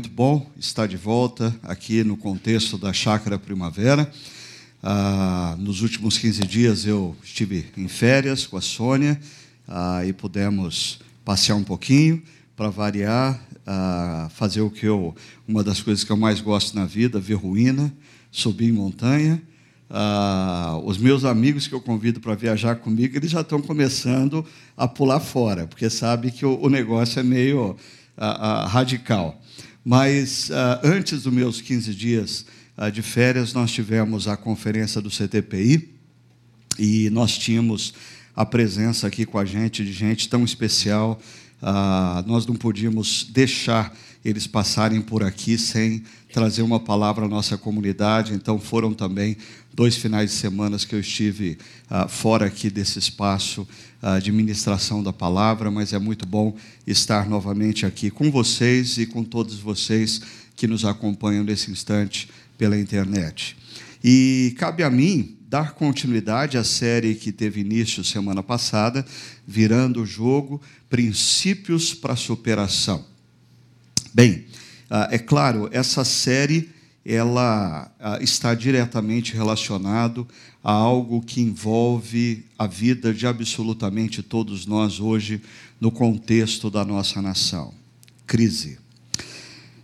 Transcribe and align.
Muito 0.00 0.16
bom 0.16 0.50
estar 0.58 0.88
de 0.88 0.96
volta 0.96 1.54
aqui 1.62 2.02
no 2.02 2.16
contexto 2.16 2.78
da 2.78 2.90
Chácara 2.90 3.38
Primavera. 3.38 4.10
Ah, 4.82 5.54
nos 5.58 5.82
últimos 5.82 6.16
15 6.16 6.40
dias 6.46 6.86
eu 6.86 7.14
estive 7.22 7.66
em 7.76 7.86
férias 7.86 8.46
com 8.46 8.56
a 8.56 8.62
Sônia 8.62 9.20
ah, 9.68 10.02
e 10.06 10.14
pudemos 10.14 11.00
passear 11.22 11.54
um 11.56 11.62
pouquinho 11.62 12.22
para 12.56 12.70
variar, 12.70 13.46
ah, 13.66 14.30
fazer 14.32 14.62
o 14.62 14.70
que 14.70 14.86
eu, 14.86 15.14
uma 15.46 15.62
das 15.62 15.82
coisas 15.82 16.02
que 16.02 16.10
eu 16.10 16.16
mais 16.16 16.40
gosto 16.40 16.74
na 16.74 16.86
vida, 16.86 17.20
ver 17.20 17.34
ruína, 17.34 17.94
subir 18.30 18.70
em 18.70 18.72
montanha. 18.72 19.42
Ah, 19.90 20.80
os 20.82 20.96
meus 20.96 21.26
amigos 21.26 21.68
que 21.68 21.74
eu 21.74 21.80
convido 21.82 22.20
para 22.20 22.34
viajar 22.34 22.76
comigo, 22.76 23.18
eles 23.18 23.30
já 23.30 23.42
estão 23.42 23.60
começando 23.60 24.46
a 24.78 24.88
pular 24.88 25.20
fora, 25.20 25.66
porque 25.66 25.90
sabe 25.90 26.30
que 26.30 26.46
o, 26.46 26.58
o 26.58 26.70
negócio 26.70 27.20
é 27.20 27.22
meio 27.22 27.76
ah, 28.16 28.62
ah, 28.62 28.66
radical. 28.66 29.39
Mas 29.84 30.50
uh, 30.50 30.80
antes 30.84 31.22
dos 31.22 31.32
meus 31.32 31.60
15 31.60 31.94
dias 31.94 32.46
uh, 32.76 32.90
de 32.90 33.02
férias, 33.02 33.54
nós 33.54 33.72
tivemos 33.72 34.28
a 34.28 34.36
conferência 34.36 35.00
do 35.00 35.10
CTPI 35.10 35.88
e 36.78 37.08
nós 37.10 37.36
tínhamos 37.38 37.94
a 38.36 38.44
presença 38.44 39.06
aqui 39.06 39.24
com 39.24 39.38
a 39.38 39.44
gente 39.44 39.84
de 39.84 39.92
gente 39.92 40.28
tão 40.28 40.44
especial. 40.44 41.20
Uh, 41.62 42.26
nós 42.26 42.46
não 42.46 42.54
podíamos 42.54 43.24
deixar 43.24 43.94
eles 44.24 44.46
passarem 44.46 45.00
por 45.00 45.22
aqui 45.22 45.56
sem 45.56 46.02
trazer 46.32 46.62
uma 46.62 46.78
palavra 46.78 47.24
à 47.24 47.28
nossa 47.28 47.56
comunidade. 47.56 48.34
Então, 48.34 48.58
foram 48.58 48.92
também 48.92 49.36
dois 49.72 49.96
finais 49.96 50.30
de 50.30 50.36
semana 50.36 50.78
que 50.78 50.94
eu 50.94 51.00
estive 51.00 51.58
uh, 51.90 52.08
fora 52.08 52.46
aqui 52.46 52.68
desse 52.68 52.98
espaço 52.98 53.66
uh, 54.02 54.20
de 54.20 54.30
ministração 54.30 55.02
da 55.02 55.12
palavra, 55.12 55.70
mas 55.70 55.92
é 55.92 55.98
muito 55.98 56.26
bom 56.26 56.54
estar 56.86 57.28
novamente 57.28 57.86
aqui 57.86 58.10
com 58.10 58.30
vocês 58.30 58.98
e 58.98 59.06
com 59.06 59.24
todos 59.24 59.58
vocês 59.58 60.20
que 60.54 60.66
nos 60.66 60.84
acompanham 60.84 61.42
nesse 61.42 61.70
instante 61.70 62.28
pela 62.58 62.78
internet. 62.78 63.56
E 64.04 64.54
cabe 64.58 64.82
a 64.82 64.90
mim 64.90 65.36
dar 65.48 65.72
continuidade 65.72 66.56
à 66.56 66.62
série 66.62 67.14
que 67.14 67.32
teve 67.32 67.60
início 67.60 68.04
semana 68.04 68.42
passada, 68.42 69.04
virando 69.46 70.02
o 70.02 70.06
jogo 70.06 70.60
Princípios 70.88 71.92
para 71.92 72.14
Superação. 72.14 73.09
Bem, 74.12 74.46
uh, 74.90 75.06
é 75.10 75.18
claro, 75.18 75.68
essa 75.72 76.04
série 76.04 76.70
ela 77.04 77.90
ah, 77.98 78.18
está 78.20 78.54
diretamente 78.54 79.34
relacionado 79.34 80.28
a 80.62 80.70
algo 80.70 81.22
que 81.22 81.40
envolve 81.40 82.44
a 82.58 82.66
vida 82.66 83.12
de 83.14 83.26
absolutamente 83.26 84.22
todos 84.22 84.66
nós 84.66 85.00
hoje 85.00 85.40
no 85.80 85.90
contexto 85.90 86.70
da 86.70 86.84
nossa 86.84 87.22
nação. 87.22 87.72
Crise. 88.26 88.78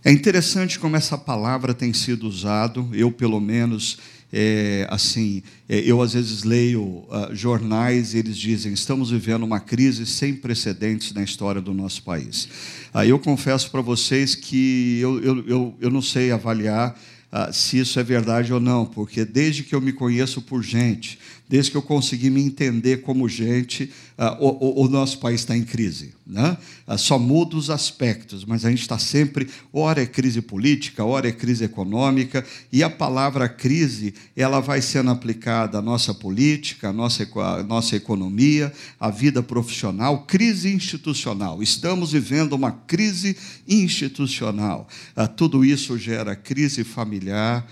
É 0.03 0.11
interessante 0.11 0.79
como 0.79 0.95
essa 0.95 1.17
palavra 1.17 1.73
tem 1.73 1.91
sido 1.91 2.27
usado, 2.27 2.87
eu 2.93 3.11
pelo 3.11 3.41
menos 3.41 3.97
é, 4.31 4.85
assim, 4.89 5.41
é, 5.69 5.79
eu 5.79 6.01
às 6.01 6.13
vezes 6.13 6.43
leio 6.43 6.83
uh, 6.83 7.33
jornais 7.33 8.13
e 8.13 8.17
eles 8.17 8.37
dizem 8.37 8.73
estamos 8.73 9.09
vivendo 9.09 9.43
uma 9.43 9.59
crise 9.59 10.05
sem 10.05 10.33
precedentes 10.35 11.13
na 11.13 11.23
história 11.23 11.61
do 11.61 11.73
nosso 11.73 12.03
país. 12.03 12.49
Aí 12.93 13.09
uh, 13.09 13.13
eu 13.15 13.19
confesso 13.19 13.71
para 13.71 13.81
vocês 13.81 14.35
que 14.35 14.99
eu, 14.99 15.21
eu, 15.21 15.47
eu, 15.47 15.75
eu 15.79 15.89
não 15.89 16.01
sei 16.01 16.31
avaliar 16.31 16.99
uh, 17.31 17.53
se 17.53 17.79
isso 17.79 17.99
é 17.99 18.03
verdade 18.03 18.51
ou 18.51 18.59
não, 18.59 18.85
porque 18.85 19.23
desde 19.23 19.63
que 19.63 19.73
eu 19.73 19.79
me 19.79 19.93
conheço 19.93 20.41
por 20.41 20.61
gente, 20.61 21.17
desde 21.49 21.71
que 21.71 21.77
eu 21.77 21.81
consegui 21.81 22.29
me 22.29 22.41
entender 22.41 22.97
como 22.97 23.27
gente, 23.29 23.91
uh, 24.17 24.43
o, 24.43 24.83
o, 24.83 24.89
nosso 24.89 25.19
país 25.19 25.41
está 25.41 25.55
em 25.55 25.63
crise. 25.63 26.13
Né? 26.25 26.57
Uh, 26.85 26.97
só 26.97 27.17
muda 27.17 27.55
os 27.55 27.69
aspectos, 27.69 28.43
mas 28.43 28.65
a 28.65 28.69
gente 28.69 28.81
está 28.81 28.99
sempre, 28.99 29.47
ora 29.71 30.01
é 30.01 30.05
crise 30.05 30.41
política, 30.41 31.05
ora 31.05 31.29
é 31.29 31.31
crise 31.31 31.63
econômica, 31.63 32.45
e 32.71 32.83
a 32.83 32.89
palavra 32.89 33.47
crise 33.47 34.13
ela 34.35 34.59
vai 34.59 34.81
sendo 34.81 35.09
aplicada 35.09 35.77
à 35.77 35.81
nossa 35.81 36.13
política, 36.13 36.89
à 36.89 36.93
nossa, 36.93 37.23
à 37.23 37.63
nossa 37.63 37.95
economia, 37.95 38.73
à 38.99 39.09
vida 39.09 39.41
profissional, 39.41 40.25
crise 40.25 40.73
institucional. 40.73 41.63
Estamos 41.63 42.11
vivendo 42.11 42.53
uma 42.53 42.71
crise 42.71 43.37
institucional. 43.67 44.87
Uh, 45.15 45.27
tudo 45.29 45.63
isso 45.63 45.97
gera 45.97 46.35
crise 46.35 46.83
familiar, 46.83 47.65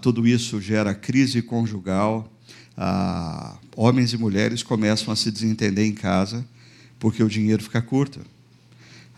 tudo 0.00 0.26
isso 0.26 0.58
gera 0.58 0.94
crise 0.94 1.42
conjugal 1.42 2.35
ah, 2.76 3.56
homens 3.74 4.12
e 4.12 4.18
mulheres 4.18 4.62
começam 4.62 5.12
a 5.12 5.16
se 5.16 5.30
desentender 5.30 5.86
em 5.86 5.94
casa 5.94 6.44
porque 6.98 7.22
o 7.22 7.28
dinheiro 7.28 7.62
fica 7.62 7.80
curto. 7.80 8.20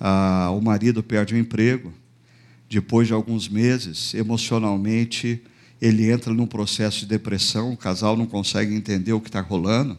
Ah, 0.01 0.51
o 0.53 0.61
marido 0.61 1.03
perde 1.03 1.35
o 1.35 1.39
emprego. 1.39 1.93
Depois 2.71 3.09
de 3.09 3.15
alguns 3.15 3.49
meses, 3.49 4.15
emocionalmente, 4.15 5.43
ele 5.81 6.11
entra 6.11 6.33
num 6.33 6.47
processo 6.47 7.01
de 7.01 7.07
depressão. 7.07 7.73
O 7.73 7.77
casal 7.77 8.17
não 8.17 8.27
consegue 8.27 8.75
entender 8.75 9.13
o 9.13 9.21
que 9.21 9.29
está 9.29 9.41
rolando. 9.41 9.99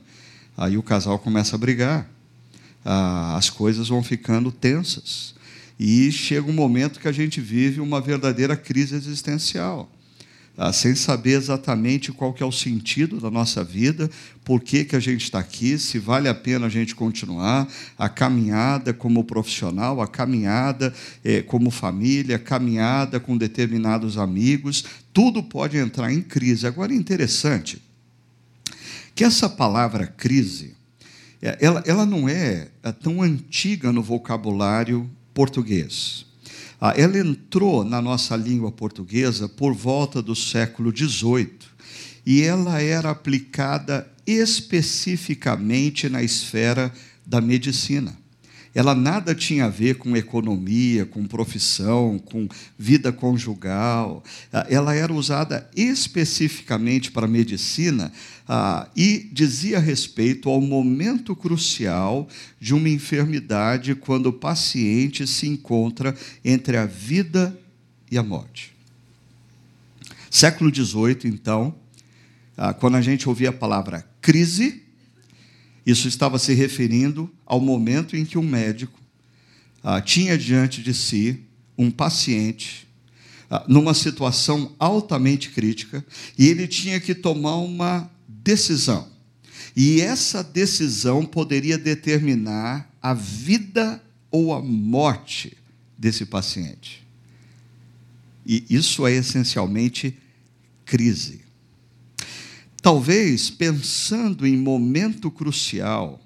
Aí 0.55 0.77
o 0.77 0.83
casal 0.83 1.17
começa 1.19 1.55
a 1.55 1.59
brigar. 1.59 2.09
Ah, 2.85 3.35
as 3.37 3.49
coisas 3.49 3.89
vão 3.89 4.03
ficando 4.03 4.51
tensas. 4.51 5.35
E 5.79 6.11
chega 6.11 6.49
um 6.49 6.53
momento 6.53 6.99
que 6.99 7.07
a 7.07 7.11
gente 7.11 7.41
vive 7.41 7.81
uma 7.81 7.99
verdadeira 7.99 8.55
crise 8.55 8.95
existencial 8.95 9.89
ah, 10.61 10.73
sem 10.73 10.93
saber 10.93 11.37
exatamente 11.37 12.11
qual 12.11 12.33
que 12.33 12.43
é 12.43 12.45
o 12.45 12.51
sentido 12.51 13.17
da 13.21 13.31
nossa 13.31 13.63
vida, 13.63 14.11
por 14.43 14.59
que, 14.59 14.83
que 14.83 14.93
a 14.93 14.99
gente 14.99 15.23
está 15.23 15.39
aqui, 15.39 15.79
se 15.79 15.97
vale 15.97 16.27
a 16.27 16.35
pena 16.35 16.65
a 16.65 16.69
gente 16.69 16.93
continuar, 16.93 17.65
a 17.97 18.09
caminhada 18.09 18.93
como 18.93 19.23
profissional, 19.23 20.01
a 20.01 20.07
caminhada 20.07 20.93
eh, 21.23 21.41
como 21.43 21.71
família, 21.71 22.35
a 22.35 22.39
caminhada 22.39 23.21
com 23.21 23.37
determinados 23.37 24.17
amigos, 24.17 24.83
tudo 25.13 25.41
pode 25.41 25.77
entrar 25.77 26.11
em 26.11 26.21
crise. 26.21 26.67
Agora 26.67 26.91
é 26.91 26.95
interessante 26.97 27.81
que 29.15 29.23
essa 29.23 29.47
palavra 29.47 30.07
crise, 30.07 30.75
eh, 31.41 31.57
ela, 31.61 31.81
ela 31.85 32.05
não 32.05 32.27
é, 32.27 32.67
é 32.83 32.91
tão 32.91 33.21
antiga 33.21 33.93
no 33.93 34.03
vocabulário 34.03 35.09
português. 35.33 36.28
Ah, 36.81 36.93
ela 36.95 37.17
entrou 37.17 37.83
na 37.83 38.01
nossa 38.01 38.35
língua 38.35 38.71
portuguesa 38.71 39.49
por 39.49 39.73
volta 39.73 40.21
do 40.21 40.35
século 40.35 40.95
XVIII 40.95 41.49
e 42.25 42.41
ela 42.41 42.81
era 42.81 43.09
aplicada 43.09 44.07
especificamente 44.25 46.07
na 46.07 46.21
esfera 46.21 46.93
da 47.25 47.41
medicina. 47.41 48.18
Ela 48.73 48.93
nada 48.93 49.33
tinha 49.33 49.65
a 49.65 49.69
ver 49.69 49.95
com 49.95 50.15
economia, 50.15 51.05
com 51.05 51.25
profissão, 51.25 52.19
com 52.19 52.47
vida 52.77 53.11
conjugal. 53.11 54.23
Ah, 54.53 54.65
ela 54.69 54.93
era 54.93 55.11
usada 55.11 55.69
especificamente 55.75 57.11
para 57.11 57.27
medicina 57.27 58.11
ah, 58.47 58.87
e 58.95 59.27
dizia 59.31 59.79
respeito 59.79 60.49
ao 60.49 60.61
momento 60.61 61.35
crucial 61.35 62.27
de 62.59 62.73
uma 62.75 62.89
enfermidade 62.89 63.95
quando 63.95 64.27
o 64.27 64.33
paciente 64.33 65.25
se 65.25 65.47
encontra 65.47 66.15
entre 66.45 66.77
a 66.77 66.85
vida 66.85 67.57
e 68.11 68.17
a 68.17 68.23
morte. 68.23 68.73
Século 70.29 70.73
XVIII, 70.73 71.21
então, 71.25 71.73
ah, 72.55 72.71
quando 72.71 72.95
a 72.95 73.01
gente 73.01 73.27
ouvia 73.27 73.49
a 73.49 73.53
palavra 73.53 74.07
crise, 74.21 74.83
isso 75.89 76.07
estava 76.07 76.37
se 76.37 76.53
referindo 76.53 77.29
ao 77.45 77.59
momento 77.59 78.15
em 78.15 78.25
que 78.25 78.37
um 78.37 78.43
médico 78.43 78.99
ah, 79.83 80.01
tinha 80.01 80.37
diante 80.37 80.81
de 80.81 80.93
si 80.93 81.41
um 81.77 81.89
paciente 81.89 82.87
ah, 83.49 83.63
numa 83.67 83.93
situação 83.93 84.75
altamente 84.77 85.49
crítica 85.49 86.05
e 86.37 86.47
ele 86.47 86.67
tinha 86.67 86.99
que 86.99 87.15
tomar 87.15 87.55
uma 87.57 88.09
decisão. 88.27 89.07
E 89.75 90.01
essa 90.01 90.43
decisão 90.43 91.25
poderia 91.25 91.77
determinar 91.77 92.89
a 93.01 93.13
vida 93.13 94.03
ou 94.29 94.53
a 94.53 94.61
morte 94.61 95.57
desse 95.97 96.25
paciente. 96.25 97.05
E 98.45 98.65
isso 98.69 99.05
é 99.05 99.13
essencialmente 99.13 100.17
crise. 100.85 101.41
Talvez 102.81 103.49
pensando 103.49 104.47
em 104.47 104.55
momento 104.55 105.29
crucial 105.29 106.19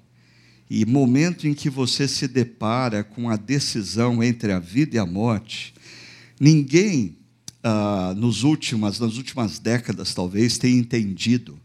e 0.70 0.84
momento 0.86 1.48
em 1.48 1.54
que 1.54 1.68
você 1.68 2.06
se 2.06 2.28
depara 2.28 3.02
com 3.02 3.28
a 3.28 3.36
decisão 3.36 4.22
entre 4.22 4.52
a 4.52 4.58
vida 4.58 4.96
e 4.96 4.98
a 4.98 5.06
morte, 5.06 5.74
ninguém 6.38 7.16
ah, 7.62 8.14
nos 8.16 8.42
últimas, 8.42 8.98
nas 9.00 9.16
últimas 9.16 9.58
décadas 9.58 10.14
talvez 10.14 10.58
tenha 10.58 10.78
entendido 10.78 11.58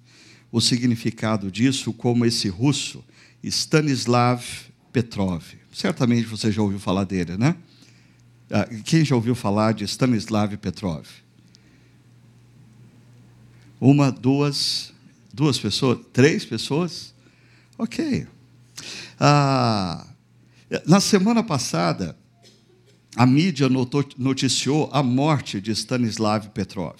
o 0.52 0.60
significado 0.60 1.52
disso 1.52 1.94
como 1.94 2.26
esse 2.26 2.50
russo 2.50 3.04
Stanislav 3.44 4.44
Petrov. 4.92 5.44
Certamente 5.72 6.26
você 6.26 6.52
já 6.52 6.62
ouviu 6.62 6.80
falar 6.80 7.04
dele, 7.04 7.38
né? 7.38 7.56
Ah, 8.50 8.68
quem 8.84 9.06
já 9.06 9.16
ouviu 9.16 9.36
falar 9.36 9.74
de 9.74 9.84
Stanislav 9.84 10.58
Petrov? 10.58 11.06
Uma, 13.80 14.12
duas, 14.12 14.92
duas 15.34 15.58
pessoas, 15.58 16.00
três 16.12 16.46
pessoas? 16.46 17.14
Ok. 17.78 18.28
Ah, 19.20 20.06
na 20.86 21.00
semana 21.00 21.42
passada, 21.42 22.16
a 23.16 23.26
mídia 23.26 23.68
noticiou 24.18 24.90
a 24.92 25.02
morte 25.02 25.60
de 25.60 25.72
Stanislav 25.72 26.50
Petrov. 26.50 26.98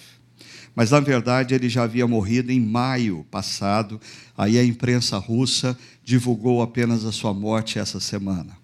Mas, 0.74 0.90
na 0.90 1.00
verdade, 1.00 1.54
ele 1.54 1.68
já 1.68 1.82
havia 1.82 2.06
morrido 2.06 2.50
em 2.50 2.60
maio 2.60 3.26
passado. 3.30 4.00
Aí 4.36 4.58
a 4.58 4.64
imprensa 4.64 5.18
russa 5.18 5.78
divulgou 6.02 6.62
apenas 6.62 7.04
a 7.04 7.12
sua 7.12 7.34
morte 7.34 7.78
essa 7.78 8.00
semana. 8.00 8.56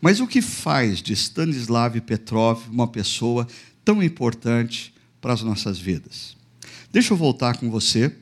Mas 0.00 0.20
o 0.20 0.26
que 0.26 0.40
faz 0.40 1.02
de 1.02 1.12
Stanislav 1.12 2.00
Petrov 2.00 2.68
uma 2.70 2.86
pessoa 2.86 3.46
tão 3.84 4.02
importante 4.02 4.94
para 5.20 5.32
as 5.32 5.42
nossas 5.42 5.78
vidas? 5.78 6.36
Deixa 6.94 7.12
eu 7.12 7.16
voltar 7.16 7.56
com 7.56 7.68
você 7.68 8.12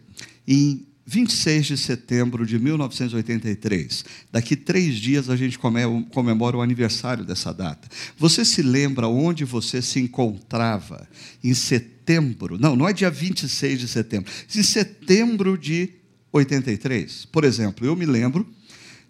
em 0.49 0.87
26 1.05 1.67
de 1.67 1.77
setembro 1.77 2.47
de 2.47 2.59
1983. 2.59 4.03
Daqui 4.33 4.57
três 4.57 4.97
dias 4.97 5.29
a 5.29 5.37
gente 5.37 5.59
comemora 5.59 6.57
o 6.57 6.63
aniversário 6.63 7.23
dessa 7.23 7.53
data. 7.53 7.87
Você 8.17 8.47
se 8.47 8.63
lembra 8.63 9.07
onde 9.07 9.45
você 9.45 9.83
se 9.83 10.01
encontrava 10.01 11.07
em 11.45 11.53
setembro? 11.53 12.59
Não, 12.59 12.75
não 12.75 12.89
é 12.89 12.95
dia 12.95 13.11
26 13.11 13.79
de 13.79 13.89
setembro. 13.89 14.33
Em 14.57 14.63
setembro 14.63 15.59
de 15.59 15.91
83. 16.33 17.27
Por 17.27 17.45
exemplo, 17.45 17.87
eu 17.87 17.95
me 17.95 18.07
lembro 18.07 18.51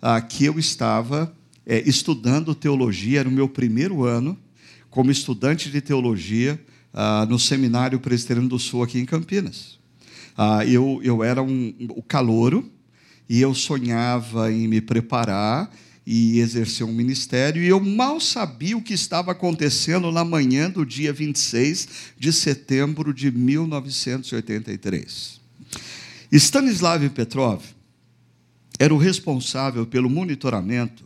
ah, 0.02 0.20
que 0.20 0.44
eu 0.44 0.58
estava 0.58 1.32
é, 1.64 1.88
estudando 1.88 2.52
teologia, 2.52 3.20
era 3.20 3.28
o 3.28 3.32
meu 3.32 3.48
primeiro 3.48 4.02
ano 4.02 4.36
como 4.90 5.12
estudante 5.12 5.70
de 5.70 5.80
teologia 5.80 6.60
ah, 6.92 7.24
no 7.28 7.38
Seminário 7.38 8.00
Presbiteriano 8.00 8.48
do 8.48 8.58
Sul 8.58 8.82
aqui 8.82 8.98
em 8.98 9.04
Campinas. 9.04 9.78
Ah, 10.36 10.66
eu, 10.66 11.00
eu 11.02 11.22
era 11.22 11.40
um, 11.42 11.72
o 11.90 12.02
calouro 12.02 12.68
e 13.28 13.40
eu 13.40 13.54
sonhava 13.54 14.52
em 14.52 14.66
me 14.66 14.80
preparar 14.80 15.72
e 16.04 16.40
exercer 16.40 16.84
um 16.84 16.92
ministério, 16.92 17.62
e 17.62 17.68
eu 17.68 17.78
mal 17.78 18.18
sabia 18.18 18.76
o 18.76 18.82
que 18.82 18.92
estava 18.92 19.30
acontecendo 19.30 20.10
na 20.10 20.24
manhã 20.24 20.68
do 20.68 20.84
dia 20.84 21.12
26 21.12 21.88
de 22.18 22.32
setembro 22.32 23.14
de 23.14 23.30
1983. 23.30 25.40
Stanislav 26.32 27.08
Petrov 27.10 27.62
era 28.78 28.92
o 28.92 28.98
responsável 28.98 29.86
pelo 29.86 30.10
monitoramento 30.10 31.04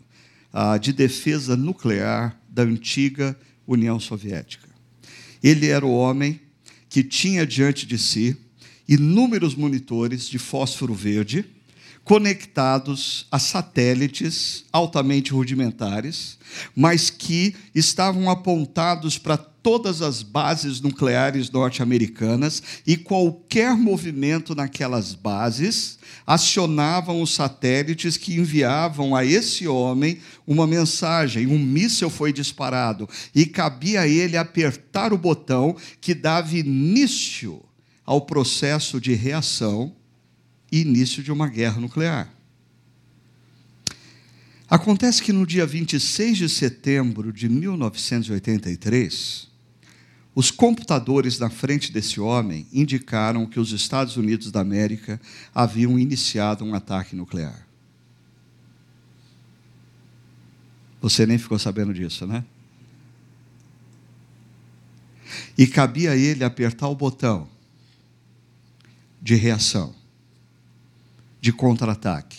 ah, 0.52 0.78
de 0.78 0.92
defesa 0.92 1.56
nuclear 1.56 2.40
da 2.48 2.62
antiga 2.62 3.36
União 3.66 4.00
Soviética. 4.00 4.65
Ele 5.46 5.68
era 5.68 5.86
o 5.86 5.96
homem 5.96 6.40
que 6.88 7.04
tinha 7.04 7.46
diante 7.46 7.86
de 7.86 7.96
si 7.96 8.36
inúmeros 8.88 9.54
monitores 9.54 10.28
de 10.28 10.40
fósforo 10.40 10.92
verde 10.92 11.44
conectados 12.06 13.26
a 13.32 13.38
satélites 13.40 14.64
altamente 14.72 15.32
rudimentares, 15.32 16.38
mas 16.74 17.10
que 17.10 17.52
estavam 17.74 18.30
apontados 18.30 19.18
para 19.18 19.36
todas 19.36 20.00
as 20.00 20.22
bases 20.22 20.80
nucleares 20.80 21.50
norte-americanas 21.50 22.62
e 22.86 22.96
qualquer 22.96 23.76
movimento 23.76 24.54
naquelas 24.54 25.14
bases 25.14 25.98
acionavam 26.24 27.20
os 27.20 27.34
satélites 27.34 28.16
que 28.16 28.36
enviavam 28.36 29.16
a 29.16 29.24
esse 29.24 29.66
homem 29.66 30.20
uma 30.46 30.64
mensagem. 30.64 31.48
Um 31.48 31.58
míssil 31.58 32.08
foi 32.08 32.32
disparado 32.32 33.08
e 33.34 33.44
cabia 33.46 34.02
a 34.02 34.08
ele 34.08 34.36
apertar 34.36 35.12
o 35.12 35.18
botão 35.18 35.74
que 36.00 36.14
dava 36.14 36.56
início 36.56 37.60
ao 38.04 38.20
processo 38.20 39.00
de 39.00 39.12
reação 39.12 39.95
início 40.80 41.22
de 41.22 41.32
uma 41.32 41.48
guerra 41.48 41.80
nuclear. 41.80 42.36
Acontece 44.68 45.22
que 45.22 45.32
no 45.32 45.46
dia 45.46 45.64
26 45.64 46.38
de 46.38 46.48
setembro 46.48 47.32
de 47.32 47.48
1983, 47.48 49.48
os 50.34 50.50
computadores 50.50 51.38
na 51.38 51.48
frente 51.48 51.92
desse 51.92 52.20
homem 52.20 52.66
indicaram 52.72 53.46
que 53.46 53.60
os 53.60 53.70
Estados 53.72 54.16
Unidos 54.16 54.50
da 54.50 54.60
América 54.60 55.20
haviam 55.54 55.98
iniciado 55.98 56.64
um 56.64 56.74
ataque 56.74 57.16
nuclear. 57.16 57.66
Você 61.00 61.24
nem 61.24 61.38
ficou 61.38 61.58
sabendo 61.58 61.94
disso, 61.94 62.26
né? 62.26 62.44
E 65.56 65.66
cabia 65.66 66.10
a 66.10 66.16
ele 66.16 66.44
apertar 66.44 66.88
o 66.88 66.94
botão 66.94 67.48
de 69.22 69.36
reação, 69.36 69.94
de 71.46 71.52
contra-ataque. 71.52 72.38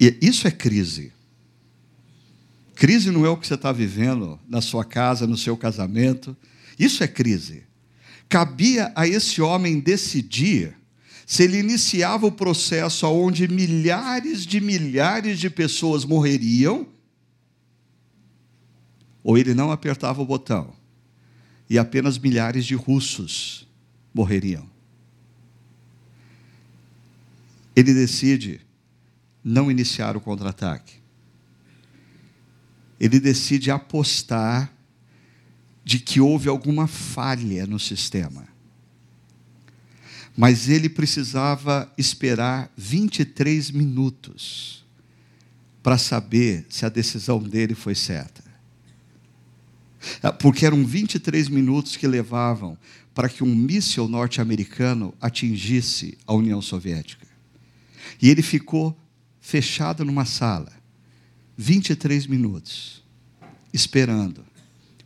E 0.00 0.16
isso 0.22 0.48
é 0.48 0.50
crise. 0.50 1.12
Crise 2.74 3.10
não 3.10 3.26
é 3.26 3.28
o 3.28 3.36
que 3.36 3.46
você 3.46 3.56
está 3.56 3.72
vivendo 3.72 4.40
na 4.48 4.62
sua 4.62 4.82
casa, 4.82 5.26
no 5.26 5.36
seu 5.36 5.54
casamento. 5.54 6.34
Isso 6.78 7.04
é 7.04 7.06
crise. 7.06 7.64
Cabia 8.26 8.90
a 8.96 9.06
esse 9.06 9.42
homem 9.42 9.78
decidir 9.78 10.74
se 11.26 11.42
ele 11.42 11.58
iniciava 11.58 12.24
o 12.26 12.32
processo 12.32 13.06
onde 13.06 13.46
milhares 13.46 14.46
de 14.46 14.62
milhares 14.62 15.38
de 15.38 15.50
pessoas 15.50 16.06
morreriam, 16.06 16.88
ou 19.22 19.36
ele 19.36 19.52
não 19.52 19.70
apertava 19.70 20.22
o 20.22 20.24
botão 20.24 20.72
e 21.68 21.78
apenas 21.78 22.16
milhares 22.16 22.64
de 22.64 22.74
russos 22.74 23.68
morreriam. 24.14 24.69
Ele 27.80 27.94
decide 27.94 28.60
não 29.42 29.70
iniciar 29.70 30.14
o 30.14 30.20
contra-ataque. 30.20 31.00
Ele 33.00 33.18
decide 33.18 33.70
apostar 33.70 34.70
de 35.82 35.98
que 35.98 36.20
houve 36.20 36.50
alguma 36.50 36.86
falha 36.86 37.66
no 37.66 37.78
sistema. 37.78 38.46
Mas 40.36 40.68
ele 40.68 40.90
precisava 40.90 41.90
esperar 41.96 42.70
23 42.76 43.70
minutos 43.70 44.84
para 45.82 45.96
saber 45.96 46.66
se 46.68 46.84
a 46.84 46.90
decisão 46.90 47.42
dele 47.42 47.74
foi 47.74 47.94
certa. 47.94 48.44
Porque 50.38 50.66
eram 50.66 50.84
23 50.84 51.48
minutos 51.48 51.96
que 51.96 52.06
levavam 52.06 52.76
para 53.14 53.30
que 53.30 53.42
um 53.42 53.54
míssil 53.54 54.06
norte-americano 54.06 55.14
atingisse 55.18 56.18
a 56.26 56.34
União 56.34 56.60
Soviética. 56.60 57.19
E 58.20 58.28
ele 58.28 58.42
ficou 58.42 58.96
fechado 59.40 60.04
numa 60.04 60.24
sala, 60.24 60.72
23 61.56 62.26
minutos, 62.26 63.02
esperando 63.72 64.44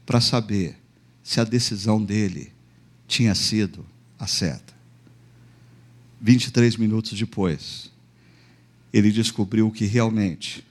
para 0.04 0.20
saber 0.20 0.76
se 1.22 1.40
a 1.40 1.44
decisão 1.44 2.02
dele 2.04 2.52
tinha 3.06 3.34
sido 3.34 3.86
a 4.18 4.26
certa. 4.26 4.74
23 6.20 6.76
minutos 6.76 7.18
depois, 7.18 7.90
ele 8.92 9.10
descobriu 9.10 9.70
que 9.70 9.84
realmente 9.84 10.64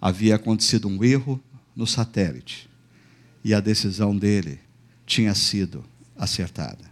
havia 0.00 0.36
acontecido 0.36 0.88
um 0.88 1.04
erro 1.04 1.40
no 1.76 1.86
satélite 1.86 2.68
e 3.44 3.52
a 3.52 3.60
decisão 3.60 4.16
dele 4.16 4.60
tinha 5.06 5.34
sido 5.34 5.84
acertada. 6.16 6.89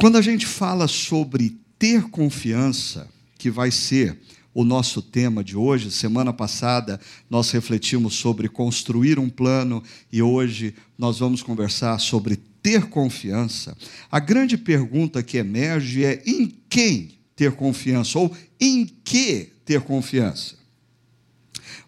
Quando 0.00 0.16
a 0.16 0.22
gente 0.22 0.46
fala 0.46 0.88
sobre 0.88 1.58
ter 1.78 2.04
confiança, 2.04 3.06
que 3.36 3.50
vai 3.50 3.70
ser 3.70 4.18
o 4.54 4.64
nosso 4.64 5.02
tema 5.02 5.44
de 5.44 5.58
hoje, 5.58 5.90
semana 5.90 6.32
passada 6.32 6.98
nós 7.28 7.50
refletimos 7.50 8.14
sobre 8.14 8.48
construir 8.48 9.18
um 9.18 9.28
plano 9.28 9.82
e 10.10 10.22
hoje 10.22 10.74
nós 10.96 11.18
vamos 11.18 11.42
conversar 11.42 12.00
sobre 12.00 12.36
ter 12.62 12.86
confiança. 12.86 13.76
A 14.10 14.18
grande 14.18 14.56
pergunta 14.56 15.22
que 15.22 15.36
emerge 15.36 16.02
é 16.02 16.22
em 16.24 16.50
quem 16.70 17.10
ter 17.36 17.52
confiança 17.52 18.18
ou 18.18 18.34
em 18.58 18.86
que 19.04 19.52
ter 19.66 19.82
confiança. 19.82 20.54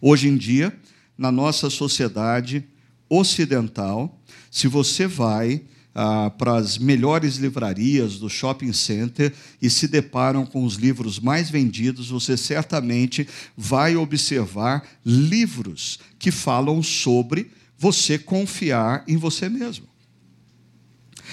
Hoje 0.02 0.28
em 0.28 0.36
dia, 0.36 0.70
na 1.16 1.32
nossa 1.32 1.70
sociedade 1.70 2.62
ocidental, 3.08 4.20
se 4.50 4.68
você 4.68 5.06
vai 5.06 5.62
ah, 5.94 6.30
para 6.30 6.56
as 6.56 6.78
melhores 6.78 7.36
livrarias 7.36 8.18
do 8.18 8.28
shopping 8.28 8.72
center 8.72 9.32
e 9.60 9.68
se 9.68 9.86
deparam 9.86 10.46
com 10.46 10.64
os 10.64 10.74
livros 10.74 11.18
mais 11.18 11.50
vendidos, 11.50 12.08
você 12.08 12.36
certamente 12.36 13.28
vai 13.56 13.96
observar 13.96 14.82
livros 15.04 15.98
que 16.18 16.30
falam 16.30 16.82
sobre 16.82 17.50
você 17.76 18.18
confiar 18.18 19.04
em 19.06 19.16
você 19.16 19.48
mesmo. 19.48 19.86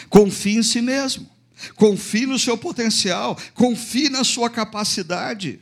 Confie 0.09 0.57
em 0.57 0.63
si 0.63 0.81
mesmo. 0.81 1.29
Confie 1.75 2.25
no 2.25 2.39
seu 2.39 2.57
potencial, 2.57 3.37
confie 3.53 4.09
na 4.09 4.23
sua 4.23 4.49
capacidade. 4.49 5.59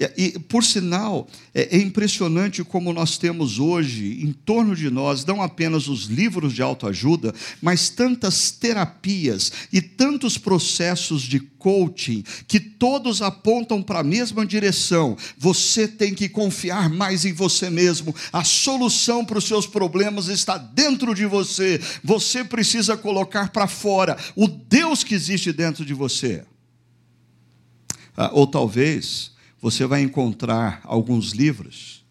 Ah, 0.00 0.10
E, 0.16 0.38
por 0.38 0.64
sinal, 0.64 1.28
é, 1.54 1.76
é 1.76 1.80
impressionante 1.80 2.64
como 2.64 2.92
nós 2.92 3.18
temos 3.18 3.58
hoje 3.58 4.22
em 4.22 4.32
torno 4.32 4.74
de 4.74 4.90
nós 4.90 5.24
não 5.24 5.42
apenas 5.42 5.88
os 5.88 6.04
livros 6.04 6.54
de 6.54 6.62
autoajuda, 6.62 7.34
mas 7.60 7.90
tantas 7.90 8.50
terapias 8.50 9.52
e 9.72 9.82
tantos 9.82 10.38
processos 10.38 11.22
de 11.22 11.40
coaching 11.40 12.24
que 12.48 12.58
todos 12.58 13.20
apontam 13.20 13.82
para 13.82 14.00
a 14.00 14.04
mesma 14.04 14.46
direção. 14.46 15.16
Você 15.36 15.86
tem 15.86 16.14
que 16.14 16.28
confiar 16.28 16.88
mais 16.88 17.24
em 17.24 17.32
você 17.32 17.68
mesmo. 17.68 18.14
A 18.32 18.42
solução 18.42 19.24
para 19.24 19.38
os 19.38 19.44
seus 19.44 19.66
problemas 19.66 20.28
está 20.28 20.56
dentro 20.56 21.14
de 21.14 21.26
você. 21.26 21.80
Você 22.02 22.42
precisa 22.42 22.96
colocar 22.96 23.50
para 23.50 23.66
fora 23.66 24.16
o 24.34 24.48
Deus 24.48 25.04
que 25.04 25.14
existe 25.14 25.52
dentro 25.52 25.84
de 25.84 25.92
você. 25.92 26.44
Ah, 28.16 28.30
ou 28.32 28.46
talvez 28.46 29.32
você 29.60 29.86
vai 29.86 30.02
encontrar 30.02 30.80
alguns 30.84 31.32
livros 31.32 32.04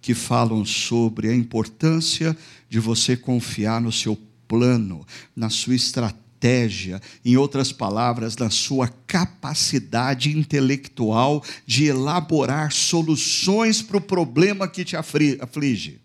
que 0.00 0.14
falam 0.14 0.64
sobre 0.64 1.28
a 1.28 1.34
importância 1.34 2.36
de 2.68 2.78
você 2.78 3.16
confiar 3.16 3.80
no 3.80 3.92
seu 3.92 4.16
plano, 4.46 5.06
na 5.34 5.48
sua 5.48 5.74
estratégia, 5.74 7.00
em 7.24 7.36
outras 7.36 7.72
palavras, 7.72 8.36
na 8.36 8.50
sua 8.50 8.88
capacidade 9.06 10.36
intelectual 10.36 11.42
de 11.66 11.86
elaborar 11.86 12.70
soluções 12.70 13.80
para 13.80 13.96
o 13.96 14.00
problema 14.00 14.68
que 14.68 14.84
te 14.84 14.96
aflige. 14.96 16.00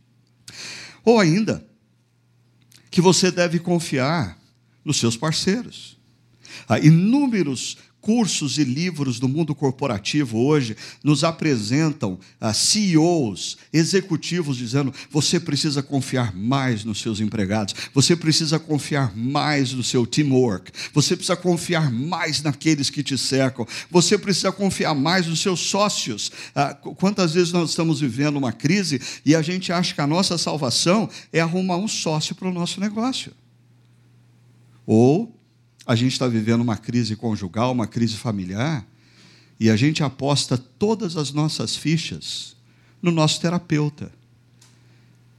Ou 1.03 1.19
ainda, 1.19 1.65
que 2.89 3.01
você 3.01 3.31
deve 3.31 3.59
confiar 3.59 4.37
nos 4.83 4.97
seus 4.97 5.15
parceiros. 5.17 5.97
Há 6.67 6.79
inúmeros 6.79 7.77
cursos 8.01 8.57
e 8.57 8.63
livros 8.63 9.19
do 9.19 9.27
mundo 9.27 9.53
corporativo 9.53 10.39
hoje 10.39 10.75
nos 11.03 11.23
apresentam 11.23 12.19
ah, 12.39 12.53
CEOs, 12.53 13.57
executivos, 13.71 14.57
dizendo: 14.57 14.93
você 15.09 15.39
precisa 15.39 15.83
confiar 15.83 16.35
mais 16.35 16.83
nos 16.83 17.01
seus 17.01 17.19
empregados, 17.19 17.75
você 17.93 18.15
precisa 18.15 18.59
confiar 18.59 19.15
mais 19.15 19.73
no 19.73 19.83
seu 19.83 20.05
teamwork, 20.05 20.71
você 20.93 21.15
precisa 21.15 21.35
confiar 21.35 21.91
mais 21.91 22.41
naqueles 22.41 22.89
que 22.89 23.03
te 23.03 23.17
cercam, 23.17 23.67
você 23.89 24.17
precisa 24.17 24.51
confiar 24.51 24.95
mais 24.95 25.27
nos 25.27 25.41
seus 25.41 25.59
sócios. 25.59 26.31
Ah, 26.55 26.73
quantas 26.73 27.33
vezes 27.33 27.51
nós 27.51 27.69
estamos 27.69 27.99
vivendo 27.99 28.37
uma 28.37 28.51
crise 28.51 29.01
e 29.25 29.35
a 29.35 29.41
gente 29.41 29.71
acha 29.71 29.93
que 29.93 30.01
a 30.01 30.07
nossa 30.07 30.37
salvação 30.37 31.09
é 31.31 31.39
arrumar 31.39 31.77
um 31.77 31.87
sócio 31.87 32.35
para 32.35 32.47
o 32.47 32.53
nosso 32.53 32.79
negócio? 32.79 33.31
Ou 34.85 35.38
a 35.89 35.95
gente 35.95 36.11
está 36.11 36.27
vivendo 36.27 36.61
uma 36.61 36.77
crise 36.77 37.15
conjugal, 37.15 37.71
uma 37.71 37.87
crise 37.87 38.15
familiar, 38.15 38.85
e 39.59 39.71
a 39.71 39.75
gente 39.75 40.03
aposta 40.03 40.55
todas 40.55 41.17
as 41.17 41.31
nossas 41.31 41.75
fichas 41.75 42.55
no 43.01 43.09
nosso 43.09 43.41
terapeuta, 43.41 44.11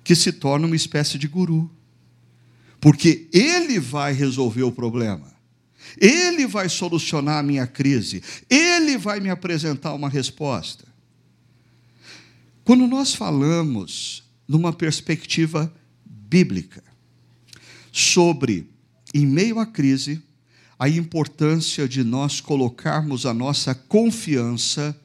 que 0.02 0.12
se 0.12 0.32
torna 0.32 0.66
uma 0.66 0.74
espécie 0.74 1.18
de 1.18 1.28
guru, 1.28 1.70
porque 2.80 3.28
ele 3.32 3.78
vai 3.78 4.12
resolver 4.12 4.64
o 4.64 4.72
problema. 4.72 5.32
Ele 5.96 6.48
vai 6.48 6.68
solucionar 6.68 7.38
a 7.38 7.44
minha 7.44 7.64
crise, 7.68 8.20
ele 8.50 8.98
vai 8.98 9.20
me 9.20 9.30
apresentar 9.30 9.94
uma 9.94 10.08
resposta. 10.08 10.84
Quando 12.64 12.88
nós 12.88 13.14
falamos 13.14 14.24
numa 14.48 14.72
perspectiva 14.72 15.72
bíblica 16.04 16.82
sobre, 17.92 18.68
em 19.14 19.24
meio 19.24 19.60
à 19.60 19.64
crise, 19.64 20.20
a 20.80 20.88
importância 20.88 21.86
de 21.86 22.02
nós 22.02 22.40
colocarmos 22.40 23.26
a 23.26 23.34
nossa 23.34 23.74
confiança 23.74 24.98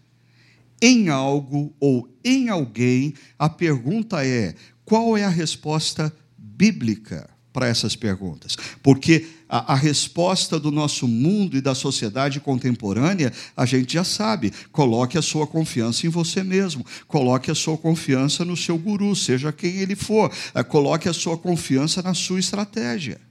em 0.81 1.09
algo 1.09 1.75
ou 1.81 2.07
em 2.23 2.47
alguém, 2.47 3.13
a 3.37 3.49
pergunta 3.49 4.25
é: 4.25 4.55
qual 4.85 5.17
é 5.17 5.25
a 5.25 5.29
resposta 5.29 6.15
bíblica 6.37 7.29
para 7.51 7.67
essas 7.67 7.93
perguntas? 7.93 8.55
Porque 8.81 9.27
a, 9.49 9.73
a, 9.73 9.75
resposta 9.75 10.57
do 10.57 10.71
nosso 10.71 11.09
mundo 11.09 11.57
e 11.57 11.61
da 11.61 11.75
sociedade 11.75 12.39
contemporânea, 12.39 13.33
a 13.55 13.65
gente 13.65 13.95
já 13.95 14.05
sabe. 14.05 14.53
Coloque 14.71 15.17
a 15.17 15.21
sua 15.21 15.45
confiança 15.45 16.07
em 16.07 16.09
você 16.09 16.41
mesmo. 16.41 16.85
Coloque 17.05 17.51
a 17.51 17.55
sua 17.55 17.77
confiança 17.77 18.45
no 18.45 18.55
seu 18.55 18.77
guru, 18.77 19.13
seja 19.13 19.51
quem 19.51 19.75
ele 19.75 19.95
for. 19.95 20.31
Coloque 20.69 21.09
a 21.09 21.13
sua 21.13 21.37
confiança 21.37 22.01
na 22.01 22.13
sua 22.13 22.39
estratégia. 22.39 23.24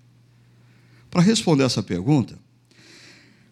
Para 1.14 1.23
responder 1.23 1.62
essa 1.62 1.80
pergunta, 1.80 2.37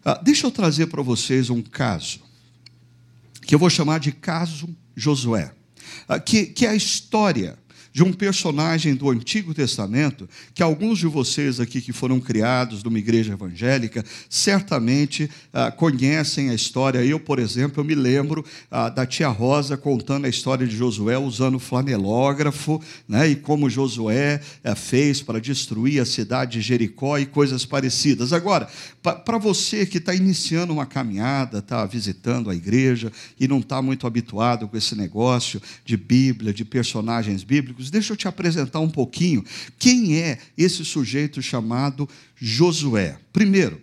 ah, 0.03 0.19
deixa 0.21 0.45
eu 0.45 0.51
trazer 0.51 0.87
para 0.87 1.01
vocês 1.01 1.49
um 1.49 1.61
caso, 1.61 2.19
que 3.43 3.55
eu 3.55 3.59
vou 3.59 3.69
chamar 3.69 4.01
de 4.01 4.11
caso 4.11 4.67
Josué, 4.93 5.49
ah, 6.05 6.19
que, 6.19 6.47
que 6.47 6.65
é 6.65 6.71
a 6.71 6.75
história 6.75 7.57
de 7.93 8.03
um 8.03 8.11
personagem 8.11 8.95
do 8.95 9.09
Antigo 9.11 9.53
Testamento, 9.53 10.27
que 10.53 10.63
alguns 10.63 10.97
de 10.97 11.05
vocês 11.05 11.59
aqui 11.59 11.79
que 11.79 11.93
foram 11.93 12.19
criados 12.19 12.83
numa 12.83 12.97
igreja 12.97 13.33
evangélica, 13.33 14.03
certamente 14.27 15.29
ah, 15.53 15.69
conhecem 15.69 16.49
a 16.49 16.55
história. 16.55 17.05
Eu, 17.05 17.19
por 17.19 17.37
exemplo, 17.37 17.81
eu 17.81 17.85
me 17.85 17.93
lembro 17.93 18.43
ah, 18.71 18.89
da 18.89 19.05
tia 19.05 19.27
Rosa 19.27 19.77
contando 19.77 20.25
a 20.25 20.29
história 20.29 20.65
de 20.65 20.75
Josué 20.75 21.19
usando 21.19 21.59
flanelógrafo, 21.59 22.81
né, 23.07 23.29
e 23.29 23.35
como 23.35 23.69
Josué 23.69 24.41
ah, 24.63 24.75
fez 24.75 25.21
para 25.21 25.39
destruir 25.39 26.01
a 26.01 26.05
cidade 26.05 26.53
de 26.53 26.61
Jericó 26.61 27.19
e 27.19 27.27
coisas 27.27 27.63
parecidas. 27.63 28.33
Agora, 28.33 28.67
para 29.03 29.37
você 29.37 29.85
que 29.85 29.99
está 29.99 30.15
iniciando 30.15 30.73
uma 30.73 30.87
caminhada, 30.87 31.59
está 31.59 31.85
visitando 31.85 32.49
a 32.49 32.55
igreja 32.55 33.11
e 33.39 33.47
não 33.47 33.59
está 33.59 33.81
muito 33.81 34.07
habituado 34.07 34.67
com 34.67 34.75
esse 34.75 34.95
negócio 34.95 35.61
de 35.85 35.95
Bíblia, 35.95 36.53
de 36.53 36.65
personagens 36.65 37.43
bíblicos, 37.43 37.82
deixa 37.89 38.13
eu 38.13 38.17
te 38.17 38.27
apresentar 38.27 38.79
um 38.79 38.89
pouquinho 38.89 39.43
quem 39.77 40.17
é 40.19 40.37
esse 40.57 40.83
sujeito 40.83 41.41
chamado 41.41 42.07
Josué. 42.35 43.17
Primeiro, 43.31 43.81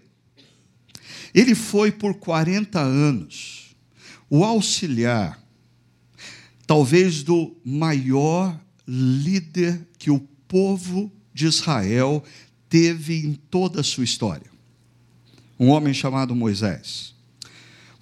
ele 1.35 1.55
foi 1.55 1.93
por 1.93 2.15
40 2.15 2.79
anos 2.81 3.77
o 4.29 4.45
auxiliar, 4.45 5.43
talvez 6.67 7.23
do 7.23 7.57
maior 7.65 8.59
líder 8.87 9.87
que 9.99 10.11
o 10.11 10.21
povo 10.47 11.11
de 11.33 11.47
Israel 11.47 12.23
teve 12.69 13.27
em 13.27 13.35
toda 13.35 13.81
a 13.81 13.85
sua 13.85 14.05
história. 14.05 14.51
Um 15.59 15.69
homem 15.69 15.93
chamado 15.93 16.35
Moisés. 16.35 17.15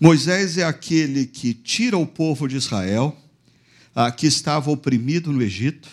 Moisés 0.01 0.59
é 0.59 0.65
aquele 0.65 1.27
que 1.27 1.53
tira 1.53 1.99
o 1.99 2.07
povo 2.07 2.47
de 2.47 2.57
Israel 2.57 3.17
ah, 3.99 4.13
que 4.13 4.29
estava 4.29 4.71
oprimido 4.71 5.33
no 5.33 5.43
Egito, 5.43 5.89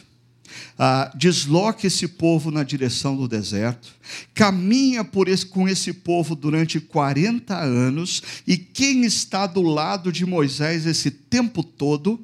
ah, 0.77 1.11
desloca 1.15 1.87
esse 1.87 2.07
povo 2.07 2.51
na 2.51 2.61
direção 2.61 3.17
do 3.17 3.27
deserto, 3.27 3.95
caminha 4.31 5.03
por 5.03 5.27
esse, 5.27 5.47
com 5.47 5.67
esse 5.67 5.91
povo 5.91 6.35
durante 6.35 6.79
40 6.79 7.57
anos, 7.57 8.21
e 8.45 8.57
quem 8.57 9.05
está 9.05 9.47
do 9.47 9.63
lado 9.63 10.11
de 10.11 10.23
Moisés 10.23 10.85
esse 10.85 11.09
tempo 11.09 11.63
todo? 11.63 12.23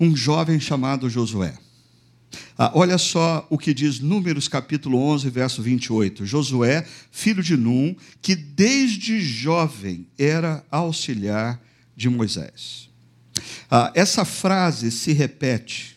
Um 0.00 0.16
jovem 0.16 0.58
chamado 0.58 1.10
Josué. 1.10 1.58
Ah, 2.56 2.72
olha 2.74 2.96
só 2.96 3.46
o 3.50 3.58
que 3.58 3.74
diz 3.74 4.00
Números 4.00 4.48
capítulo 4.48 4.96
11, 5.02 5.28
verso 5.28 5.60
28. 5.60 6.24
Josué, 6.24 6.86
filho 7.10 7.42
de 7.42 7.58
Num, 7.58 7.94
que 8.22 8.34
desde 8.34 9.20
jovem 9.20 10.06
era 10.16 10.64
auxiliar 10.70 11.60
de 11.94 12.08
Moisés. 12.08 12.89
Ah, 13.70 13.92
essa 13.94 14.24
frase 14.24 14.90
se 14.90 15.12
repete 15.12 15.96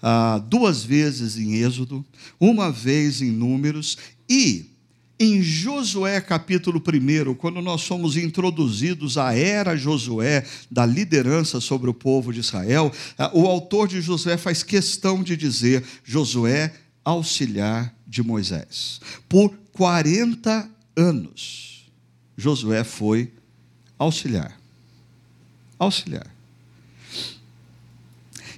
ah, 0.00 0.38
duas 0.46 0.84
vezes 0.84 1.36
em 1.36 1.54
Êxodo, 1.56 2.04
uma 2.38 2.70
vez 2.70 3.20
em 3.20 3.30
Números 3.30 3.98
e 4.28 4.70
em 5.18 5.42
Josué 5.42 6.18
capítulo 6.20 6.80
1, 6.80 7.34
quando 7.34 7.60
nós 7.60 7.82
somos 7.82 8.16
introduzidos 8.16 9.18
à 9.18 9.34
era 9.34 9.76
Josué, 9.76 10.46
da 10.70 10.86
liderança 10.86 11.60
sobre 11.60 11.90
o 11.90 11.94
povo 11.94 12.32
de 12.32 12.40
Israel, 12.40 12.90
ah, 13.18 13.30
o 13.34 13.46
autor 13.46 13.88
de 13.88 14.00
Josué 14.00 14.36
faz 14.36 14.62
questão 14.62 15.22
de 15.22 15.36
dizer 15.36 15.84
Josué, 16.04 16.72
auxiliar 17.04 17.94
de 18.06 18.22
Moisés. 18.22 19.00
Por 19.28 19.52
40 19.72 20.70
anos, 20.96 21.90
Josué 22.36 22.84
foi 22.84 23.32
auxiliar. 23.98 24.58
Auxiliar. 25.78 26.39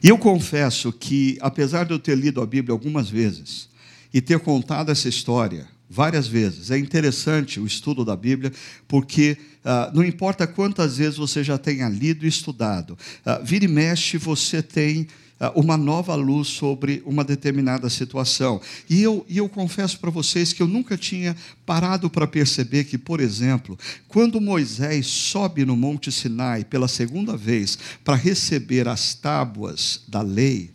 E 0.02 0.08
eu 0.08 0.18
confesso 0.18 0.92
que, 0.92 1.38
apesar 1.40 1.84
de 1.84 1.92
eu 1.92 1.98
ter 1.98 2.16
lido 2.16 2.42
a 2.42 2.46
Bíblia 2.46 2.72
algumas 2.72 3.08
vezes 3.08 3.68
e 4.12 4.20
ter 4.20 4.40
contado 4.40 4.90
essa 4.90 5.08
história 5.08 5.68
várias 5.88 6.26
vezes, 6.26 6.70
é 6.70 6.78
interessante 6.78 7.60
o 7.60 7.66
estudo 7.66 8.04
da 8.04 8.16
Bíblia, 8.16 8.52
porque 8.88 9.36
uh, 9.64 9.94
não 9.94 10.04
importa 10.04 10.46
quantas 10.46 10.96
vezes 10.96 11.18
você 11.18 11.44
já 11.44 11.56
tenha 11.56 11.88
lido 11.88 12.24
e 12.24 12.28
estudado, 12.28 12.98
uh, 13.24 13.44
vira 13.44 13.64
e 13.64 13.68
mexe 13.68 14.16
você 14.18 14.60
tem 14.60 15.06
ah, 15.06 15.31
uma 15.50 15.76
nova 15.76 16.14
luz 16.14 16.48
sobre 16.48 17.02
uma 17.04 17.24
determinada 17.24 17.88
situação. 17.90 18.60
E 18.88 19.02
eu, 19.02 19.26
e 19.28 19.38
eu 19.38 19.48
confesso 19.48 19.98
para 19.98 20.10
vocês 20.10 20.52
que 20.52 20.62
eu 20.62 20.68
nunca 20.68 20.96
tinha 20.96 21.36
parado 21.66 22.08
para 22.08 22.26
perceber 22.26 22.84
que, 22.84 22.96
por 22.96 23.20
exemplo, 23.20 23.78
quando 24.08 24.40
Moisés 24.40 25.06
sobe 25.06 25.64
no 25.64 25.76
Monte 25.76 26.12
Sinai 26.12 26.64
pela 26.64 26.88
segunda 26.88 27.36
vez 27.36 27.78
para 28.04 28.14
receber 28.14 28.86
as 28.86 29.14
tábuas 29.14 30.02
da 30.06 30.22
lei, 30.22 30.70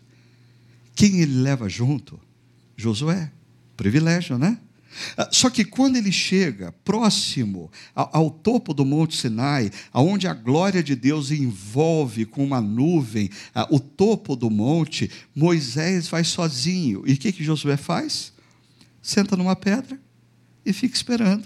quem 0.95 1.19
ele 1.19 1.41
leva 1.41 1.69
junto? 1.69 2.19
Josué. 2.75 3.31
Privilégio, 3.75 4.37
né? 4.37 4.57
Ah, 5.15 5.29
só 5.31 5.49
que 5.49 5.63
quando 5.63 5.95
ele 5.95 6.11
chega 6.11 6.71
próximo 6.83 7.71
ao, 7.93 8.29
topo 8.29 8.73
do 8.73 8.85
Monte 8.85 9.15
Sinai, 9.15 9.71
aonde 9.91 10.27
a 10.27 10.33
glória 10.33 10.81
de 10.81 10.95
Deus 10.95 11.31
envolve 11.31 12.25
com 12.25 12.43
uma 12.43 12.61
nuvem 12.61 13.29
uh, 13.55 13.75
o 13.75 13.79
topo 13.79 14.35
do 14.35 14.49
monte, 14.49 15.09
Moisés 15.35 16.07
vai 16.07 16.23
sozinho. 16.23 17.03
E 17.05 17.13
o 17.13 17.17
que, 17.17 17.31
que 17.31 17.43
Josué 17.43 17.77
faz? 17.77 18.33
Senta 19.01 19.35
numa 19.35 19.55
pedra 19.55 19.99
e 20.65 20.73
fica 20.73 20.95
esperando. 20.95 21.45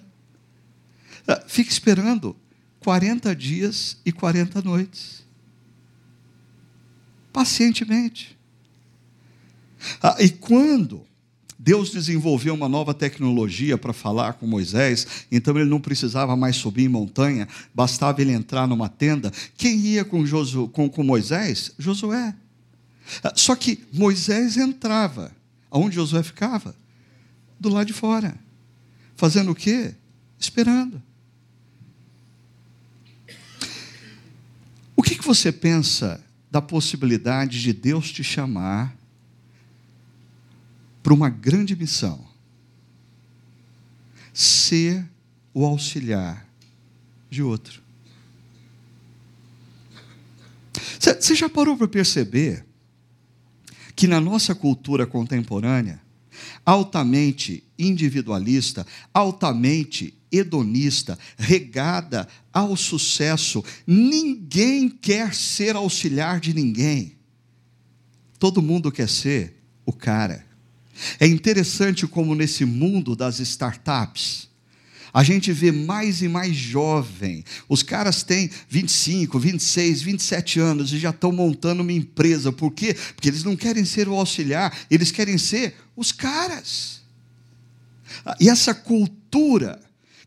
Uh, 1.27 1.47
fica 1.47 1.71
esperando 1.71 2.35
40 2.79 3.35
dias 3.35 3.97
e 4.05 4.11
40 4.11 4.61
noites. 4.61 5.23
Pacientemente. 7.31 8.37
e 10.19 10.29
quando 10.29 11.05
Deus 11.63 11.91
desenvolveu 11.91 12.55
uma 12.55 12.67
nova 12.67 12.91
tecnologia 12.91 13.77
para 13.77 13.93
falar 13.93 14.33
com 14.33 14.47
Moisés, 14.47 15.27
então 15.31 15.55
ele 15.55 15.69
não 15.69 15.79
precisava 15.79 16.35
mais 16.35 16.55
subir 16.55 16.85
em 16.85 16.89
montanha, 16.89 17.47
bastava 17.71 18.19
ele 18.19 18.31
entrar 18.31 18.65
numa 18.65 18.89
tenda. 18.89 19.31
Quem 19.55 19.77
ia 19.77 20.03
com, 20.03 20.25
Josu, 20.25 20.67
com, 20.69 20.89
com 20.89 21.03
Moisés? 21.03 21.71
Josué. 21.77 22.33
Só 23.35 23.55
que 23.55 23.83
Moisés 23.93 24.57
entrava. 24.57 25.31
Aonde 25.69 25.97
Josué 25.97 26.23
ficava? 26.23 26.75
Do 27.59 27.69
lado 27.69 27.85
de 27.85 27.93
fora. 27.93 28.35
Fazendo 29.15 29.51
o 29.51 29.55
quê? 29.55 29.93
Esperando. 30.39 30.99
O 34.95 35.03
que, 35.03 35.15
que 35.15 35.23
você 35.23 35.51
pensa 35.51 36.19
da 36.49 36.59
possibilidade 36.59 37.61
de 37.61 37.71
Deus 37.71 38.11
te 38.11 38.23
chamar 38.23 38.97
para 41.01 41.13
uma 41.13 41.29
grande 41.29 41.75
missão: 41.75 42.25
ser 44.33 45.07
o 45.53 45.65
auxiliar 45.65 46.47
de 47.29 47.41
outro. 47.41 47.81
Você 50.99 51.35
já 51.35 51.49
parou 51.49 51.77
para 51.77 51.87
perceber 51.87 52.65
que 53.95 54.07
na 54.07 54.19
nossa 54.19 54.55
cultura 54.55 55.05
contemporânea, 55.05 56.01
altamente 56.65 57.63
individualista, 57.77 58.85
altamente 59.13 60.13
hedonista, 60.31 61.19
regada 61.37 62.27
ao 62.53 62.75
sucesso, 62.77 63.63
ninguém 63.85 64.89
quer 64.89 65.33
ser 65.33 65.75
auxiliar 65.75 66.39
de 66.39 66.53
ninguém. 66.53 67.17
Todo 68.39 68.61
mundo 68.61 68.91
quer 68.91 69.09
ser 69.09 69.61
o 69.85 69.91
cara. 69.91 70.50
É 71.19 71.27
interessante 71.27 72.05
como 72.07 72.35
nesse 72.35 72.65
mundo 72.65 73.15
das 73.15 73.39
startups, 73.39 74.49
a 75.13 75.23
gente 75.23 75.51
vê 75.51 75.71
mais 75.71 76.21
e 76.21 76.27
mais 76.27 76.55
jovem. 76.55 77.43
Os 77.67 77.83
caras 77.83 78.23
têm 78.23 78.49
25, 78.69 79.37
26, 79.37 80.01
27 80.01 80.59
anos 80.59 80.93
e 80.93 80.99
já 80.99 81.09
estão 81.09 81.31
montando 81.31 81.81
uma 81.81 81.91
empresa. 81.91 82.51
Por 82.51 82.71
quê? 82.71 82.95
Porque 83.15 83.27
eles 83.27 83.43
não 83.43 83.55
querem 83.55 83.83
ser 83.83 84.07
o 84.07 84.15
auxiliar, 84.15 84.75
eles 84.89 85.11
querem 85.11 85.37
ser 85.37 85.75
os 85.95 86.11
caras. 86.11 87.01
E 88.39 88.49
essa 88.49 88.73
cultura 88.73 89.79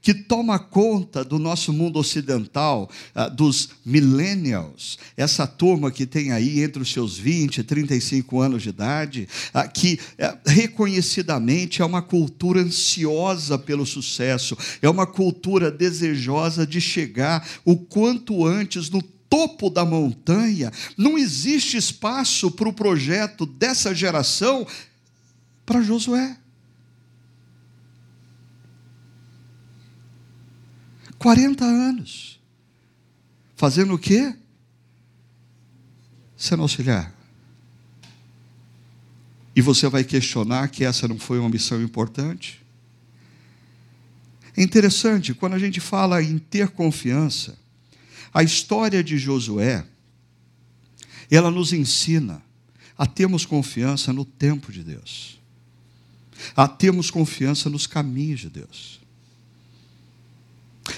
que 0.05 0.12
toma 0.12 0.59
conta 0.59 1.25
do 1.25 1.38
nosso 1.38 1.73
mundo 1.73 1.99
ocidental, 1.99 2.90
ah, 3.14 3.27
dos 3.27 3.71
millennials, 3.87 4.99
essa 5.17 5.47
turma 5.47 5.90
que 5.90 6.05
tem 6.05 6.31
aí 6.31 6.62
entre 6.62 6.83
os 6.83 6.93
seus 6.93 7.17
20 7.17 7.59
e 7.59 7.64
35 7.64 8.38
anos 8.38 8.62
de 8.62 8.69
idade, 8.69 9.27
ah, 9.55 9.67
que 9.67 9.99
eh, 10.19 10.37
reconhecidamente 10.45 11.81
é 11.81 11.85
uma 11.87 12.03
cultura 12.03 12.61
ansiosa 12.61 13.59
pelo 13.59 13.87
sucesso, 13.87 14.59
é 14.83 14.90
uma 14.90 15.07
cultura 15.07 15.71
desejosa 15.71 16.67
de 16.67 16.83
chegar 16.83 17.49
o 17.64 17.75
quanto 17.75 18.45
antes 18.45 18.90
no 18.90 19.01
topo 19.01 19.71
da 19.71 19.87
montanha, 19.87 20.71
não 20.99 21.17
existe 21.17 21.79
espaço 21.79 22.51
para 22.51 22.69
o 22.69 22.75
projeto 22.75 23.47
dessa 23.47 23.95
geração 23.95 24.67
para 25.64 25.81
Josué. 25.81 26.44
40 31.25 31.65
anos. 31.65 32.39
Fazendo 33.57 33.95
o 33.95 33.99
quê? 33.99 34.37
Sendo 36.37 36.61
auxiliar. 36.61 37.15
E 39.57 39.63
você 39.63 39.89
vai 39.89 40.05
questionar 40.05 40.69
que 40.69 40.85
essa 40.85 41.09
não 41.09 41.19
foi 41.19 41.39
uma 41.39 41.49
missão 41.49 41.83
importante? 41.83 42.63
É 44.55 44.63
interessante, 44.63 45.33
quando 45.33 45.55
a 45.55 45.59
gente 45.59 45.81
fala 45.81 46.23
em 46.23 46.37
ter 46.37 46.69
confiança, 46.69 47.57
a 48.31 48.43
história 48.43 49.03
de 49.03 49.17
Josué, 49.17 49.83
ela 51.31 51.51
nos 51.51 51.73
ensina 51.73 52.43
a 52.99 53.07
termos 53.07 53.47
confiança 53.47 54.13
no 54.13 54.27
tempo 54.27 54.71
de 54.71 54.85
Deus, 54.85 55.41
a 56.55 56.69
termos 56.69 57.11
confiança 57.11 57.71
nos 57.71 57.87
caminhos 57.87 58.41
de 58.41 58.51
Deus. 58.51 59.04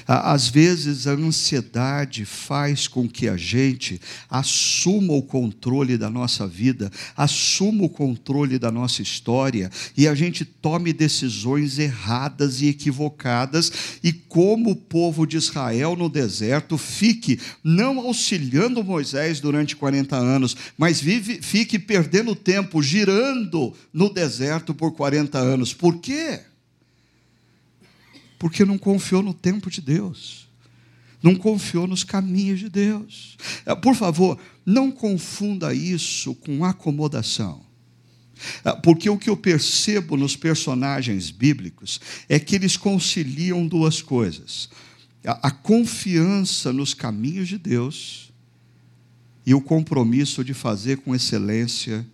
Às 0.07 0.49
vezes 0.49 1.07
a 1.07 1.13
ansiedade 1.13 2.25
faz 2.25 2.89
com 2.89 3.09
que 3.09 3.29
a 3.29 3.37
gente 3.37 4.01
assuma 4.29 5.13
o 5.13 5.23
controle 5.23 5.97
da 5.97 6.11
nossa 6.11 6.47
vida, 6.47 6.91
assuma 7.17 7.85
o 7.85 7.89
controle 7.89 8.59
da 8.59 8.71
nossa 8.71 9.03
história 9.03 9.71
e 9.97 10.09
a 10.09 10.15
gente 10.15 10.45
tome 10.45 10.93
decisões 10.93 11.79
erradas 11.79 12.61
e 12.61 12.69
equivocadas, 12.69 13.73
e 14.03 14.13
como 14.13 14.71
o 14.71 14.77
povo 14.77 15.27
de 15.27 15.37
Israel 15.37 15.95
no 15.97 16.09
deserto 16.09 16.77
fique 16.77 17.39
não 17.63 17.99
auxiliando 18.01 18.85
Moisés 18.85 19.41
durante 19.41 19.77
40 19.77 20.17
anos, 20.17 20.57
mas 20.77 21.01
vive, 21.01 21.41
fique 21.43 21.79
perdendo 21.79 22.35
tempo 22.35 22.83
girando 22.83 23.73
no 23.93 24.13
deserto 24.13 24.75
por 24.75 24.93
40 24.93 25.39
anos. 25.39 25.73
Por 25.73 25.99
quê? 25.99 26.41
Porque 28.39 28.65
não 28.65 28.79
confiou 28.79 29.23
no 29.23 29.35
tempo 29.35 29.71
de 29.71 29.81
Deus, 29.81 30.49
não 31.23 31.35
confiou 31.35 31.87
nos 31.87 32.05
caminhos 32.05 32.61
de 32.61 32.69
Deus. 32.69 33.37
É, 33.65 33.75
por 33.75 33.95
favor, 33.95 34.39
não 34.65 34.91
confunda 34.91 35.75
isso 35.75 36.35
com 36.35 36.65
acomodação. 36.65 37.65
É, 38.65 38.73
porque 38.73 39.09
o 39.09 39.17
que 39.17 39.31
eu 39.31 39.37
percebo 39.37 40.17
nos 40.17 40.37
personagens 40.37 41.31
bíblicos 41.31 42.01
é 42.29 42.39
que 42.39 42.55
eles 42.55 42.77
conciliam 42.77 43.67
duas 43.67 44.03
coisas: 44.03 44.69
a, 45.25 45.51
confiança 45.51 46.73
nos 46.73 46.93
caminhos 46.93 47.49
de 47.49 47.59
Deus 47.59 48.33
e 49.45 49.55
o 49.55 49.61
compromisso 49.61 50.45
de 50.45 50.53
fazer 50.53 50.99
com 50.99 51.15
excelência 51.15 52.07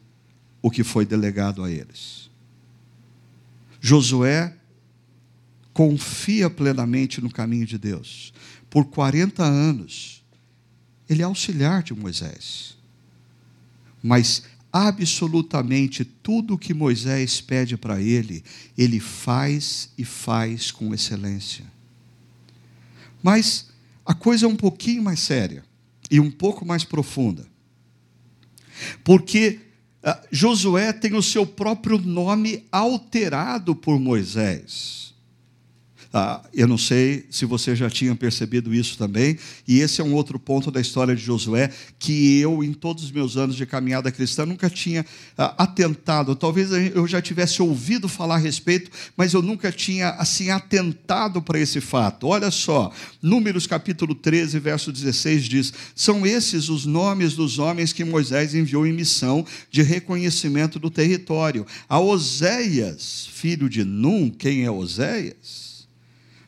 o 0.61 0.70
que 0.70 0.85
foi 0.85 1.04
delegado 1.04 1.64
a 1.64 1.70
eles. 1.70 2.30
Josué 3.80 4.54
confia 5.72 6.50
plenamente 6.50 7.20
no 7.20 7.30
caminho 7.30 7.66
de 7.66 7.78
Deus. 7.78 8.32
Por 8.68 8.87
40 8.87 9.42
anos, 9.42 10.22
ele 11.08 11.22
é 11.22 11.24
auxiliar 11.24 11.82
de 11.82 11.94
Moisés. 11.94 12.76
Mas 14.02 14.44
absolutamente 14.72 16.04
tudo 16.04 16.54
o 16.54 16.58
que 16.58 16.72
Moisés 16.72 17.40
pede 17.40 17.76
para 17.76 18.00
ele, 18.00 18.42
ele 18.76 18.98
faz 18.98 19.90
e 19.98 20.04
faz 20.04 20.70
com 20.70 20.94
excelência. 20.94 21.64
Mas 23.22 23.68
a 24.04 24.14
coisa 24.14 24.46
é 24.46 24.48
um 24.48 24.56
pouquinho 24.56 25.02
mais 25.02 25.20
séria 25.20 25.62
e 26.11 26.18
um 26.18 26.30
pouco 26.30 26.64
mais 26.64 26.85
profunda. 26.85 27.46
Porque 29.04 29.61
uh, 30.02 30.26
Josué 30.30 30.92
tem 30.92 31.14
o 31.14 31.22
seu 31.22 31.46
próprio 31.46 31.98
nome 31.98 32.66
alterado 32.72 33.76
por 33.76 34.00
Moisés. 34.00 35.12
Ah, 36.14 36.42
eu 36.53 36.68
não 36.68 36.77
sei 36.77 37.25
se 37.31 37.46
você 37.46 37.75
já 37.75 37.88
tinha 37.88 38.14
percebido 38.14 38.75
isso 38.75 38.98
também, 38.98 39.38
e 39.66 39.81
esse 39.81 40.01
é 40.01 40.05
um 40.05 40.12
outro 40.12 40.38
ponto 40.38 40.70
da 40.70 40.79
história 40.79 41.16
de 41.16 41.22
Josué 41.22 41.70
que 41.98 42.38
eu, 42.38 42.62
em 42.62 42.75
todos 42.75 43.05
os 43.05 43.11
meus 43.11 43.38
anos 43.38 43.57
de 43.57 43.64
caminhada 43.64 44.12
cristã, 44.12 44.44
nunca 44.44 44.68
tinha 44.68 45.07
ah, 45.38 45.55
atentado. 45.57 46.37
Talvez 46.37 46.70
eu 46.70 47.07
já 47.07 47.22
tivesse 47.22 47.62
ouvido 47.62 48.09
falar 48.09 48.35
a 48.35 48.38
respeito, 48.38 48.90
mas 49.16 49.33
eu 49.33 49.40
nunca 49.40 49.72
tinha 49.72 50.11
assim 50.11 50.51
atentado 50.51 51.40
para 51.40 51.59
esse 51.59 51.81
fato. 51.81 52.27
Olha 52.27 52.51
só, 52.51 52.92
Números 53.22 53.66
capítulo 53.66 54.14
13, 54.14 54.59
verso 54.59 54.92
16 54.92 55.44
diz: 55.44 55.72
São 55.94 56.27
esses 56.27 56.68
os 56.68 56.85
nomes 56.85 57.35
dos 57.35 57.59
homens 57.59 57.92
que 57.92 58.05
Moisés 58.05 58.55
enviou 58.55 58.87
em 58.87 58.92
missão 58.92 59.46
de 59.70 59.83
reconhecimento 59.83 60.79
do 60.79 60.90
território. 60.90 61.66
A 61.88 61.98
Oséias, 61.98 63.29
filho 63.33 63.66
de 63.66 63.83
Num, 63.83 64.29
quem 64.29 64.64
é 64.64 64.70
Oséias? 64.70 65.71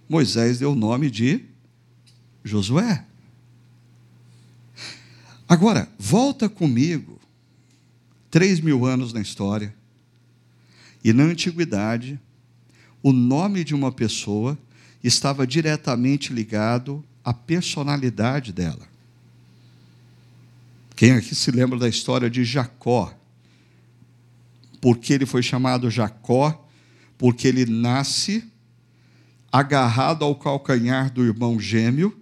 Moisés 0.09 0.59
deu 0.59 0.73
o 0.73 0.77
nome 0.77 1.11
de 1.11 1.45
Josué. 2.43 3.05
Agora, 5.49 5.89
volta 5.99 6.49
comigo, 6.49 7.19
três 8.31 8.61
mil 8.61 8.85
anos 8.85 9.13
na 9.13 9.21
história, 9.21 9.75
e 11.03 11.13
na 11.13 11.25
antiguidade, 11.25 12.19
o 13.03 13.13
nome 13.13 13.63
de 13.63 13.75
uma 13.75 13.93
pessoa 13.93 14.59
estava 15.03 15.47
diretamente 15.47 16.33
ligado 16.33 17.05
à 17.23 17.35
personalidade 17.35 18.53
dela. 18.53 18.89
Quem 20.97 21.13
aqui 21.13 21.35
se 21.35 21.51
lembra 21.51 21.79
da 21.79 21.89
história 21.89 22.31
de 22.31 22.45
Jacó? 22.45 23.13
Porque 24.81 25.13
ele 25.13 25.27
foi 25.27 25.43
chamado 25.43 25.91
Jacó? 25.91 26.67
Porque 27.19 27.49
ele 27.49 27.67
nasce 27.67 28.45
agarrado 29.55 30.25
ao 30.25 30.35
calcanhar 30.35 31.13
do 31.13 31.25
irmão 31.25 31.61
gêmeo, 31.61 32.13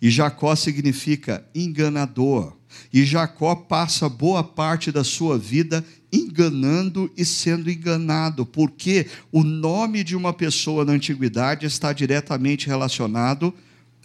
e 0.00 0.08
Jacó 0.08 0.56
significa 0.56 1.44
enganador. 1.54 2.56
E 2.90 3.04
Jacó 3.04 3.54
passa 3.54 4.08
boa 4.08 4.42
parte 4.42 4.90
da 4.90 5.04
sua 5.04 5.36
vida 5.36 5.84
enganando 6.10 7.12
e 7.14 7.26
sendo 7.26 7.70
enganado, 7.70 8.46
porque 8.46 9.06
o 9.30 9.44
nome 9.44 10.02
de 10.02 10.16
uma 10.16 10.32
pessoa 10.32 10.82
na 10.82 10.92
antiguidade 10.92 11.66
está 11.66 11.92
diretamente 11.92 12.68
relacionado 12.68 13.52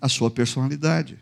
à 0.01 0.09
sua 0.09 0.29
personalidade. 0.29 1.17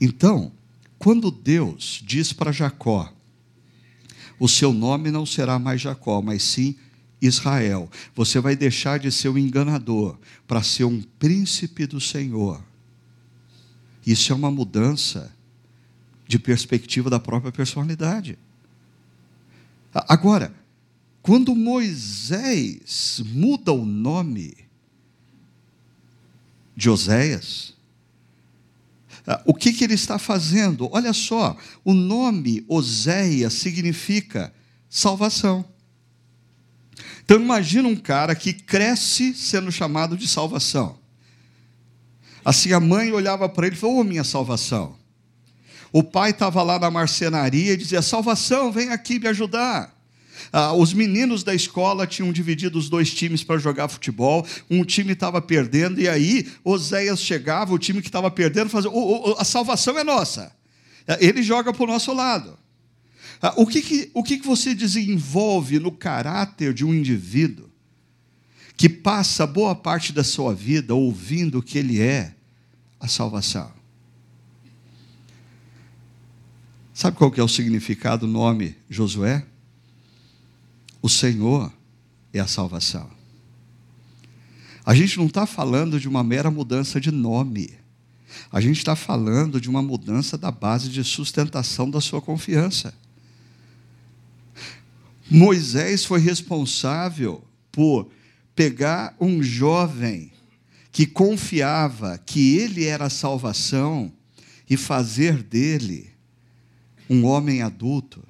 Então, 0.00 0.52
quando 0.96 1.28
Deus 1.32 2.00
diz 2.06 2.32
para 2.32 2.52
Jacó: 2.52 3.12
o 4.38 4.48
seu 4.48 4.72
nome 4.72 5.10
não 5.10 5.26
será 5.26 5.58
mais 5.58 5.80
Jacó, 5.80 6.22
mas 6.22 6.44
sim 6.44 6.76
Israel. 7.20 7.90
Você 8.14 8.40
vai 8.40 8.56
deixar 8.56 8.98
de 8.98 9.10
ser 9.10 9.28
um 9.28 9.38
enganador 9.38 10.18
para 10.46 10.62
ser 10.62 10.84
um 10.84 11.02
príncipe 11.18 11.86
do 11.86 12.00
Senhor. 12.00 12.62
Isso 14.06 14.32
é 14.32 14.34
uma 14.34 14.50
mudança 14.50 15.34
de 16.26 16.38
perspectiva 16.38 17.10
da 17.10 17.20
própria 17.20 17.52
personalidade. 17.52 18.38
Agora, 19.92 20.54
quando 21.20 21.54
Moisés 21.54 23.20
muda 23.26 23.72
o 23.72 23.84
nome 23.84 24.56
de 26.76 26.88
Oséias, 26.88 27.74
o 29.44 29.52
que, 29.52 29.72
que 29.72 29.84
ele 29.84 29.94
está 29.94 30.18
fazendo? 30.18 30.88
Olha 30.92 31.12
só, 31.12 31.56
o 31.84 31.92
nome 31.92 32.64
Oséias 32.68 33.52
significa 33.54 34.52
salvação. 34.88 35.64
Então 37.24 37.40
imagina 37.40 37.88
um 37.88 37.96
cara 37.96 38.34
que 38.34 38.52
cresce 38.52 39.34
sendo 39.34 39.70
chamado 39.70 40.16
de 40.16 40.26
salvação. 40.26 40.98
Assim 42.44 42.72
a 42.72 42.80
mãe 42.80 43.12
olhava 43.12 43.48
para 43.48 43.66
ele 43.66 43.76
e 43.76 43.78
falou: 43.78 43.96
Ô 43.96 44.00
oh, 44.00 44.04
minha 44.04 44.24
salvação. 44.24 44.98
O 45.92 46.02
pai 46.02 46.30
estava 46.30 46.62
lá 46.62 46.78
na 46.78 46.90
marcenaria 46.90 47.72
e 47.72 47.76
dizia: 47.76 48.02
Salvação, 48.02 48.72
vem 48.72 48.90
aqui 48.90 49.18
me 49.18 49.28
ajudar. 49.28 49.96
Ah, 50.52 50.72
os 50.72 50.92
meninos 50.92 51.44
da 51.44 51.54
escola 51.54 52.06
tinham 52.06 52.32
dividido 52.32 52.78
os 52.78 52.88
dois 52.88 53.12
times 53.12 53.44
para 53.44 53.58
jogar 53.58 53.88
futebol. 53.88 54.46
Um 54.70 54.84
time 54.84 55.12
estava 55.12 55.40
perdendo, 55.40 56.00
e 56.00 56.08
aí 56.08 56.50
Oséias 56.64 57.20
chegava, 57.20 57.74
o 57.74 57.78
time 57.78 58.00
que 58.00 58.08
estava 58.08 58.30
perdendo, 58.30 58.70
fazia: 58.70 58.90
oh, 58.90 59.36
a 59.38 59.44
salvação 59.44 59.98
é 59.98 60.04
nossa. 60.04 60.52
Ele 61.18 61.42
joga 61.42 61.72
para 61.72 61.84
o 61.84 61.86
nosso 61.86 62.12
lado. 62.12 62.56
Ah, 63.42 63.54
o 63.56 63.66
que, 63.66 63.80
que, 63.80 64.10
o 64.12 64.22
que, 64.22 64.38
que 64.38 64.46
você 64.46 64.74
desenvolve 64.74 65.78
no 65.78 65.90
caráter 65.90 66.74
de 66.74 66.84
um 66.84 66.94
indivíduo 66.94 67.70
que 68.76 68.88
passa 68.88 69.46
boa 69.46 69.74
parte 69.74 70.12
da 70.12 70.22
sua 70.22 70.54
vida 70.54 70.94
ouvindo 70.94 71.62
que 71.62 71.78
ele 71.78 72.00
é 72.00 72.34
a 72.98 73.08
salvação? 73.08 73.72
Sabe 76.92 77.16
qual 77.16 77.30
que 77.30 77.40
é 77.40 77.42
o 77.42 77.48
significado 77.48 78.26
do 78.26 78.32
nome 78.32 78.76
Josué? 78.90 79.46
O 81.00 81.08
Senhor 81.08 81.72
é 82.30 82.40
a 82.40 82.46
salvação. 82.46 83.10
A 84.84 84.94
gente 84.94 85.16
não 85.16 85.26
está 85.26 85.46
falando 85.46 85.98
de 85.98 86.06
uma 86.06 86.22
mera 86.22 86.50
mudança 86.50 87.00
de 87.00 87.10
nome. 87.10 87.72
A 88.52 88.60
gente 88.60 88.78
está 88.78 88.94
falando 88.94 89.58
de 89.58 89.70
uma 89.70 89.80
mudança 89.80 90.36
da 90.36 90.50
base 90.50 90.90
de 90.90 91.02
sustentação 91.02 91.90
da 91.90 92.02
sua 92.02 92.20
confiança. 92.20 92.92
Moisés 95.30 96.04
foi 96.04 96.20
responsável 96.20 97.44
por 97.70 98.10
pegar 98.54 99.14
um 99.20 99.42
jovem 99.42 100.32
que 100.90 101.06
confiava 101.06 102.18
que 102.18 102.56
ele 102.56 102.84
era 102.84 103.06
a 103.06 103.10
salvação 103.10 104.12
e 104.68 104.76
fazer 104.76 105.42
dele 105.42 106.10
um 107.08 107.24
homem 107.24 107.62
adulto 107.62 108.22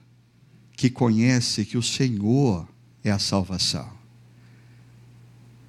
que 0.76 0.90
conhece 0.90 1.64
que 1.64 1.78
o 1.78 1.82
Senhor 1.82 2.68
é 3.02 3.10
a 3.10 3.18
salvação. 3.18 3.90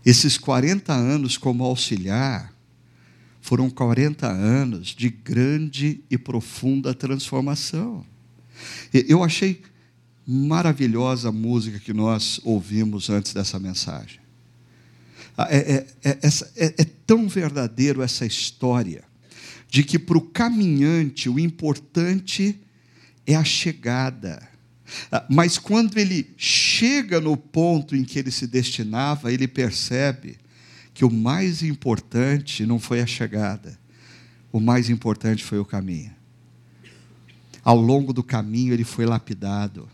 Esses 0.06 0.38
40 0.38 0.94
anos 0.94 1.38
como 1.38 1.64
auxiliar 1.64 2.54
foram 3.42 3.70
40 3.70 4.28
anos 4.28 4.88
de 4.90 5.10
grande 5.10 6.02
e 6.10 6.18
profunda 6.18 6.94
transformação. 6.94 8.06
Eu 8.94 9.24
achei 9.24 9.62
maravilhosa 10.26 11.32
música 11.32 11.80
que 11.80 11.94
nós 11.94 12.40
ouvimos 12.44 13.10
antes 13.10 13.34
dessa 13.34 13.60
mensagem. 13.60 14.20
Ah, 15.38 15.48
é, 15.50 15.58
é, 16.04 16.10
é, 16.10 16.28
é, 16.56 16.66
é 16.78 16.86
tão 17.06 17.28
verdadeiro 17.28 18.02
essa 18.02 18.26
história 18.26 19.04
de 19.70 19.84
que 19.84 19.98
para 19.98 20.18
o 20.18 20.22
caminhante 20.22 21.30
o 21.30 21.40
importante 21.40 22.60
é 23.26 23.36
a 23.36 23.44
chegada. 23.44 24.48
Ah, 25.12 25.26
mas 25.30 25.58
quando 25.58 25.98
ele 25.98 26.34
chega 26.38 27.20
no 27.20 27.38
ponto 27.38 27.96
em 27.96 28.04
que 28.04 28.20
ele 28.20 28.32
se 28.32 28.46
destinava, 28.46 29.32
ele 29.32 29.48
percebe 29.48 30.38
que 30.94 31.06
o 31.06 31.10
mais 31.10 31.64
importante 31.64 32.66
não 32.66 32.78
foi 32.78 33.02
a 33.02 33.06
chegada, 33.06 33.80
o 34.52 34.60
mais 34.60 34.90
importante 34.90 35.44
foi 35.44 35.58
o 35.58 35.66
caminho. 35.66 36.12
Ao 37.64 37.80
longo 37.80 38.12
do 38.12 38.22
caminho 38.22 38.74
ele 38.74 38.84
foi 38.84 39.06
lapidado 39.06 39.88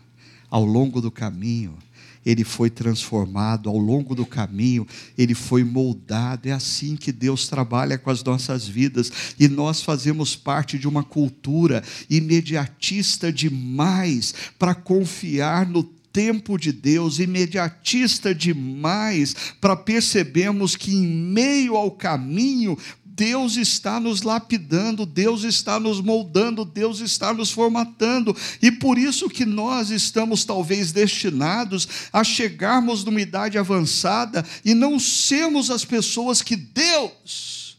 ao 0.50 0.64
longo 0.64 1.00
do 1.00 1.10
caminho, 1.10 1.76
ele 2.24 2.44
foi 2.44 2.68
transformado, 2.68 3.70
ao 3.70 3.78
longo 3.78 4.14
do 4.14 4.26
caminho, 4.26 4.86
ele 5.16 5.34
foi 5.34 5.64
moldado. 5.64 6.48
É 6.48 6.52
assim 6.52 6.94
que 6.96 7.10
Deus 7.10 7.48
trabalha 7.48 7.96
com 7.96 8.10
as 8.10 8.22
nossas 8.22 8.68
vidas, 8.68 9.10
e 9.38 9.48
nós 9.48 9.82
fazemos 9.82 10.36
parte 10.36 10.78
de 10.78 10.86
uma 10.86 11.02
cultura 11.02 11.82
imediatista 12.10 13.32
demais 13.32 14.34
para 14.58 14.74
confiar 14.74 15.66
no 15.66 15.82
tempo 16.12 16.58
de 16.58 16.72
Deus, 16.72 17.18
imediatista 17.18 18.34
demais 18.34 19.36
para 19.60 19.76
percebermos 19.76 20.74
que 20.74 20.92
em 20.92 21.06
meio 21.06 21.76
ao 21.76 21.90
caminho 21.90 22.76
Deus 23.18 23.56
está 23.56 23.98
nos 23.98 24.22
lapidando, 24.22 25.04
Deus 25.04 25.42
está 25.42 25.80
nos 25.80 26.00
moldando, 26.00 26.64
Deus 26.64 27.00
está 27.00 27.34
nos 27.34 27.50
formatando, 27.50 28.34
e 28.62 28.70
por 28.70 28.96
isso 28.96 29.28
que 29.28 29.44
nós 29.44 29.90
estamos 29.90 30.44
talvez 30.44 30.92
destinados 30.92 31.88
a 32.12 32.22
chegarmos 32.22 33.02
numa 33.02 33.20
idade 33.20 33.58
avançada 33.58 34.46
e 34.64 34.72
não 34.72 35.00
sermos 35.00 35.68
as 35.68 35.84
pessoas 35.84 36.42
que 36.42 36.54
Deus 36.54 37.76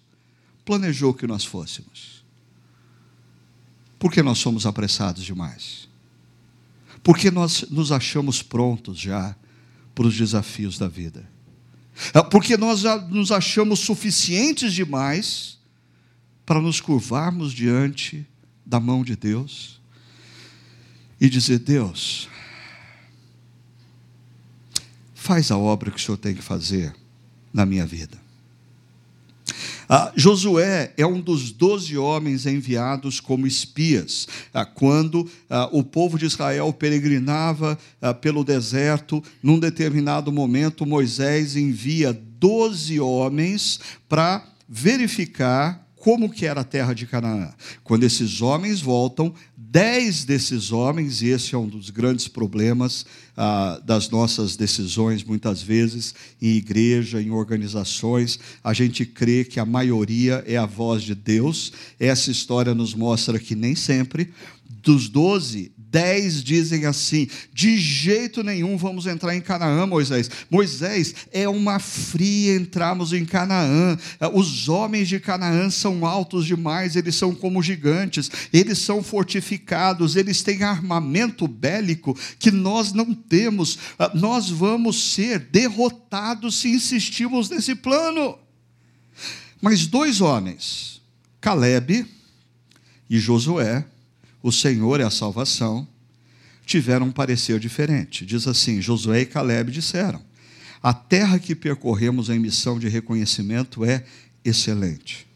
planejou 0.65 1.13
que 1.13 1.25
nós 1.25 1.45
fôssemos. 1.45 2.21
Porque 3.97 4.21
nós 4.21 4.39
somos 4.39 4.65
apressados 4.65 5.23
demais. 5.23 5.87
Porque 7.01 7.31
nós 7.31 7.63
nos 7.69 7.93
achamos 7.93 8.41
prontos 8.41 8.99
já 8.99 9.33
para 9.95 10.05
os 10.05 10.17
desafios 10.17 10.77
da 10.77 10.89
vida. 10.89 11.38
É 12.13 12.21
porque 12.23 12.57
nós 12.57 12.83
nos 13.09 13.31
achamos 13.31 13.79
suficientes 13.79 14.73
demais 14.73 15.57
para 16.45 16.61
nos 16.61 16.81
curvarmos 16.81 17.53
diante 17.53 18.25
da 18.65 18.79
mão 18.79 19.03
de 19.03 19.15
Deus 19.15 19.79
e 21.19 21.29
dizer: 21.29 21.59
Deus, 21.59 22.27
faz 25.13 25.51
a 25.51 25.57
obra 25.57 25.91
que 25.91 25.97
o 25.97 25.99
Senhor 25.99 26.17
tem 26.17 26.35
que 26.35 26.41
fazer 26.41 26.95
na 27.53 27.65
minha 27.65 27.85
vida. 27.85 28.18
Ah, 29.91 30.11
Josué 30.15 30.93
é 30.95 31.03
um 31.03 31.19
dos 31.19 31.51
doze 31.51 31.97
homens 31.97 32.45
enviados 32.45 33.19
como 33.19 33.47
espias. 33.47 34.27
Ah, 34.53 34.63
quando 34.63 35.27
ah, 35.49 35.67
o 35.71 35.83
povo 35.83 36.15
de 36.19 36.27
Israel 36.27 36.71
peregrinava 36.71 37.75
ah, 37.99 38.13
pelo 38.13 38.43
deserto, 38.43 39.23
num 39.41 39.57
determinado 39.57 40.31
momento, 40.31 40.85
Moisés 40.85 41.55
envia 41.55 42.13
doze 42.13 42.99
homens 42.99 43.79
para 44.07 44.45
verificar 44.67 45.89
como 45.95 46.29
que 46.29 46.45
era 46.45 46.61
a 46.61 46.63
terra 46.63 46.93
de 46.93 47.07
Canaã. 47.07 47.51
Quando 47.83 48.03
esses 48.03 48.43
homens 48.43 48.81
voltam, 48.81 49.33
dez 49.71 50.23
desses 50.25 50.71
homens, 50.71 51.21
e 51.21 51.27
esse 51.27 51.53
é 51.53 51.57
um 51.57 51.67
dos 51.67 51.91
grandes 51.91 52.27
problemas 52.27 53.05
ah, 53.37 53.79
das 53.85 54.09
nossas 54.09 54.55
decisões, 54.55 55.23
muitas 55.23 55.61
vezes, 55.61 56.15
em 56.41 56.55
igreja, 56.55 57.21
em 57.21 57.29
organizações, 57.29 58.39
a 58.63 58.73
gente 58.73 59.05
crê 59.05 59.45
que 59.45 59.59
a 59.59 59.65
maioria 59.65 60.43
é 60.47 60.57
a 60.57 60.65
voz 60.65 61.03
de 61.03 61.13
Deus. 61.13 61.71
Essa 61.99 62.31
história 62.31 62.73
nos 62.73 62.95
mostra 62.95 63.37
que 63.37 63.53
nem 63.53 63.75
sempre. 63.75 64.33
Dos 64.81 65.07
doze, 65.07 65.71
Dez 65.91 66.43
dizem 66.43 66.85
assim: 66.85 67.27
de 67.51 67.77
jeito 67.77 68.43
nenhum 68.43 68.77
vamos 68.77 69.07
entrar 69.07 69.35
em 69.35 69.41
Canaã, 69.41 69.87
Moisés. 69.87 70.29
Moisés, 70.49 71.15
é 71.31 71.49
uma 71.49 71.79
fria 71.79 72.55
entrarmos 72.55 73.11
em 73.11 73.25
Canaã. 73.25 73.97
Os 74.33 74.69
homens 74.69 75.07
de 75.07 75.19
Canaã 75.19 75.69
são 75.71 76.05
altos 76.05 76.45
demais, 76.45 76.95
eles 76.95 77.15
são 77.15 77.33
como 77.33 77.63
gigantes, 77.63 78.29
eles 78.53 78.77
são 78.77 79.01
fortificados, 79.01 80.15
eles 80.15 80.43
têm 80.43 80.61
armamento 80.61 81.47
bélico 81.47 82.15
que 82.37 82.51
nós 82.51 82.93
não 82.93 83.13
temos. 83.13 83.79
Nós 84.13 84.49
vamos 84.49 85.11
ser 85.13 85.39
derrotados 85.39 86.59
se 86.59 86.69
insistirmos 86.69 87.49
nesse 87.49 87.73
plano. 87.73 88.37
Mas 89.59 89.87
dois 89.87 90.21
homens, 90.21 91.01
Caleb 91.41 92.05
e 93.09 93.19
Josué, 93.19 93.85
o 94.41 94.51
Senhor 94.51 94.99
é 94.99 95.03
a 95.03 95.09
salvação, 95.09 95.87
tiveram 96.65 97.07
um 97.07 97.11
parecer 97.11 97.59
diferente. 97.59 98.25
Diz 98.25 98.47
assim: 98.47 98.81
Josué 98.81 99.21
e 99.21 99.25
Caleb 99.25 99.71
disseram: 99.71 100.21
A 100.81 100.93
terra 100.93 101.39
que 101.39 101.55
percorremos 101.55 102.29
em 102.29 102.39
missão 102.39 102.79
de 102.79 102.87
reconhecimento 102.87 103.83
é 103.83 104.03
excelente. 104.45 105.27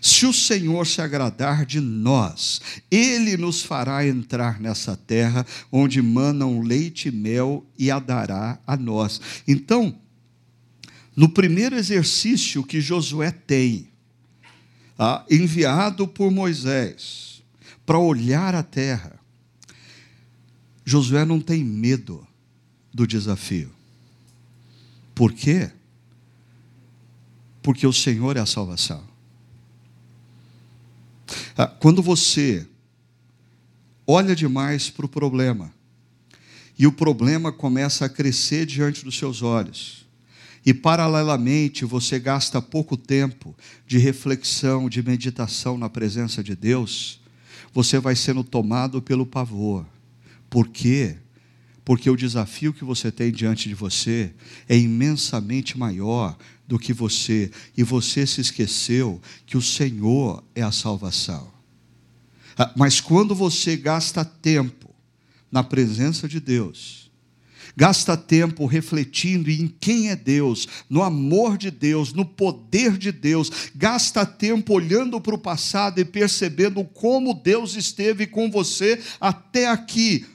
Se 0.00 0.26
o 0.26 0.32
Senhor 0.32 0.86
se 0.86 1.00
agradar 1.00 1.64
de 1.64 1.80
nós, 1.80 2.60
Ele 2.90 3.36
nos 3.36 3.62
fará 3.62 4.06
entrar 4.06 4.60
nessa 4.60 4.96
terra 4.96 5.46
onde 5.70 6.02
manam 6.02 6.60
leite 6.60 7.08
e 7.08 7.12
mel 7.12 7.64
e 7.78 7.90
a 7.90 7.98
dará 7.98 8.58
a 8.66 8.76
nós. 8.76 9.20
Então, 9.46 9.96
no 11.14 11.28
primeiro 11.28 11.76
exercício 11.76 12.64
que 12.64 12.80
Josué 12.80 13.30
tem, 13.30 13.88
ah, 14.98 15.24
enviado 15.30 16.06
por 16.06 16.30
Moisés, 16.30 17.29
para 17.90 17.98
olhar 17.98 18.54
a 18.54 18.62
terra. 18.62 19.18
Josué 20.84 21.24
não 21.24 21.40
tem 21.40 21.64
medo 21.64 22.24
do 22.94 23.04
desafio. 23.04 23.68
Por 25.12 25.32
quê? 25.32 25.72
Porque 27.60 27.84
o 27.88 27.92
Senhor 27.92 28.36
é 28.36 28.40
a 28.40 28.46
salvação. 28.46 29.02
Ah, 31.56 31.66
quando 31.66 32.00
você 32.00 32.64
olha 34.06 34.36
demais 34.36 34.88
para 34.88 35.06
o 35.06 35.08
problema, 35.08 35.74
e 36.78 36.86
o 36.86 36.92
problema 36.92 37.50
começa 37.50 38.04
a 38.04 38.08
crescer 38.08 38.66
diante 38.66 39.04
dos 39.04 39.18
seus 39.18 39.42
olhos, 39.42 40.06
e 40.64 40.72
paralelamente 40.72 41.84
você 41.84 42.20
gasta 42.20 42.62
pouco 42.62 42.96
tempo 42.96 43.52
de 43.84 43.98
reflexão, 43.98 44.88
de 44.88 45.02
meditação 45.02 45.76
na 45.76 45.90
presença 45.90 46.40
de 46.40 46.54
Deus, 46.54 47.19
você 47.72 47.98
vai 47.98 48.16
sendo 48.16 48.42
tomado 48.42 49.00
pelo 49.00 49.26
pavor. 49.26 49.86
Por 50.48 50.68
quê? 50.68 51.16
Porque 51.84 52.10
o 52.10 52.16
desafio 52.16 52.72
que 52.72 52.84
você 52.84 53.10
tem 53.10 53.32
diante 53.32 53.68
de 53.68 53.74
você 53.74 54.32
é 54.68 54.76
imensamente 54.76 55.78
maior 55.78 56.36
do 56.66 56.78
que 56.78 56.92
você, 56.92 57.50
e 57.76 57.82
você 57.82 58.24
se 58.24 58.40
esqueceu 58.40 59.20
que 59.44 59.56
o 59.56 59.62
Senhor 59.62 60.44
é 60.54 60.62
a 60.62 60.70
salvação. 60.70 61.52
Ah, 62.56 62.72
mas 62.76 63.00
quando 63.00 63.34
você 63.34 63.76
gasta 63.76 64.24
tempo 64.24 64.94
na 65.50 65.64
presença 65.64 66.28
de 66.28 66.38
Deus, 66.38 67.09
Gasta 67.80 68.14
tempo 68.14 68.66
refletindo 68.66 69.50
em 69.50 69.66
quem 69.66 70.10
é 70.10 70.14
Deus, 70.14 70.68
no 70.86 71.02
amor 71.02 71.56
de 71.56 71.70
Deus, 71.70 72.12
no 72.12 72.26
poder 72.26 72.98
de 72.98 73.10
Deus. 73.10 73.70
Gasta 73.74 74.26
tempo 74.26 74.74
olhando 74.74 75.18
para 75.18 75.34
o 75.34 75.38
passado 75.38 75.98
e 75.98 76.04
percebendo 76.04 76.84
como 76.84 77.32
Deus 77.32 77.76
esteve 77.76 78.26
com 78.26 78.50
você 78.50 79.02
até 79.18 79.66
aqui. 79.66 80.26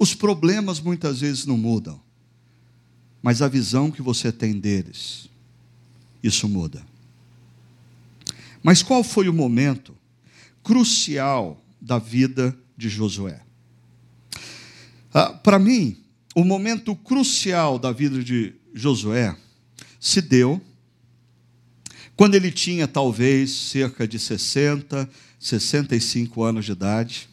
Os 0.00 0.14
problemas 0.14 0.80
muitas 0.80 1.20
vezes 1.20 1.44
não 1.44 1.58
mudam, 1.58 2.00
mas 3.22 3.42
a 3.42 3.48
visão 3.48 3.90
que 3.90 4.00
você 4.00 4.32
tem 4.32 4.58
deles, 4.58 5.28
isso 6.22 6.48
muda. 6.48 6.82
Mas 8.62 8.82
qual 8.82 9.04
foi 9.04 9.28
o 9.28 9.34
momento 9.34 9.94
crucial 10.64 11.62
da 11.78 11.98
vida 11.98 12.58
de 12.78 12.88
Josué? 12.88 13.42
Ah, 15.12 15.34
Para 15.34 15.58
mim, 15.58 16.07
o 16.38 16.44
momento 16.44 16.94
crucial 16.94 17.80
da 17.80 17.90
vida 17.90 18.22
de 18.22 18.54
Josué 18.72 19.36
se 19.98 20.22
deu 20.22 20.62
quando 22.14 22.36
ele 22.36 22.52
tinha 22.52 22.86
talvez 22.86 23.50
cerca 23.50 24.06
de 24.06 24.20
60, 24.20 25.10
65 25.40 26.40
anos 26.44 26.64
de 26.64 26.70
idade. 26.70 27.28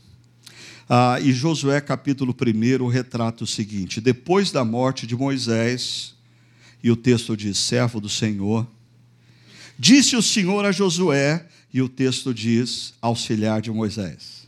Ah, 0.89 1.19
e 1.21 1.31
Josué, 1.31 1.79
capítulo 1.81 2.35
1, 2.35 2.87
retrata 2.87 3.43
o 3.43 3.47
seguinte: 3.47 4.01
depois 4.01 4.51
da 4.51 4.65
morte 4.65 5.05
de 5.05 5.15
Moisés, 5.15 6.15
e 6.83 6.89
o 6.89 6.95
texto 6.95 7.37
diz: 7.37 7.59
servo 7.59 8.01
do 8.01 8.09
Senhor, 8.09 8.67
disse 9.77 10.15
o 10.15 10.21
Senhor 10.21 10.65
a 10.65 10.71
Josué, 10.71 11.45
e 11.71 11.79
o 11.79 11.87
texto 11.87 12.33
diz: 12.33 12.95
auxiliar 12.99 13.61
de 13.61 13.69
Moisés. 13.69 14.47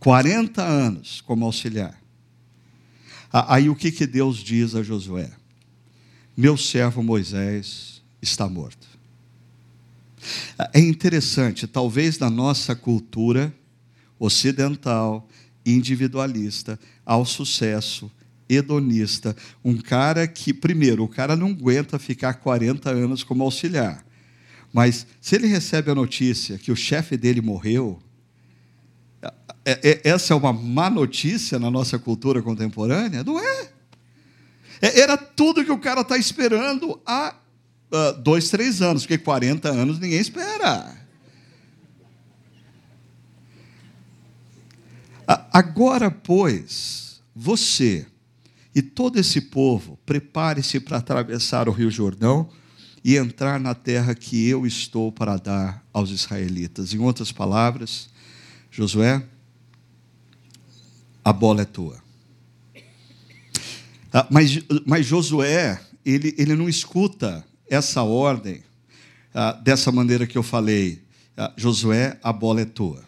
40 0.00 0.62
anos 0.62 1.22
como 1.22 1.46
auxiliar. 1.46 2.03
Aí 3.36 3.68
o 3.68 3.74
que, 3.74 3.90
que 3.90 4.06
Deus 4.06 4.38
diz 4.38 4.76
a 4.76 4.82
Josué? 4.84 5.28
Meu 6.36 6.56
servo 6.56 7.02
Moisés 7.02 8.00
está 8.22 8.48
morto. 8.48 8.86
É 10.72 10.78
interessante, 10.78 11.66
talvez 11.66 12.16
na 12.16 12.30
nossa 12.30 12.76
cultura 12.76 13.52
ocidental, 14.20 15.28
individualista, 15.66 16.78
ao 17.04 17.24
sucesso, 17.24 18.08
hedonista, 18.48 19.36
um 19.64 19.78
cara 19.78 20.28
que, 20.28 20.54
primeiro, 20.54 21.02
o 21.02 21.08
cara 21.08 21.34
não 21.34 21.48
aguenta 21.48 21.98
ficar 21.98 22.34
40 22.34 22.88
anos 22.88 23.24
como 23.24 23.42
auxiliar. 23.42 24.06
Mas 24.72 25.08
se 25.20 25.34
ele 25.34 25.48
recebe 25.48 25.90
a 25.90 25.94
notícia 25.94 26.56
que 26.56 26.70
o 26.70 26.76
chefe 26.76 27.16
dele 27.16 27.40
morreu, 27.40 28.00
essa 30.04 30.34
é 30.34 30.36
uma 30.36 30.52
má 30.52 30.90
notícia 30.90 31.58
na 31.58 31.70
nossa 31.70 31.98
cultura 31.98 32.42
contemporânea? 32.42 33.24
Não 33.24 33.38
é. 33.38 33.68
é 34.82 35.00
era 35.00 35.16
tudo 35.16 35.64
que 35.64 35.72
o 35.72 35.78
cara 35.78 36.02
está 36.02 36.18
esperando 36.18 37.00
há 37.06 37.34
uh, 37.90 38.20
dois, 38.20 38.48
três 38.50 38.82
anos, 38.82 39.02
porque 39.02 39.18
40 39.18 39.68
anos 39.68 39.98
ninguém 39.98 40.20
espera. 40.20 41.02
Agora, 45.26 46.10
pois, 46.10 47.22
você 47.34 48.06
e 48.74 48.82
todo 48.82 49.18
esse 49.18 49.40
povo, 49.40 49.98
prepare-se 50.04 50.80
para 50.80 50.98
atravessar 50.98 51.68
o 51.68 51.72
Rio 51.72 51.90
Jordão 51.90 52.48
e 53.04 53.16
entrar 53.16 53.60
na 53.60 53.74
terra 53.74 54.14
que 54.14 54.48
eu 54.48 54.66
estou 54.66 55.12
para 55.12 55.36
dar 55.36 55.84
aos 55.92 56.10
israelitas. 56.10 56.92
Em 56.92 56.98
outras 56.98 57.30
palavras, 57.30 58.08
Josué, 58.70 59.22
a 61.24 61.32
bola 61.32 61.62
é 61.62 61.64
tua. 61.64 62.02
Ah, 64.12 64.26
mas, 64.30 64.60
mas 64.86 65.06
Josué, 65.06 65.80
ele, 66.04 66.34
ele 66.38 66.54
não 66.54 66.68
escuta 66.68 67.44
essa 67.68 68.02
ordem 68.02 68.62
ah, 69.34 69.52
dessa 69.52 69.90
maneira 69.90 70.26
que 70.26 70.38
eu 70.38 70.42
falei. 70.42 71.02
Ah, 71.36 71.52
Josué, 71.56 72.18
a 72.22 72.32
bola 72.32 72.60
é 72.60 72.64
tua. 72.64 73.02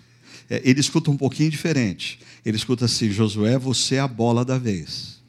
É, 0.48 0.60
ele 0.64 0.80
escuta 0.80 1.10
um 1.10 1.16
pouquinho 1.16 1.50
diferente. 1.50 2.18
Ele 2.44 2.56
escuta 2.56 2.86
assim: 2.86 3.10
Josué, 3.10 3.58
você 3.58 3.96
é 3.96 4.00
a 4.00 4.08
bola 4.08 4.44
da 4.44 4.58
vez. 4.58 5.20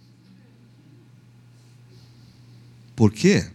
Por 2.95 3.11
quê? 3.11 3.47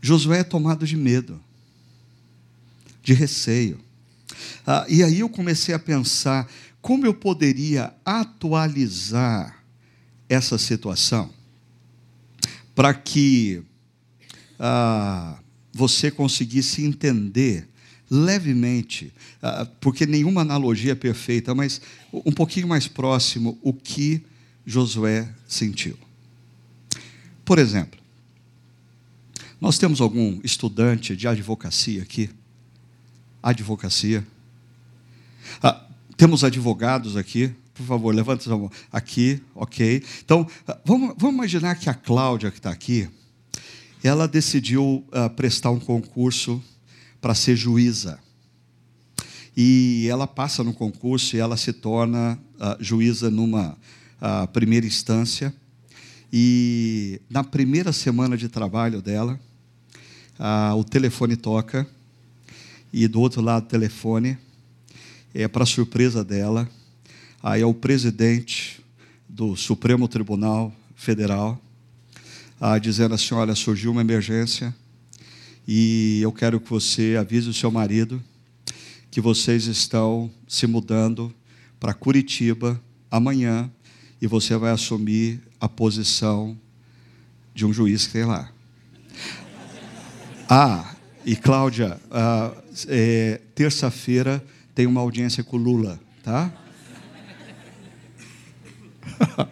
Josué 0.00 0.40
é 0.40 0.44
tomado 0.44 0.86
de 0.86 0.96
medo, 0.96 1.40
de 3.02 3.12
receio. 3.12 3.78
Ah, 4.66 4.84
e 4.88 5.02
aí 5.02 5.20
eu 5.20 5.28
comecei 5.28 5.74
a 5.74 5.78
pensar: 5.78 6.48
como 6.80 7.06
eu 7.06 7.14
poderia 7.14 7.92
atualizar 8.04 9.62
essa 10.28 10.58
situação 10.58 11.30
para 12.74 12.94
que 12.94 13.62
ah, 14.58 15.38
você 15.72 16.10
conseguisse 16.10 16.84
entender 16.84 17.68
levemente, 18.10 19.12
ah, 19.42 19.66
porque 19.80 20.06
nenhuma 20.06 20.42
analogia 20.42 20.92
é 20.92 20.94
perfeita, 20.94 21.54
mas 21.54 21.80
um 22.12 22.32
pouquinho 22.32 22.68
mais 22.68 22.86
próximo, 22.86 23.58
o 23.62 23.72
que 23.72 24.22
Josué 24.64 25.28
sentiu. 25.46 25.98
Por 27.44 27.58
exemplo, 27.58 27.98
nós 29.60 29.78
temos 29.78 30.00
algum 30.00 30.40
estudante 30.44 31.16
de 31.16 31.26
advocacia 31.26 32.02
aqui? 32.02 32.30
Advocacia. 33.42 34.24
Ah, 35.62 35.87
temos 36.18 36.42
advogados 36.42 37.16
aqui? 37.16 37.54
Por 37.72 37.86
favor, 37.86 38.12
levanta 38.12 38.42
sua 38.42 38.58
mão. 38.58 38.70
Aqui, 38.90 39.40
ok. 39.54 40.02
Então, 40.24 40.44
ah, 40.66 40.76
vamos, 40.84 41.14
vamos 41.16 41.36
imaginar 41.36 41.76
que 41.76 41.88
a 41.88 41.94
Cláudia, 41.94 42.50
que 42.50 42.58
está 42.58 42.70
aqui, 42.70 43.08
ela 44.02 44.26
decidiu 44.26 45.04
uh, 45.12 45.30
prestar 45.36 45.70
um 45.70 45.78
concurso 45.78 46.60
para 47.20 47.36
ser 47.36 47.54
juíza. 47.54 48.18
E 49.56 50.08
ela 50.10 50.26
passa 50.26 50.64
no 50.64 50.74
concurso 50.74 51.36
e 51.36 51.38
ela 51.38 51.56
se 51.56 51.72
torna 51.72 52.36
uh, 52.56 52.82
juíza 52.82 53.30
numa 53.30 53.78
uh, 54.20 54.48
primeira 54.48 54.86
instância. 54.86 55.54
E 56.32 57.20
na 57.30 57.44
primeira 57.44 57.92
semana 57.92 58.36
de 58.36 58.48
trabalho 58.48 59.00
dela, 59.00 59.38
o 60.76 60.84
telefone 60.84 61.36
toca 61.36 61.88
e 62.92 63.08
do 63.08 63.18
outro 63.20 63.40
lado 63.40 63.64
do 63.64 63.68
telefone 63.68 64.36
é 65.34 65.46
para 65.46 65.66
surpresa 65.66 66.24
dela, 66.24 66.68
aí 67.42 67.62
é 67.62 67.66
o 67.66 67.74
presidente 67.74 68.84
do 69.28 69.56
Supremo 69.56 70.08
Tribunal 70.08 70.72
Federal 70.96 71.60
ah, 72.60 72.78
dizendo 72.78 73.14
assim: 73.14 73.34
olha, 73.34 73.54
surgiu 73.54 73.92
uma 73.92 74.00
emergência 74.00 74.74
e 75.66 76.20
eu 76.22 76.32
quero 76.32 76.60
que 76.60 76.70
você 76.70 77.16
avise 77.18 77.48
o 77.48 77.54
seu 77.54 77.70
marido 77.70 78.22
que 79.10 79.20
vocês 79.20 79.66
estão 79.66 80.30
se 80.46 80.66
mudando 80.66 81.32
para 81.80 81.94
Curitiba 81.94 82.80
amanhã 83.10 83.70
e 84.20 84.26
você 84.26 84.56
vai 84.56 84.70
assumir 84.70 85.40
a 85.60 85.68
posição 85.68 86.58
de 87.54 87.64
um 87.64 87.72
juiz 87.72 88.06
que 88.06 88.14
tem 88.14 88.24
lá. 88.24 88.50
Ah, 90.48 90.94
e 91.24 91.36
Cláudia, 91.36 92.00
ah, 92.10 92.52
é, 92.88 93.40
terça-feira 93.54 94.44
tem 94.78 94.86
uma 94.86 95.00
audiência 95.00 95.42
com 95.42 95.56
o 95.56 95.60
Lula, 95.60 96.00
tá? 96.22 96.52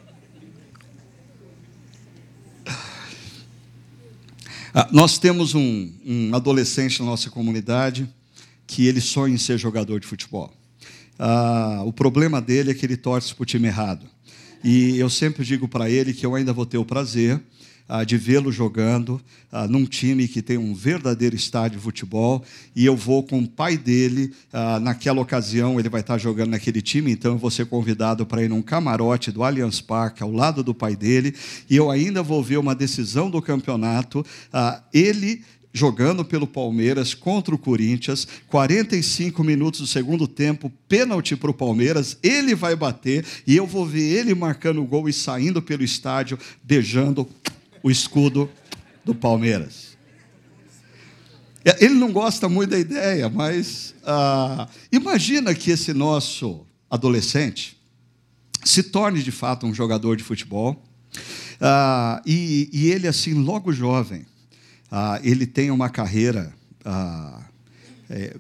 Ah, 4.79 4.91
nós 4.93 5.19
temos 5.19 5.55
um, 5.55 5.91
um, 6.05 6.35
adolescente 6.35 7.01
na 7.01 7.07
nossa 7.07 7.31
comunidade 7.31 8.07
que 8.67 8.87
ele 8.87 9.01
sonha 9.01 9.35
em 9.35 9.39
ser 9.39 9.57
jogador 9.57 9.99
de 9.99 10.07
futebol. 10.07 10.53
Ah, 11.19 11.83
o 11.87 11.95
problema 11.95 12.43
dele 12.43 12.73
é 12.73 12.75
que 12.75 12.85
ele 12.85 12.99
torce 12.99 13.35
para 13.35 13.43
o 13.43 13.47
time 13.47 13.69
errado. 13.69 14.07
E 14.63 14.99
eu 14.99 15.09
sempre 15.09 15.47
digo 15.47 15.67
para 15.67 15.89
ele 15.89 16.13
que 16.13 16.27
eu 16.27 16.35
ainda 16.35 16.53
vou 16.53 16.67
ter 16.67 16.77
o 16.77 16.85
prazer 16.85 17.41
ah, 17.89 18.05
de 18.05 18.17
vê-lo 18.17 18.51
jogando 18.51 19.21
ah, 19.51 19.67
num 19.67 19.85
time 19.85 20.29
que 20.29 20.43
tem 20.43 20.59
um 20.59 20.75
verdadeiro 20.75 21.37
estádio 21.37 21.79
de 21.79 21.85
futebol, 21.85 22.45
e 22.75 22.85
eu 22.85 22.97
vou 22.97 23.23
com 23.23 23.39
o 23.39 23.49
pai 23.49 23.77
dele, 23.77 24.33
ah, 24.53 24.81
naquela 24.81 25.21
ocasião 25.21 25.79
ele 25.79 25.89
vai 25.89 26.01
estar 26.01 26.19
jogando 26.19 26.51
naquele 26.51 26.83
time, 26.83 27.13
então 27.13 27.33
eu 27.33 27.39
vou 27.39 27.51
ser 27.51 27.67
convidado 27.67 28.27
para 28.27 28.43
ir 28.43 28.49
num 28.49 28.63
camarote 28.63 29.31
do 29.31 29.43
Allianz 29.43 29.81
Parque, 29.81 30.23
ao 30.23 30.33
lado 30.33 30.63
do 30.63 30.75
pai 30.75 30.97
dele, 30.97 31.35
e 31.69 31.77
eu 31.77 31.91
ainda 31.91 32.23
vou 32.23 32.43
ver 32.43 32.59
uma 32.59 32.75
decisão 32.75 33.31
do 33.31 33.41
campeonato, 33.41 34.25
ah, 34.53 34.83
ele 34.93 35.43
jogando 35.77 36.25
pelo 36.25 36.47
Palmeiras 36.47 37.13
contra 37.13 37.55
o 37.55 37.59
Corinthians, 37.59 38.27
45 38.49 39.45
minutos 39.45 39.81
do 39.81 39.87
segundo 39.87 40.27
tempo, 40.27 40.73
pênalti 40.89 41.37
para 41.37 41.51
o 41.51 41.55
Palmeiras, 41.55 42.17
ele 42.23 42.55
vai 42.55 42.75
bater 42.75 43.27
e 43.47 43.55
eu 43.55 43.67
vou 43.67 43.85
ver 43.85 44.01
ele 44.01 44.35
marcando 44.35 44.81
o 44.81 44.87
gol 44.87 45.07
e 45.07 45.13
saindo 45.13 45.61
pelo 45.61 45.85
estádio, 45.85 46.39
beijando 46.65 47.29
o 47.83 47.91
escudo 47.91 48.51
do 49.05 49.15
Palmeiras. 49.15 49.97
É, 51.65 51.85
ele 51.85 51.95
não 51.95 52.13
gosta 52.13 52.49
muito 52.49 52.71
da 52.71 52.79
ideia, 52.79 53.29
mas 53.29 53.95
ah, 54.05 54.69
imagina 54.93 55.55
que 55.55 55.71
esse 55.71 55.93
nosso 55.93 56.65
adolescente 56.89 57.77
se 58.65 58.85
torne 58.85 59.23
de 59.23 59.33
fato 59.33 59.67
um 59.67 59.75
jogador 59.75 60.17
de 60.17 60.23
futebol 60.23 60.81
ah, 61.61 62.23
e, 62.25 62.69
e, 62.73 62.91
ele 62.91 63.09
assim 63.09 63.35
logo 63.35 63.73
jovem 63.73 64.25
ah, 64.91 65.21
ele 65.25 65.47
tem 65.47 65.71
uma 65.71 65.89
carreira 65.89 66.55
ah, 66.85 67.45
é, 68.09 68.37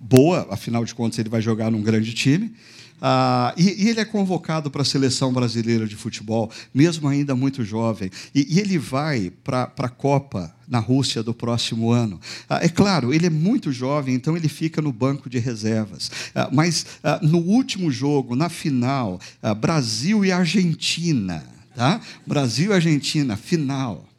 boa, 0.00 0.48
afinal 0.50 0.84
de 0.84 0.94
contas 0.94 1.18
ele 1.18 1.28
vai 1.28 1.42
jogar 1.42 1.70
num 1.70 1.82
grande 1.82 2.14
time 2.14 2.54
ah, 3.00 3.54
e, 3.56 3.84
e, 3.84 3.88
ele 3.88 4.00
é 4.00 4.04
convocado 4.04 4.70
para 4.70 4.82
a 4.82 4.84
seleção 4.84 5.32
brasileira 5.32 5.86
de 5.86 5.96
futebol, 5.96 6.50
mesmo 6.74 7.08
ainda 7.08 7.34
muito 7.34 7.64
jovem. 7.64 8.10
E, 8.34 8.46
e 8.56 8.60
ele 8.60 8.78
vai 8.78 9.30
para 9.42 9.72
a 9.78 9.88
Copa 9.88 10.54
na 10.68 10.78
Rússia 10.78 11.22
do 11.22 11.34
próximo 11.34 11.90
ano. 11.90 12.20
Ah, 12.48 12.60
é 12.62 12.68
claro, 12.68 13.12
ele 13.12 13.26
é 13.26 13.30
muito 13.30 13.72
jovem, 13.72 14.14
então 14.14 14.36
ele 14.36 14.48
fica 14.48 14.82
no 14.82 14.92
banco 14.92 15.30
de 15.30 15.38
reservas. 15.38 16.10
Ah, 16.34 16.48
mas 16.52 16.86
ah, 17.02 17.18
no 17.22 17.38
último 17.38 17.90
jogo, 17.90 18.36
na 18.36 18.48
final, 18.48 19.18
ah, 19.42 19.54
Brasil 19.54 20.24
e 20.24 20.30
Argentina. 20.30 21.44
Tá? 21.74 22.00
Brasil 22.26 22.72
e 22.72 22.74
Argentina, 22.74 23.36
final. 23.36 24.09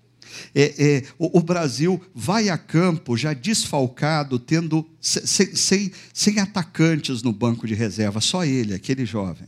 É, 0.53 0.73
é, 0.77 1.03
o, 1.17 1.39
o, 1.39 1.41
Brasil 1.41 2.01
vai 2.13 2.49
a 2.49 2.57
campo 2.57 3.17
já 3.17 3.33
desfalcado, 3.33 4.39
tendo 4.39 4.87
sem, 4.99 5.55
sem, 5.55 5.91
sem 6.13 6.39
atacantes 6.39 7.21
no 7.21 7.31
banco 7.31 7.67
de 7.67 7.73
reserva, 7.73 8.21
só 8.21 8.45
ele, 8.45 8.73
aquele 8.73 9.05
jovem. 9.05 9.47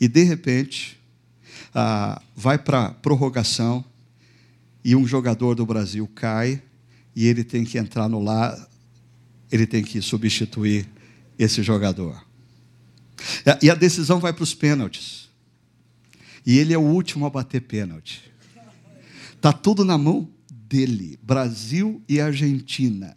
E 0.00 0.08
de 0.08 0.22
repente, 0.22 1.00
ah, 1.74 2.20
vai 2.34 2.58
para 2.58 2.90
prorrogação 2.90 3.84
e 4.84 4.94
um 4.94 5.06
jogador 5.06 5.54
do 5.54 5.64
Brasil 5.64 6.08
cai 6.14 6.62
e 7.14 7.26
ele 7.26 7.44
tem 7.44 7.64
que 7.64 7.78
entrar 7.78 8.08
no 8.08 8.20
lar, 8.20 8.68
ele 9.50 9.66
tem 9.66 9.82
que 9.82 10.02
substituir 10.02 10.88
esse 11.38 11.62
jogador. 11.62 12.24
E 13.62 13.70
a 13.70 13.74
decisão 13.74 14.20
vai 14.20 14.32
para 14.32 14.42
os 14.42 14.54
pênaltis. 14.54 15.30
E 16.44 16.58
ele 16.58 16.74
é 16.74 16.78
o 16.78 16.82
último 16.82 17.24
a 17.24 17.30
bater 17.30 17.62
pênalti. 17.62 18.33
Está 19.44 19.52
tudo 19.52 19.84
na 19.84 19.98
mão 19.98 20.26
dele. 20.50 21.18
Brasil 21.22 22.02
e 22.08 22.18
Argentina. 22.18 23.14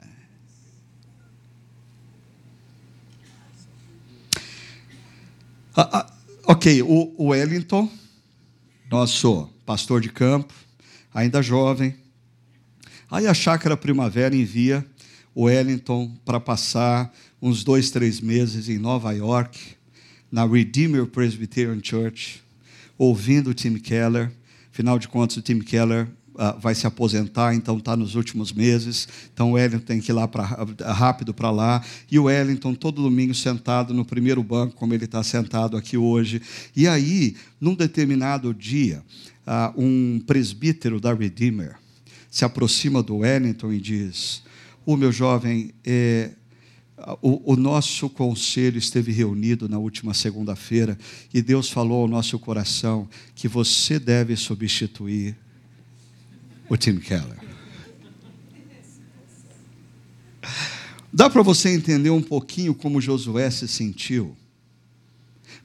Ah, 5.73 5.89
ah, 5.99 6.13
ok, 6.43 6.81
o, 6.81 7.15
o 7.17 7.27
Wellington, 7.27 7.89
nosso 8.91 9.49
pastor 9.65 10.01
de 10.01 10.09
campo, 10.09 10.53
ainda 11.13 11.41
jovem. 11.41 11.95
Aí 13.09 13.25
a 13.25 13.33
Chácara 13.33 13.77
Primavera 13.77 14.35
envia 14.35 14.85
o 15.33 15.43
Wellington 15.43 16.13
para 16.25 16.41
passar 16.41 17.09
uns 17.41 17.63
dois, 17.63 17.89
três 17.89 18.19
meses 18.19 18.67
em 18.67 18.77
Nova 18.77 19.13
York, 19.13 19.77
na 20.29 20.45
Redeemer 20.45 21.05
Presbyterian 21.05 21.79
Church, 21.81 22.43
ouvindo 22.97 23.51
o 23.51 23.53
Tim 23.53 23.77
Keller. 23.79 24.29
Afinal 24.73 24.99
de 24.99 25.07
contas, 25.07 25.37
o 25.37 25.41
Tim 25.41 25.59
Keller 25.59 26.16
vai 26.59 26.75
se 26.75 26.85
aposentar, 26.85 27.55
então 27.55 27.77
está 27.77 27.95
nos 27.95 28.15
últimos 28.15 28.53
meses. 28.53 29.07
Então 29.33 29.51
o 29.51 29.53
Wellington 29.53 29.85
tem 29.85 29.99
que 29.99 30.11
ir 30.11 30.13
lá 30.13 30.27
pra, 30.27 30.43
rápido 30.43 31.33
para 31.33 31.49
lá. 31.49 31.83
E 32.09 32.19
o 32.19 32.23
Wellington, 32.23 32.73
todo 32.73 33.01
domingo, 33.01 33.33
sentado 33.33 33.93
no 33.93 34.05
primeiro 34.05 34.43
banco, 34.43 34.75
como 34.75 34.93
ele 34.93 35.05
está 35.05 35.23
sentado 35.23 35.75
aqui 35.75 35.97
hoje. 35.97 36.41
E 36.75 36.87
aí, 36.87 37.35
num 37.59 37.73
determinado 37.73 38.53
dia, 38.53 39.03
uh, 39.47 39.81
um 39.81 40.19
presbítero 40.19 40.99
da 40.99 41.13
Redeemer 41.13 41.75
se 42.29 42.45
aproxima 42.45 43.01
do 43.01 43.17
Wellington 43.17 43.73
e 43.73 43.79
diz: 43.79 44.43
O 44.85 44.95
meu 44.95 45.11
jovem, 45.11 45.71
é, 45.83 46.31
o, 47.21 47.53
o, 47.53 47.55
nosso 47.55 48.09
conselho 48.09 48.77
esteve 48.77 49.11
reunido 49.11 49.67
na 49.67 49.77
última 49.77 50.13
segunda-feira 50.13 50.97
e 51.33 51.41
Deus 51.41 51.69
falou 51.69 52.01
ao 52.01 52.07
nosso 52.07 52.37
coração 52.37 53.07
que 53.33 53.47
você 53.47 53.99
deve 53.99 54.35
substituir 54.35 55.35
o 56.69 56.77
Tim 56.77 56.97
Keller. 56.97 57.37
Dá 61.11 61.29
para 61.29 61.41
você 61.41 61.69
entender 61.69 62.09
um 62.09 62.21
pouquinho 62.21 62.75
como 62.75 63.01
Josué 63.01 63.49
se 63.49 63.67
sentiu? 63.67 64.35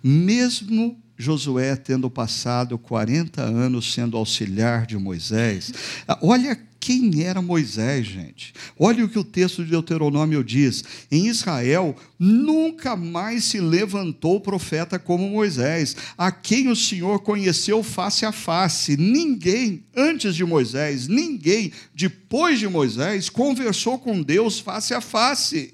Mesmo 0.02 0.98
Josué 1.16 1.76
tendo 1.76 2.10
passado 2.10 2.78
40 2.78 3.42
anos 3.42 3.92
sendo 3.92 4.16
auxiliar 4.16 4.86
de 4.86 4.96
Moisés, 4.96 5.72
olha 6.20 6.58
quem 6.84 7.22
era 7.22 7.40
Moisés, 7.40 8.04
gente. 8.04 8.52
Olha 8.76 9.04
o 9.04 9.08
que 9.08 9.16
o 9.16 9.22
texto 9.22 9.64
de 9.64 9.70
Deuteronômio 9.70 10.42
diz: 10.42 10.82
em 11.12 11.28
Israel 11.28 11.94
nunca 12.18 12.96
mais 12.96 13.44
se 13.44 13.60
levantou 13.60 14.40
profeta 14.40 14.98
como 14.98 15.30
Moisés, 15.30 15.96
a 16.18 16.32
quem 16.32 16.66
o 16.66 16.74
Senhor 16.74 17.20
conheceu 17.20 17.84
face 17.84 18.26
a 18.26 18.32
face. 18.32 18.96
Ninguém, 18.96 19.84
antes 19.96 20.34
de 20.34 20.44
Moisés, 20.44 21.06
ninguém, 21.06 21.70
depois 21.94 22.58
de 22.58 22.66
Moisés, 22.66 23.30
conversou 23.30 23.96
com 23.96 24.20
Deus 24.20 24.58
face 24.58 24.92
a 24.92 25.00
face. 25.00 25.72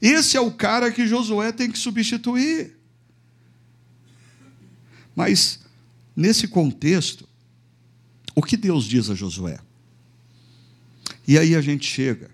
Esse 0.00 0.38
é 0.38 0.40
o 0.40 0.50
cara 0.50 0.90
que 0.90 1.06
Josué 1.06 1.52
tem 1.52 1.70
que 1.70 1.78
substituir. 1.78 2.78
Mas, 5.14 5.60
nesse 6.16 6.48
contexto, 6.48 7.28
o 8.34 8.42
que 8.42 8.56
Deus 8.56 8.86
diz 8.86 9.10
a 9.10 9.14
Josué? 9.14 9.58
E 11.26 11.38
aí 11.38 11.54
a 11.54 11.60
gente 11.60 11.86
chega 11.86 12.30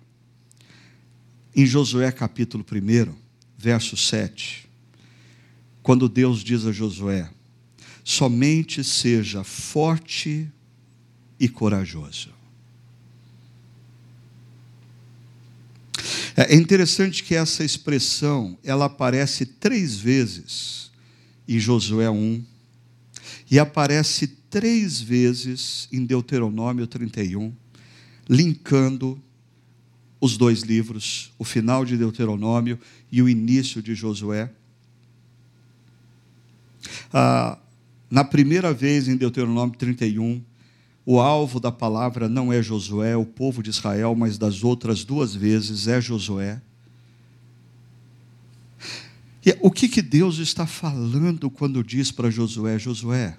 em 1.55 1.65
Josué 1.65 2.11
capítulo 2.11 2.65
1, 2.65 3.15
verso 3.57 3.97
7, 3.97 4.69
quando 5.83 6.09
Deus 6.09 6.43
diz 6.43 6.67
a 6.67 6.73
Josué: 6.73 7.31
somente 8.03 8.83
seja 8.83 9.45
forte 9.45 10.51
e 11.39 11.49
corajoso. 11.49 12.31
É 16.37 16.55
interessante 16.55 17.23
que 17.23 17.35
essa 17.35 17.65
expressão 17.65 18.59
ela 18.65 18.87
aparece 18.87 19.45
três 19.45 19.97
vezes 19.97 20.91
em 21.47 21.59
Josué 21.59 22.09
1 22.09 22.45
e 23.51 23.59
aparece 23.59 24.27
três 24.27 25.01
vezes 25.01 25.89
em 25.93 26.05
Deuteronômio 26.05 26.87
31 26.87 27.53
linkando 28.31 29.21
os 30.21 30.37
dois 30.37 30.61
livros, 30.61 31.33
o 31.37 31.43
final 31.43 31.85
de 31.85 31.97
Deuteronômio 31.97 32.79
e 33.11 33.21
o 33.21 33.29
início 33.29 33.83
de 33.83 33.93
Josué. 33.93 34.53
Ah, 37.13 37.59
na 38.09 38.23
primeira 38.23 38.73
vez 38.73 39.09
em 39.09 39.17
Deuteronômio 39.17 39.77
31, 39.77 40.41
o 41.05 41.19
alvo 41.19 41.59
da 41.59 41.73
palavra 41.73 42.29
não 42.29 42.53
é 42.53 42.63
Josué, 42.63 43.17
o 43.17 43.27
povo 43.27 43.65
de 43.65 43.71
Israel, 43.71 44.15
mas 44.15 44.39
das 44.39 44.63
outras 44.63 45.03
duas 45.03 45.35
vezes 45.35 45.89
é 45.89 46.01
Josué. 46.01 46.63
E 49.45 49.57
o 49.61 49.73
que, 49.73 49.89
que 49.89 50.03
Deus 50.03 50.39
está 50.39 50.67
falando 50.67 51.51
quando 51.51 51.83
diz 51.83 52.13
para 52.13 52.31
Josué: 52.31 52.79
Josué, 52.79 53.37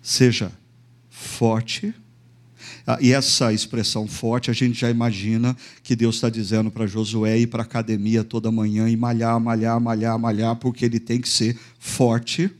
seja 0.00 0.52
forte 1.10 1.92
e 3.00 3.12
essa 3.12 3.52
expressão 3.52 4.08
forte, 4.08 4.50
a 4.50 4.54
gente 4.54 4.80
já 4.80 4.90
imagina 4.90 5.56
que 5.82 5.94
Deus 5.94 6.16
está 6.16 6.28
dizendo 6.28 6.70
para 6.70 6.86
Josué 6.86 7.38
ir 7.38 7.46
para 7.46 7.62
a 7.62 7.64
academia 7.64 8.24
toda 8.24 8.50
manhã 8.50 8.88
e 8.88 8.96
malhar, 8.96 9.38
malhar, 9.40 9.80
malhar, 9.80 10.18
malhar, 10.18 10.56
porque 10.56 10.84
ele 10.84 10.98
tem 10.98 11.20
que 11.20 11.28
ser 11.28 11.56
forte. 11.78 12.50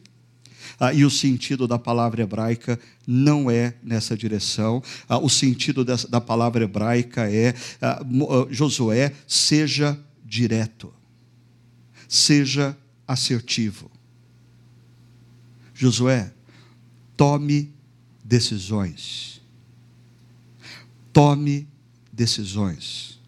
Ah, 0.79 0.93
e 0.93 1.05
o 1.05 1.11
sentido 1.11 1.67
da 1.67 1.79
palavra 1.79 2.23
hebraica 2.23 2.79
não 3.07 3.51
é 3.51 3.75
nessa 3.83 4.17
direção. 4.17 4.83
Ah, 5.09 5.19
o 5.19 5.29
sentido 5.29 5.85
dessa, 5.85 6.09
da 6.09 6.21
palavra 6.21 6.65
hebraica 6.65 7.31
é: 7.31 7.55
ah, 7.81 8.01
ah, 8.01 8.47
Josué, 8.49 9.13
seja 9.27 9.99
direto, 10.25 10.93
seja 12.09 12.77
assertivo. 13.07 13.91
Josué, 15.75 16.33
tome 17.17 17.73
decisões 18.25 19.42
Tome 21.13 21.69
decisões. 22.13 23.19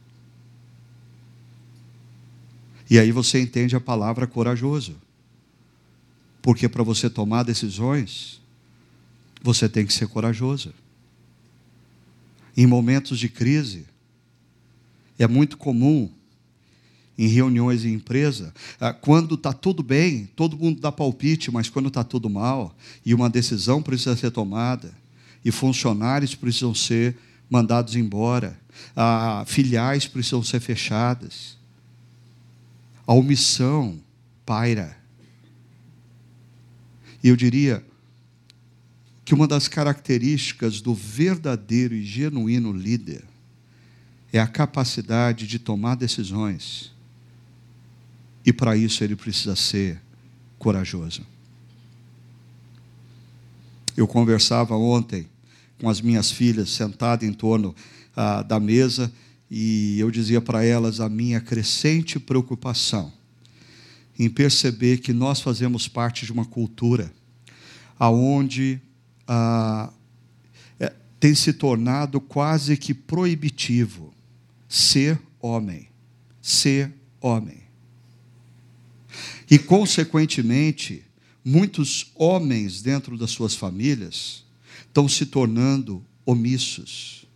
E 2.89 2.99
aí 2.99 3.11
você 3.11 3.41
entende 3.41 3.75
a 3.75 3.81
palavra 3.81 4.27
corajoso. 4.27 4.97
Porque 6.41 6.69
para 6.69 6.83
você 6.83 7.09
tomar 7.09 7.43
decisões, 7.43 8.41
você 9.43 9.69
tem 9.69 9.87
que 9.87 9.93
ser 9.93 10.07
corajoso. 10.09 10.73
Em 12.57 12.67
momentos 12.67 13.19
de 13.19 13.29
crise, 13.29 13.87
é 15.19 15.27
muito 15.27 15.57
comum 15.57 16.11
em 17.17 17.29
reuniões 17.29 17.85
em 17.85 17.95
empresa, 17.95 18.53
ah, 18.81 18.93
quando 18.93 19.37
está 19.37 19.53
tudo 19.53 19.83
bem, 19.83 20.29
todo 20.35 20.59
mundo 20.59 20.81
dá 20.81 20.91
palpite, 20.91 21.51
mas 21.51 21.69
quando 21.69 21.89
está 21.89 22.03
tudo 22.03 22.29
mal, 22.29 22.77
e 23.07 23.15
uma 23.15 23.31
decisão 23.31 23.81
precisa 23.81 24.17
ser 24.17 24.33
tomada, 24.33 24.93
e 25.45 25.53
funcionários 25.53 26.35
precisam 26.35 26.75
ser 26.75 27.17
mandados 27.49 27.95
embora, 27.95 28.59
ah, 28.97 29.45
filiais 29.47 30.07
precisam 30.07 30.43
ser 30.43 30.61
fechadas, 30.61 31.57
a 33.07 33.13
omissão 33.13 34.01
paira. 34.45 34.97
E 37.23 37.29
eu 37.29 37.37
diria 37.37 37.85
que 39.25 39.35
uma 39.35 39.49
das 39.49 39.69
características 39.69 40.81
do 40.81 40.95
verdadeiro 40.95 41.95
e 41.95 42.05
genuíno 42.05 42.73
líder 42.73 43.25
é 44.33 44.39
a 44.39 44.47
capacidade 44.47 45.47
de 45.47 45.59
tomar 45.59 45.95
decisões. 45.95 46.93
E 48.45 48.53
para 48.53 48.77
isso 48.77 49.03
ele 49.03 49.17
precisa 49.17 49.57
ser 49.57 50.01
corajoso. 50.59 51.25
Eu 53.97 54.07
conversava 54.07 54.77
ontem 54.77 55.29
com 55.81 55.89
as 55.89 56.01
minhas 56.01 56.31
filhas 56.31 56.71
sentadas 56.71 57.29
em 57.29 57.33
torno 57.33 57.75
ah, 58.17 58.43
da 58.43 58.61
mesa 58.61 59.13
e 59.51 59.99
eu 59.99 60.11
dizia 60.11 60.41
para 60.41 60.65
elas 60.65 61.01
a 61.01 61.09
minha 61.09 61.41
crescente 61.41 62.19
preocupação 62.19 63.13
em 64.19 64.31
perceber 64.31 64.99
que 64.99 65.13
nós 65.13 65.41
fazemos 65.41 65.89
parte 65.89 66.25
de 66.25 66.33
uma 66.33 66.45
cultura 66.45 67.13
aonde 67.99 68.81
ah, 69.27 69.93
é, 70.79 70.93
tem 71.19 71.35
se 71.35 71.53
tornado 71.53 72.21
quase 72.21 72.77
que 72.77 72.95
proibitivo 72.95 74.13
ser 74.69 75.21
homem, 75.41 75.89
ser 76.41 76.93
homem. 77.21 77.63
E, 79.51 79.59
consequentemente, 79.59 81.05
muitos 81.45 82.11
homens 82.15 82.83
dentro 82.83 83.17
das 83.17 83.31
suas 83.31 83.55
famílias 83.55 84.44
estão 84.95 85.09
se 85.09 85.27
tornando 85.27 86.07
omissos 86.25 87.27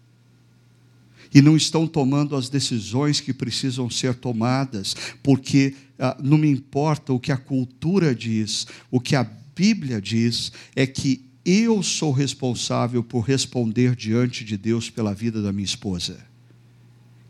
e 1.34 1.42
não 1.42 1.56
estão 1.56 1.88
tomando 1.88 2.36
as 2.36 2.48
decisões 2.48 3.20
que 3.20 3.34
precisam 3.34 3.90
ser 3.90 4.14
tomadas, 4.14 4.94
porque 5.24 5.74
ah, 5.98 6.16
não 6.22 6.38
me 6.38 6.48
importa 6.48 7.12
o 7.12 7.18
que 7.18 7.32
a 7.32 7.36
cultura 7.36 8.14
diz, 8.14 8.68
o 8.92 9.00
que 9.00 9.16
a 9.16 9.24
Bíblia 9.56 10.00
diz 10.00 10.52
é 10.76 10.86
que 10.86 11.28
eu 11.44 11.82
sou 11.82 12.12
responsável 12.12 13.02
por 13.02 13.22
responder 13.22 13.96
diante 13.96 14.44
de 14.44 14.56
Deus 14.56 14.88
pela 14.88 15.12
vida 15.12 15.42
da 15.42 15.52
minha 15.52 15.64
esposa. 15.64 16.24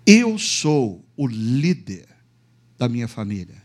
Eu 0.05 0.39
sou 0.39 1.03
o 1.17 1.27
líder 1.27 2.07
da 2.77 2.87
minha 2.87 3.09
família. 3.09 3.58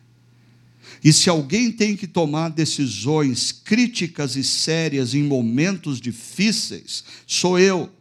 E 1.03 1.11
se 1.11 1.29
alguém 1.29 1.71
tem 1.71 1.95
que 1.95 2.07
tomar 2.07 2.49
decisões 2.49 3.51
críticas 3.51 4.35
e 4.35 4.43
sérias 4.43 5.13
em 5.13 5.23
momentos 5.23 5.99
difíceis, 5.99 7.03
sou 7.25 7.59
eu. 7.59 7.91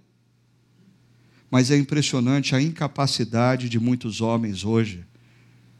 Mas 1.51 1.71
é 1.71 1.77
impressionante 1.77 2.55
a 2.55 2.63
incapacidade 2.63 3.69
de 3.69 3.79
muitos 3.79 4.21
homens 4.21 4.65
hoje 4.65 5.05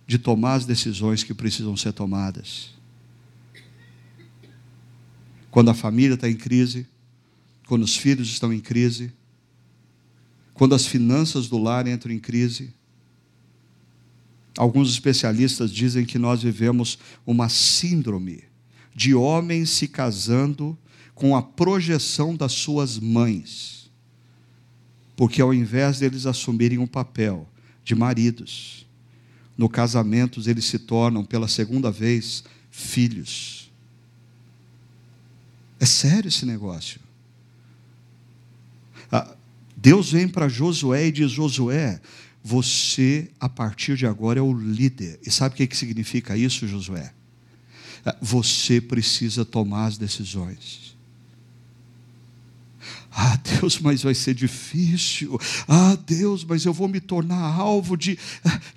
de 0.07 0.19
tomar 0.19 0.55
as 0.55 0.67
decisões 0.67 1.25
que 1.25 1.33
precisam 1.33 1.77
ser 1.77 1.93
tomadas. 1.93 2.71
Quando 5.51 5.71
a 5.71 5.75
família 5.75 6.15
está 6.15 6.29
em 6.29 6.37
crise, 6.37 6.87
quando 7.67 7.83
os 7.83 7.97
filhos 7.97 8.29
estão 8.29 8.53
em 8.53 8.61
crise, 8.61 9.13
quando 10.53 10.75
as 10.75 10.87
finanças 10.87 11.49
do 11.49 11.59
lar 11.59 11.87
entram 11.87 12.13
em 12.13 12.19
crise, 12.19 12.75
Alguns 14.57 14.91
especialistas 14.91 15.71
dizem 15.71 16.05
que 16.05 16.19
nós 16.19 16.43
vivemos 16.43 16.99
uma 17.27 17.49
síndrome 17.49 18.45
de 18.95 19.15
homens 19.15 19.71
se 19.71 19.89
casando 19.89 20.77
com 21.15 21.37
a 21.37 21.43
projeção 21.43 22.37
das 22.37 22.53
suas 22.53 22.99
mães. 22.99 23.91
Porque 25.17 25.41
ao 25.41 25.55
invés 25.55 25.99
deles 25.99 26.27
assumirem 26.27 26.79
um 26.79 26.87
papel 26.87 27.49
de 27.85 27.95
maridos, 27.95 28.87
no 29.57 29.69
casamento 29.69 30.43
eles 30.49 30.65
se 30.65 30.79
tornam 30.79 31.25
pela 31.25 31.49
segunda 31.49 31.91
vez 31.91 32.45
filhos. 32.71 33.71
É 35.79 35.87
sério 35.87 36.29
esse 36.29 36.47
negócio. 36.47 37.01
Ah, 39.11 39.35
Deus 39.77 40.13
vem 40.13 40.29
para 40.29 40.49
Josué 40.49 41.09
e 41.09 41.13
diz: 41.13 41.31
Josué, 41.31 42.01
você, 42.43 43.31
a 43.39 43.49
partir 43.49 43.97
de 43.97 44.07
agora, 44.07 44.39
é 44.39 44.43
o 44.43 44.53
líder. 44.53 45.21
E 45.25 45.31
sabe 45.31 45.55
o 45.55 45.69
que 45.69 45.77
significa 45.77 46.37
isso, 46.37 46.67
Josué? 46.67 47.13
Você 48.21 48.81
precisa 48.81 49.45
tomar 49.45 49.87
as 49.87 49.97
decisões. 49.97 50.93
Ah, 53.15 53.37
Deus, 53.37 53.79
mas 53.79 54.03
vai 54.03 54.15
ser 54.15 54.35
difícil. 54.35 55.39
Ah, 55.69 55.97
Deus, 56.07 56.45
mas 56.45 56.65
eu 56.65 56.73
vou 56.73 56.89
me 56.89 56.99
tornar 56.99 57.41
alvo 57.41 57.95
de, 57.95 58.19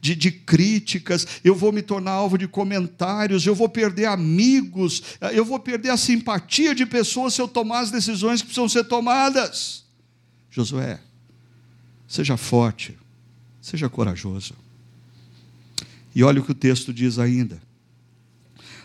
de, 0.01 0.13
de, 0.13 0.29
críticas, 0.29 1.25
eu 1.41 1.55
vou 1.55 1.71
me 1.71 1.81
tornar 1.81 2.11
alvo 2.11 2.37
de 2.37 2.47
comentários, 2.47 3.47
eu 3.47 3.55
vou 3.55 3.69
perder 3.69 4.05
amigos, 4.05 5.01
eu 5.33 5.45
vou 5.45 5.57
perder 5.57 5.89
a 5.89 5.97
simpatia 5.97 6.75
de 6.75 6.85
pessoas 6.85 7.33
se 7.33 7.41
eu 7.41 7.47
tomar 7.47 7.79
as 7.79 7.91
decisões 7.91 8.41
que 8.41 8.47
precisam 8.47 8.67
ser 8.67 8.83
tomadas. 8.83 9.85
Josué, 10.51 10.99
seja 12.05 12.35
forte, 12.35 12.97
seja 13.65 13.89
corajoso. 13.89 14.53
E 16.13 16.23
olha 16.23 16.39
o 16.39 16.45
que 16.45 16.51
o 16.51 16.55
texto 16.55 16.93
diz 16.93 17.17
ainda. 17.17 17.59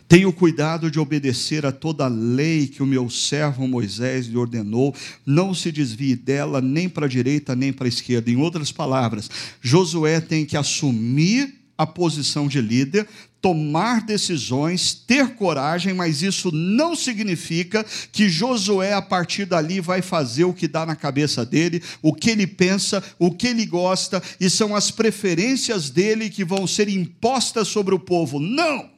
Tenho 0.08 0.32
cuidado 0.32 0.90
de 0.90 0.98
obedecer 0.98 1.66
a 1.66 1.70
toda 1.70 2.06
a 2.06 2.08
lei 2.08 2.66
que 2.66 2.82
o 2.82 2.86
meu 2.86 3.10
servo 3.10 3.68
Moisés 3.68 4.26
lhe 4.26 4.38
ordenou, 4.38 4.96
não 5.26 5.52
se 5.54 5.70
desvie 5.70 6.16
dela 6.16 6.62
nem 6.62 6.88
para 6.88 7.04
a 7.04 7.08
direita 7.08 7.54
nem 7.54 7.74
para 7.74 7.86
a 7.86 7.88
esquerda. 7.90 8.30
Em 8.30 8.36
outras 8.36 8.72
palavras, 8.72 9.30
Josué 9.60 10.18
tem 10.18 10.46
que 10.46 10.56
assumir 10.56 11.54
a 11.76 11.86
posição 11.86 12.48
de 12.48 12.60
líder, 12.62 13.06
tomar 13.41 14.03
decisões, 14.05 14.93
ter 14.93 15.34
coragem, 15.34 15.95
mas 15.95 16.22
isso 16.22 16.53
não 16.53 16.95
significa 16.95 17.84
que 18.12 18.28
Josué, 18.28 18.93
a 18.93 19.01
partir 19.01 19.47
dali, 19.47 19.80
vai 19.80 20.03
fazer 20.03 20.45
o 20.45 20.53
que 20.53 20.68
dá 20.68 20.84
na 20.84 20.95
cabeça 20.95 21.45
dele, 21.45 21.82
o 22.03 22.14
que 22.14 22.30
ele 22.30 22.47
pensa, 22.47 23.03
o 23.18 23.30
que 23.30 23.47
ele 23.49 23.64
gosta, 23.64 24.22
e 24.38 24.51
são 24.51 24.76
as 24.76 24.91
preferências 24.91 25.88
dele 25.88 26.28
que 26.28 26.45
vão 26.45 26.66
ser 26.66 26.88
impostas 26.88 27.68
sobre 27.68 27.95
o 27.95 27.99
povo. 27.99 28.38
Não! 28.38 28.91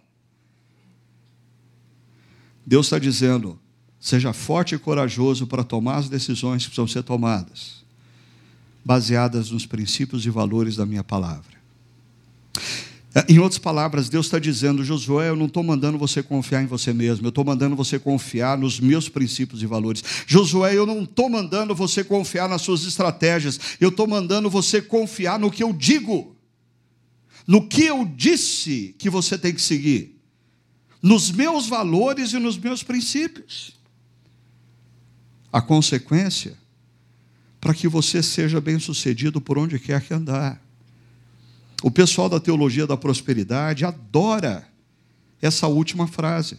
Deus 2.67 2.87
está 2.87 2.99
dizendo: 2.99 3.59
seja 4.01 4.33
forte 4.33 4.75
e 4.75 4.79
corajoso 4.79 5.47
para 5.47 5.63
tomar 5.63 5.97
as 5.97 6.09
decisões 6.09 6.63
que 6.65 6.71
precisam 6.71 6.89
ser 6.89 7.05
tomadas, 7.05 7.85
baseadas 8.85 9.51
nos 9.51 9.67
princípios 9.67 10.27
e 10.27 10.31
valores 10.31 10.75
da 10.75 10.85
minha 10.85 11.05
palavra. 11.05 11.53
Em 13.29 13.39
outras 13.39 13.59
palavras, 13.59 14.09
Deus 14.09 14.27
está 14.27 14.39
dizendo, 14.39 14.83
Josué, 14.83 15.29
eu 15.29 15.37
não 15.37 15.45
estou 15.45 15.63
mandando 15.63 15.99
você 15.99 16.23
confiar 16.23 16.63
em 16.63 16.67
você 16.67 16.95
mesmo, 16.95 17.27
eu 17.27 17.29
estou 17.29 17.45
mandando 17.45 17.77
você 17.77 17.99
confiar 17.99 18.57
nos 18.57 18.81
meus 18.81 19.09
princípios 19.09 19.63
e 19.63 19.67
valores. 19.67 20.03
Josué, 20.27 20.75
eu 20.75 20.87
não 20.87 21.03
estou 21.03 21.29
mandando 21.29 21.75
você 21.75 22.03
confiar 22.03 22.49
nas 22.49 22.63
suas 22.63 22.85
estratégias, 22.85 23.61
eu 23.79 23.91
estou 23.91 24.07
mandando 24.07 24.49
você 24.49 24.81
confiar 24.81 25.39
no 25.39 25.51
que 25.51 25.63
eu 25.63 25.75
digo, 25.75 26.35
no 27.47 27.69
que 27.69 27.85
eu 27.85 28.05
disse 28.05 28.95
que 28.99 29.11
você 29.11 29.37
tem 29.37 29.53
que 29.53 29.61
seguir 29.61 30.13
nos 31.03 31.33
meus 31.33 31.67
valores 31.67 32.33
e 32.33 32.39
nos 32.39 32.57
meus 32.57 32.83
princípios. 32.85 33.73
A 35.53 35.61
consequência, 35.61 36.57
para 37.61 37.75
que 37.75 37.89
você 37.89 38.23
seja 38.23 38.61
bem-sucedido 38.61 39.41
por 39.41 39.59
onde 39.59 39.79
quer 39.79 40.01
que 40.01 40.15
andar. 40.15 40.62
O 41.83 41.91
pessoal 41.91 42.29
da 42.29 42.39
teologia 42.39 42.87
da 42.87 42.97
prosperidade 42.97 43.85
adora 43.85 44.67
essa 45.41 45.67
última 45.67 46.07
frase. 46.07 46.59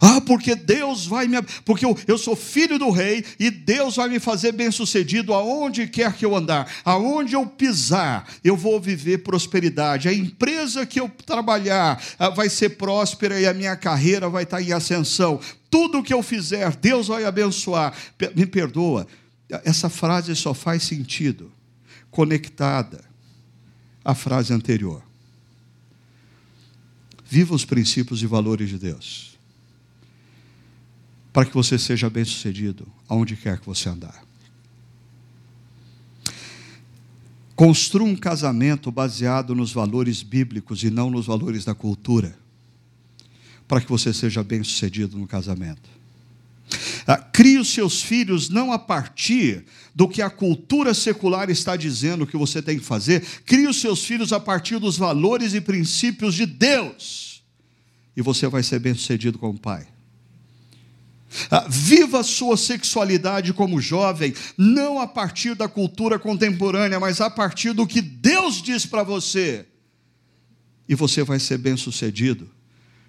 Ah, 0.00 0.20
porque 0.20 0.54
Deus 0.54 1.06
vai 1.06 1.28
me. 1.28 1.40
Porque 1.64 1.84
eu, 1.84 1.96
eu 2.06 2.16
sou 2.16 2.34
filho 2.34 2.78
do 2.78 2.90
rei 2.90 3.24
e 3.38 3.50
Deus 3.50 3.96
vai 3.96 4.08
me 4.08 4.18
fazer 4.18 4.52
bem-sucedido 4.52 5.34
aonde 5.34 5.86
quer 5.86 6.14
que 6.14 6.24
eu 6.24 6.34
andar, 6.34 6.70
aonde 6.84 7.34
eu 7.34 7.46
pisar, 7.46 8.26
eu 8.42 8.56
vou 8.56 8.80
viver 8.80 9.18
prosperidade. 9.18 10.08
A 10.08 10.14
empresa 10.14 10.86
que 10.86 10.98
eu 10.98 11.10
trabalhar 11.26 12.02
ah, 12.18 12.30
vai 12.30 12.48
ser 12.48 12.70
próspera 12.70 13.38
e 13.38 13.46
a 13.46 13.52
minha 13.52 13.76
carreira 13.76 14.28
vai 14.28 14.44
estar 14.44 14.62
em 14.62 14.72
ascensão. 14.72 15.38
Tudo 15.70 16.02
que 16.02 16.14
eu 16.14 16.22
fizer, 16.22 16.74
Deus 16.76 17.08
vai 17.08 17.24
abençoar. 17.24 17.92
Me 18.34 18.46
perdoa, 18.46 19.06
essa 19.64 19.90
frase 19.90 20.34
só 20.34 20.54
faz 20.54 20.84
sentido 20.84 21.52
conectada 22.10 23.11
à 24.04 24.14
frase 24.14 24.52
anterior. 24.52 25.02
Viva 27.24 27.54
os 27.54 27.64
princípios 27.64 28.22
e 28.22 28.26
valores 28.26 28.68
de 28.68 28.78
Deus 28.78 29.32
para 31.32 31.46
que 31.46 31.54
você 31.54 31.78
seja 31.78 32.10
bem-sucedido 32.10 32.86
aonde 33.08 33.36
quer 33.36 33.58
que 33.58 33.66
você 33.66 33.88
andar. 33.88 34.22
Construa 37.56 38.06
um 38.06 38.16
casamento 38.16 38.90
baseado 38.90 39.54
nos 39.54 39.72
valores 39.72 40.22
bíblicos 40.22 40.82
e 40.82 40.90
não 40.90 41.10
nos 41.10 41.26
valores 41.26 41.64
da 41.64 41.74
cultura, 41.74 42.36
para 43.66 43.80
que 43.80 43.88
você 43.88 44.12
seja 44.12 44.42
bem-sucedido 44.42 45.16
no 45.16 45.26
casamento. 45.26 45.88
Ah, 47.06 47.16
crie 47.16 47.58
os 47.58 47.72
seus 47.72 48.02
filhos 48.02 48.48
não 48.48 48.72
a 48.72 48.78
partir 48.78 49.64
do 49.94 50.08
que 50.08 50.22
a 50.22 50.30
cultura 50.30 50.94
secular 50.94 51.50
está 51.50 51.76
dizendo 51.76 52.26
que 52.26 52.36
você 52.36 52.62
tem 52.62 52.78
que 52.78 52.84
fazer, 52.84 53.22
crie 53.44 53.66
os 53.66 53.80
seus 53.80 54.04
filhos 54.04 54.32
a 54.32 54.40
partir 54.40 54.78
dos 54.78 54.96
valores 54.96 55.54
e 55.54 55.60
princípios 55.60 56.34
de 56.34 56.46
Deus, 56.46 57.42
e 58.16 58.22
você 58.22 58.46
vai 58.46 58.62
ser 58.62 58.78
bem-sucedido 58.78 59.38
como 59.38 59.58
pai. 59.58 59.86
Ah, 61.50 61.66
viva 61.68 62.20
a 62.20 62.24
sua 62.24 62.56
sexualidade 62.56 63.52
como 63.52 63.80
jovem, 63.80 64.34
não 64.56 65.00
a 65.00 65.06
partir 65.06 65.54
da 65.54 65.68
cultura 65.68 66.18
contemporânea, 66.18 67.00
mas 67.00 67.20
a 67.20 67.30
partir 67.30 67.72
do 67.72 67.86
que 67.86 68.02
Deus 68.02 68.62
diz 68.62 68.84
para 68.84 69.02
você. 69.02 69.66
E 70.88 70.94
você 70.94 71.22
vai 71.22 71.38
ser 71.38 71.58
bem-sucedido 71.58 72.50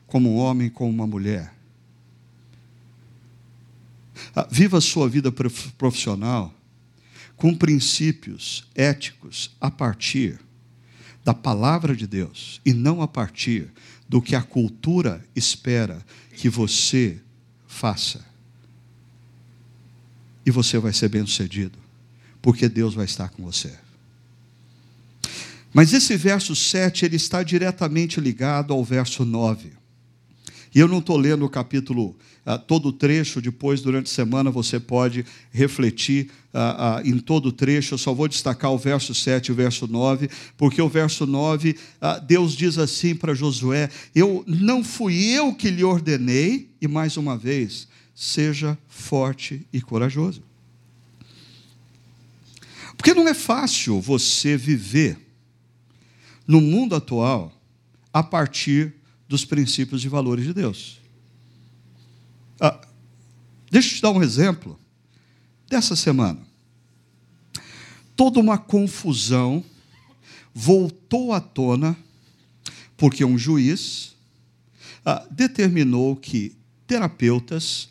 como 0.07 0.31
um 0.31 0.37
homem, 0.37 0.69
como 0.69 0.89
uma 0.89 1.07
mulher. 1.07 1.53
Ah, 4.35 4.47
viva 4.49 4.77
a 4.77 4.81
sua 4.81 5.07
vida 5.07 5.31
profissional 5.31 6.53
com 7.35 7.55
princípios 7.55 8.65
éticos 8.73 9.55
a 9.59 9.69
partir 9.69 10.39
da 11.23 11.33
palavra 11.33 11.95
de 11.95 12.05
Deus 12.05 12.59
e 12.65 12.73
não 12.73 13.01
a 13.01 13.07
partir 13.07 13.71
do 14.07 14.21
que 14.21 14.35
a 14.35 14.41
cultura 14.41 15.23
espera 15.35 16.03
que 16.35 16.49
você 16.49 17.19
faça. 17.67 18.23
E 20.45 20.51
você 20.51 20.77
vai 20.77 20.91
ser 20.91 21.09
bem-sucedido, 21.09 21.77
porque 22.41 22.67
Deus 22.67 22.93
vai 22.93 23.05
estar 23.05 23.29
com 23.29 23.43
você. 23.43 23.73
Mas 25.73 25.93
esse 25.93 26.15
verso 26.15 26.55
7, 26.55 27.05
ele 27.05 27.15
está 27.15 27.41
diretamente 27.41 28.19
ligado 28.19 28.73
ao 28.73 28.83
verso 28.83 29.25
9. 29.25 29.71
E 30.75 30.79
eu 30.79 30.87
não 30.87 30.99
estou 30.99 31.17
lendo 31.17 31.45
o 31.45 31.49
capítulo, 31.49 32.15
uh, 32.45 32.57
todo 32.59 32.89
o 32.89 32.93
trecho, 32.93 33.41
depois, 33.41 33.81
durante 33.81 34.07
a 34.07 34.13
semana, 34.13 34.51
você 34.51 34.79
pode 34.79 35.25
refletir 35.51 36.29
uh, 36.53 37.01
uh, 37.01 37.07
em 37.07 37.19
todo 37.19 37.47
o 37.47 37.51
trecho. 37.51 37.93
Eu 37.93 37.97
só 37.97 38.13
vou 38.13 38.27
destacar 38.27 38.71
o 38.71 38.77
verso 38.77 39.13
7 39.13 39.47
e 39.47 39.51
o 39.51 39.55
verso 39.55 39.87
9, 39.87 40.29
porque 40.57 40.81
o 40.81 40.89
verso 40.89 41.25
9, 41.25 41.77
Deus 42.27 42.53
diz 42.53 42.77
assim 42.77 43.15
para 43.15 43.33
Josué: 43.33 43.89
Eu 44.13 44.43
não 44.47 44.83
fui 44.83 45.15
eu 45.15 45.53
que 45.53 45.69
lhe 45.69 45.83
ordenei, 45.83 46.69
e 46.81 46.87
mais 46.87 47.17
uma 47.17 47.37
vez, 47.37 47.87
seja 48.15 48.77
forte 48.87 49.65
e 49.71 49.81
corajoso. 49.81 50.43
Porque 52.95 53.13
não 53.13 53.27
é 53.27 53.33
fácil 53.33 53.99
você 53.99 54.55
viver 54.55 55.17
no 56.47 56.61
mundo 56.61 56.95
atual 56.95 57.51
a 58.13 58.21
partir 58.21 58.93
dos 59.27 59.43
princípios 59.43 60.05
e 60.05 60.07
valores 60.07 60.45
de 60.45 60.53
Deus. 60.53 61.02
Ah, 62.65 62.79
deixa 63.69 63.89
eu 63.89 63.95
te 63.97 64.01
dar 64.01 64.11
um 64.11 64.23
exemplo 64.23 64.79
dessa 65.67 65.97
semana. 65.97 66.39
Toda 68.15 68.39
uma 68.39 68.57
confusão 68.57 69.61
voltou 70.53 71.33
à 71.33 71.41
tona 71.41 71.97
porque 72.95 73.25
um 73.25 73.37
juiz 73.37 74.15
ah, 75.03 75.27
determinou 75.29 76.15
que 76.15 76.55
terapeutas, 76.87 77.89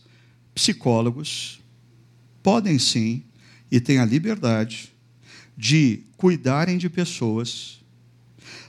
psicólogos, 0.54 1.60
podem 2.42 2.78
sim 2.78 3.22
e 3.70 3.78
têm 3.78 3.98
a 3.98 4.06
liberdade 4.06 4.90
de 5.54 6.02
cuidarem 6.16 6.78
de 6.78 6.88
pessoas 6.88 7.78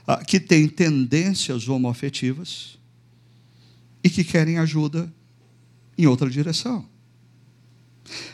ah, 0.06 0.22
que 0.22 0.38
têm 0.38 0.68
tendências 0.68 1.66
homoafetivas 1.66 2.78
e 4.02 4.10
que 4.10 4.22
querem 4.22 4.58
ajuda 4.58 5.10
em 5.96 6.06
outra 6.06 6.28
direção. 6.28 6.86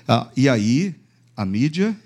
Ah, 0.06 0.28
e 0.36 0.48
aí, 0.48 0.94
a 1.36 1.44
mídia, 1.44 1.96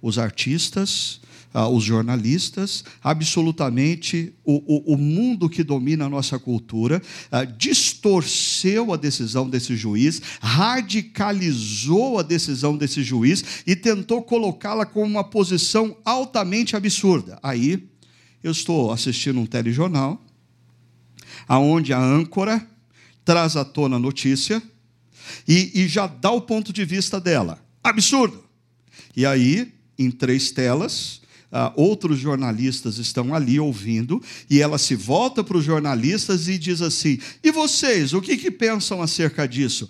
os 0.00 0.18
artistas, 0.18 1.20
ah, 1.54 1.68
os 1.68 1.84
jornalistas, 1.84 2.82
absolutamente 3.02 4.32
o, 4.42 4.54
o, 4.66 4.94
o, 4.94 4.96
mundo 4.96 5.50
que 5.50 5.62
domina 5.62 6.06
a 6.06 6.08
nossa 6.08 6.38
cultura, 6.38 7.02
distorceu 7.58 8.92
a 8.92 8.96
decisão 8.96 9.48
desse 9.48 9.76
juiz, 9.76 10.22
radicalizou 10.40 12.18
a 12.18 12.22
decisão 12.22 12.76
desse 12.76 13.02
juiz 13.02 13.62
e 13.66 13.76
tentou 13.76 14.22
colocá-la 14.22 14.86
com 14.86 15.02
uma 15.02 15.22
posição 15.22 15.96
altamente 16.04 16.74
absurda. 16.74 17.38
Aí, 17.42 17.86
eu 18.42 18.50
estou 18.50 18.90
assistindo 18.90 19.38
um 19.38 19.46
telejornal, 19.46 20.20
aonde 21.46 21.92
a 21.92 22.00
âncora 22.00 22.66
traz 23.24 23.56
à 23.56 23.64
tona 23.64 23.96
a 23.96 24.00
notícia 24.00 24.62
e, 25.46 25.82
e 25.82 25.88
já 25.88 26.06
dá 26.06 26.30
o 26.30 26.40
ponto 26.40 26.72
de 26.72 26.84
vista 26.84 27.20
dela. 27.20 27.58
Absurdo! 27.82 28.44
E 29.16 29.26
aí, 29.26 29.72
em 29.98 30.10
três 30.10 30.50
telas, 30.50 31.20
Uh, 31.52 31.68
outros 31.76 32.18
jornalistas 32.18 32.96
estão 32.96 33.34
ali 33.34 33.60
ouvindo, 33.60 34.22
e 34.48 34.62
ela 34.62 34.78
se 34.78 34.94
volta 34.94 35.44
para 35.44 35.58
os 35.58 35.62
jornalistas 35.62 36.48
e 36.48 36.56
diz 36.56 36.80
assim: 36.80 37.18
E 37.44 37.52
vocês, 37.52 38.14
o 38.14 38.22
que, 38.22 38.38
que 38.38 38.50
pensam 38.50 39.02
acerca 39.02 39.46
disso? 39.46 39.86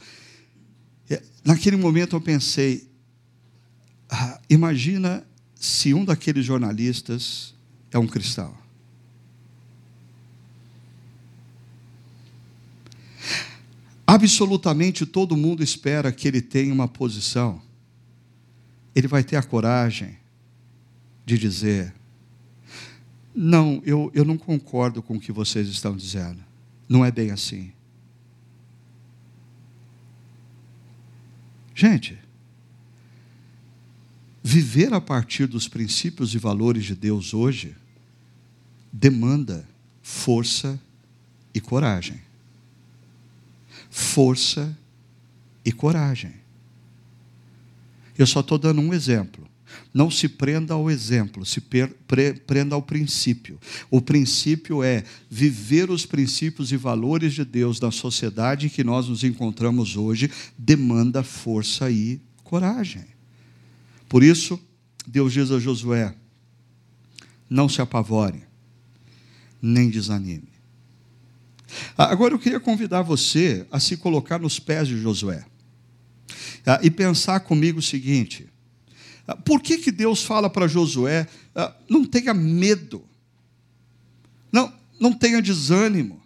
É, 1.08 1.22
naquele 1.44 1.76
momento 1.76 2.16
eu 2.16 2.20
pensei: 2.20 2.90
ah, 4.10 4.40
imagina 4.50 5.24
se 5.54 5.94
um 5.94 6.04
daqueles 6.04 6.44
jornalistas 6.44 7.54
é 7.92 7.98
um 7.98 8.06
cristão. 8.06 8.61
Absolutamente 14.12 15.06
todo 15.06 15.38
mundo 15.38 15.62
espera 15.62 16.12
que 16.12 16.28
ele 16.28 16.42
tenha 16.42 16.70
uma 16.70 16.86
posição. 16.86 17.62
Ele 18.94 19.08
vai 19.08 19.24
ter 19.24 19.36
a 19.36 19.42
coragem 19.42 20.18
de 21.24 21.38
dizer: 21.38 21.94
Não, 23.34 23.80
eu, 23.86 24.10
eu 24.12 24.22
não 24.22 24.36
concordo 24.36 25.02
com 25.02 25.16
o 25.16 25.18
que 25.18 25.32
vocês 25.32 25.66
estão 25.66 25.96
dizendo. 25.96 26.44
Não 26.86 27.02
é 27.02 27.10
bem 27.10 27.30
assim. 27.30 27.72
Gente, 31.74 32.18
viver 34.44 34.92
a 34.92 35.00
partir 35.00 35.46
dos 35.46 35.68
princípios 35.68 36.34
e 36.34 36.38
valores 36.38 36.84
de 36.84 36.94
Deus 36.94 37.32
hoje 37.32 37.74
demanda 38.92 39.66
força 40.02 40.78
e 41.54 41.62
coragem. 41.62 42.20
Força 43.94 44.74
e 45.62 45.70
coragem. 45.70 46.32
Eu 48.16 48.26
só 48.26 48.40
estou 48.40 48.56
dando 48.56 48.80
um 48.80 48.94
exemplo. 48.94 49.46
Não 49.92 50.10
se 50.10 50.28
prenda 50.28 50.72
ao 50.72 50.90
exemplo, 50.90 51.44
se 51.44 51.60
prenda 52.46 52.74
ao 52.74 52.80
princípio. 52.82 53.58
O 53.90 54.00
princípio 54.00 54.82
é 54.82 55.04
viver 55.30 55.90
os 55.90 56.06
princípios 56.06 56.72
e 56.72 56.76
valores 56.78 57.34
de 57.34 57.44
Deus 57.44 57.78
na 57.78 57.90
sociedade 57.90 58.66
em 58.66 58.70
que 58.70 58.82
nós 58.82 59.08
nos 59.08 59.24
encontramos 59.24 59.94
hoje, 59.94 60.30
demanda 60.56 61.22
força 61.22 61.90
e 61.90 62.18
coragem. 62.42 63.04
Por 64.08 64.22
isso, 64.22 64.58
Deus 65.06 65.34
diz 65.34 65.50
a 65.50 65.58
Josué: 65.58 66.14
não 67.48 67.68
se 67.68 67.82
apavore, 67.82 68.42
nem 69.60 69.90
desanime. 69.90 70.51
Agora 71.96 72.34
eu 72.34 72.38
queria 72.38 72.60
convidar 72.60 73.02
você 73.02 73.66
a 73.70 73.78
se 73.80 73.96
colocar 73.96 74.38
nos 74.38 74.58
pés 74.58 74.88
de 74.88 75.00
Josué 75.00 75.44
ah, 76.66 76.80
e 76.82 76.90
pensar 76.90 77.40
comigo 77.40 77.78
o 77.78 77.82
seguinte: 77.82 78.48
ah, 79.26 79.36
por 79.36 79.60
que, 79.60 79.78
que 79.78 79.90
Deus 79.90 80.22
fala 80.22 80.48
para 80.48 80.68
Josué, 80.68 81.26
ah, 81.54 81.74
não 81.88 82.04
tenha 82.04 82.34
medo, 82.34 83.04
não, 84.50 84.72
não 85.00 85.12
tenha 85.12 85.40
desânimo? 85.40 86.22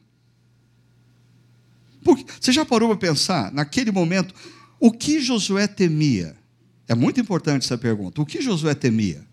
Porque, 2.03 2.25
você 2.41 2.53
já 2.53 2.65
parou 2.65 2.89
para 2.89 2.99
pensar, 2.99 3.53
naquele 3.53 3.91
momento, 3.91 4.35
o 4.79 4.93
que 4.93 5.21
Josué 5.21 5.67
temia? 5.67 6.37
É 6.89 6.95
muito 6.95 7.21
importante 7.21 7.65
essa 7.65 7.77
pergunta. 7.77 8.23
O 8.23 8.27
que 8.27 8.41
Josué 8.41 8.75
temia? 8.75 9.27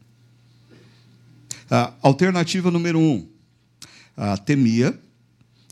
Ah, 1.70 1.94
alternativa 2.02 2.72
número 2.72 3.00
um: 3.00 3.28
temia 4.46 5.00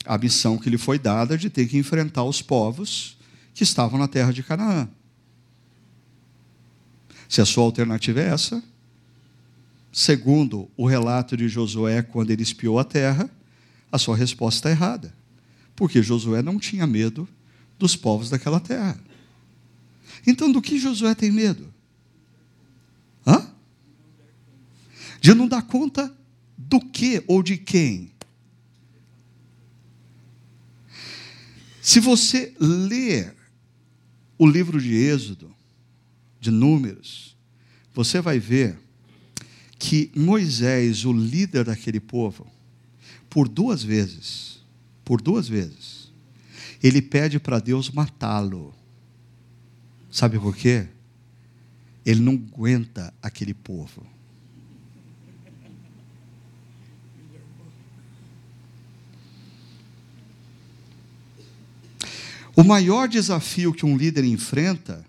a 0.05 0.17
missão 0.17 0.57
que 0.57 0.69
lhe 0.69 0.77
foi 0.77 0.97
dada 0.97 1.37
de 1.37 1.49
ter 1.49 1.67
que 1.67 1.77
enfrentar 1.77 2.23
os 2.23 2.41
povos 2.41 3.17
que 3.53 3.63
estavam 3.63 3.99
na 3.99 4.07
terra 4.07 4.31
de 4.31 4.43
Canaã. 4.43 4.89
Se 7.27 7.41
a 7.41 7.45
sua 7.45 7.63
alternativa 7.63 8.19
é 8.19 8.27
essa, 8.27 8.61
segundo 9.91 10.69
o 10.75 10.85
relato 10.85 11.37
de 11.37 11.47
Josué 11.47 12.01
quando 12.01 12.31
ele 12.31 12.43
espiou 12.43 12.79
a 12.79 12.83
terra, 12.83 13.29
a 13.91 13.97
sua 13.97 14.15
resposta 14.15 14.57
está 14.57 14.69
errada. 14.69 15.13
Porque 15.75 16.01
Josué 16.01 16.41
não 16.41 16.59
tinha 16.59 16.87
medo 16.87 17.27
dos 17.77 17.95
povos 17.95 18.29
daquela 18.29 18.59
terra. 18.59 18.99
Então, 20.25 20.51
do 20.51 20.61
que 20.61 20.77
Josué 20.77 21.15
tem 21.15 21.31
medo? 21.31 21.73
Hã? 23.25 23.47
De 25.19 25.33
não 25.33 25.47
dar 25.47 25.63
conta 25.63 26.15
do 26.57 26.79
que 26.79 27.23
ou 27.27 27.41
de 27.41 27.57
quem? 27.57 28.11
Se 31.81 31.99
você 31.99 32.53
ler 32.59 33.35
o 34.37 34.47
livro 34.47 34.79
de 34.79 34.93
Êxodo, 34.93 35.53
de 36.39 36.51
Números, 36.51 37.35
você 37.93 38.21
vai 38.21 38.39
ver 38.39 38.77
que 39.79 40.11
Moisés, 40.15 41.05
o 41.05 41.11
líder 41.11 41.65
daquele 41.65 41.99
povo, 41.99 42.45
por 43.27 43.49
duas 43.49 43.83
vezes, 43.83 44.59
por 45.03 45.21
duas 45.21 45.47
vezes, 45.47 46.11
ele 46.83 47.01
pede 47.01 47.39
para 47.39 47.59
Deus 47.59 47.89
matá-lo. 47.89 48.73
Sabe 50.11 50.37
por 50.37 50.55
quê? 50.55 50.87
Ele 52.05 52.19
não 52.19 52.33
aguenta 52.33 53.11
aquele 53.21 53.53
povo. 53.55 54.05
O 62.61 62.63
maior 62.63 63.07
desafio 63.07 63.73
que 63.73 63.87
um 63.87 63.97
líder 63.97 64.23
enfrenta 64.23 65.03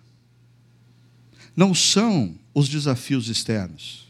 não 1.54 1.74
são 1.74 2.34
os 2.54 2.66
desafios 2.66 3.28
externos, 3.28 4.08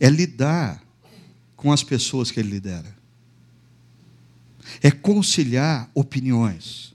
é 0.00 0.08
lidar 0.08 0.82
com 1.54 1.70
as 1.70 1.82
pessoas 1.82 2.30
que 2.30 2.40
ele 2.40 2.48
lidera, 2.48 2.96
é 4.82 4.90
conciliar 4.90 5.90
opiniões, 5.92 6.94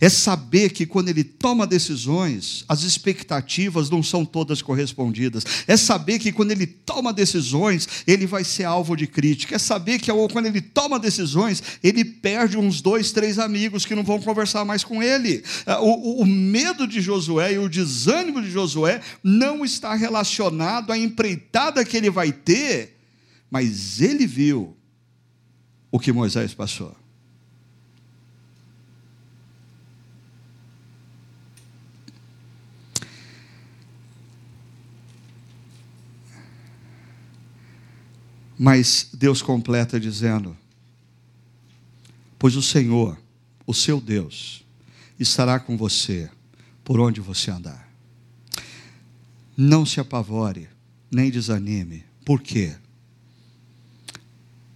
é 0.00 0.08
saber 0.08 0.70
que 0.70 0.86
quando 0.86 1.08
ele 1.08 1.24
toma 1.24 1.66
decisões, 1.66 2.64
as 2.68 2.82
expectativas 2.82 3.90
não 3.90 4.02
são 4.02 4.24
todas 4.24 4.60
correspondidas. 4.62 5.44
É 5.66 5.76
saber 5.76 6.18
que 6.18 6.32
quando 6.32 6.50
ele 6.50 6.66
toma 6.66 7.12
decisões, 7.12 7.88
ele 8.06 8.26
vai 8.26 8.44
ser 8.44 8.64
alvo 8.64 8.96
de 8.96 9.06
crítica. 9.06 9.56
É 9.56 9.58
saber 9.58 9.98
que 9.98 10.10
quando 10.32 10.46
ele 10.46 10.60
toma 10.60 10.98
decisões, 10.98 11.62
ele 11.82 12.04
perde 12.04 12.56
uns 12.56 12.80
dois, 12.80 13.12
três 13.12 13.38
amigos 13.38 13.84
que 13.84 13.94
não 13.94 14.04
vão 14.04 14.20
conversar 14.20 14.64
mais 14.64 14.84
com 14.84 15.02
ele. 15.02 15.42
É, 15.64 15.76
o, 15.76 16.20
o 16.20 16.26
medo 16.26 16.86
de 16.86 17.00
Josué 17.00 17.54
e 17.54 17.58
o 17.58 17.68
desânimo 17.68 18.42
de 18.42 18.50
Josué 18.50 19.00
não 19.22 19.64
está 19.64 19.94
relacionado 19.94 20.92
à 20.92 20.98
empreitada 20.98 21.84
que 21.84 21.96
ele 21.96 22.10
vai 22.10 22.32
ter, 22.32 22.96
mas 23.50 24.00
ele 24.00 24.26
viu 24.26 24.76
o 25.90 25.98
que 25.98 26.12
Moisés 26.12 26.52
passou. 26.52 26.94
Mas 38.58 39.08
Deus 39.12 39.42
completa 39.42 40.00
dizendo: 40.00 40.56
Pois 42.38 42.56
o 42.56 42.62
Senhor, 42.62 43.18
o 43.66 43.74
seu 43.74 44.00
Deus, 44.00 44.64
estará 45.18 45.58
com 45.58 45.76
você 45.76 46.30
por 46.84 47.00
onde 47.00 47.20
você 47.20 47.50
andar. 47.50 47.86
Não 49.56 49.84
se 49.84 50.00
apavore, 50.00 50.68
nem 51.10 51.30
desanime. 51.30 52.04
Por 52.24 52.40
quê? 52.40 52.76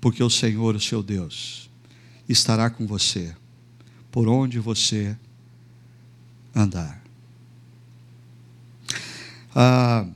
Porque 0.00 0.22
o 0.22 0.30
Senhor, 0.30 0.74
o 0.74 0.80
seu 0.80 1.02
Deus, 1.02 1.70
estará 2.28 2.70
com 2.70 2.86
você 2.86 3.34
por 4.10 4.28
onde 4.28 4.58
você 4.58 5.16
andar. 6.54 7.02
Ah, 9.54 10.06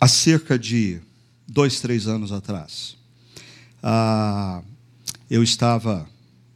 há 0.00 0.08
cerca 0.08 0.58
de 0.58 0.98
dois, 1.46 1.80
três 1.80 2.06
anos 2.06 2.32
atrás. 2.32 2.96
Ah, 3.82 4.62
eu 5.30 5.42
estava, 5.42 6.08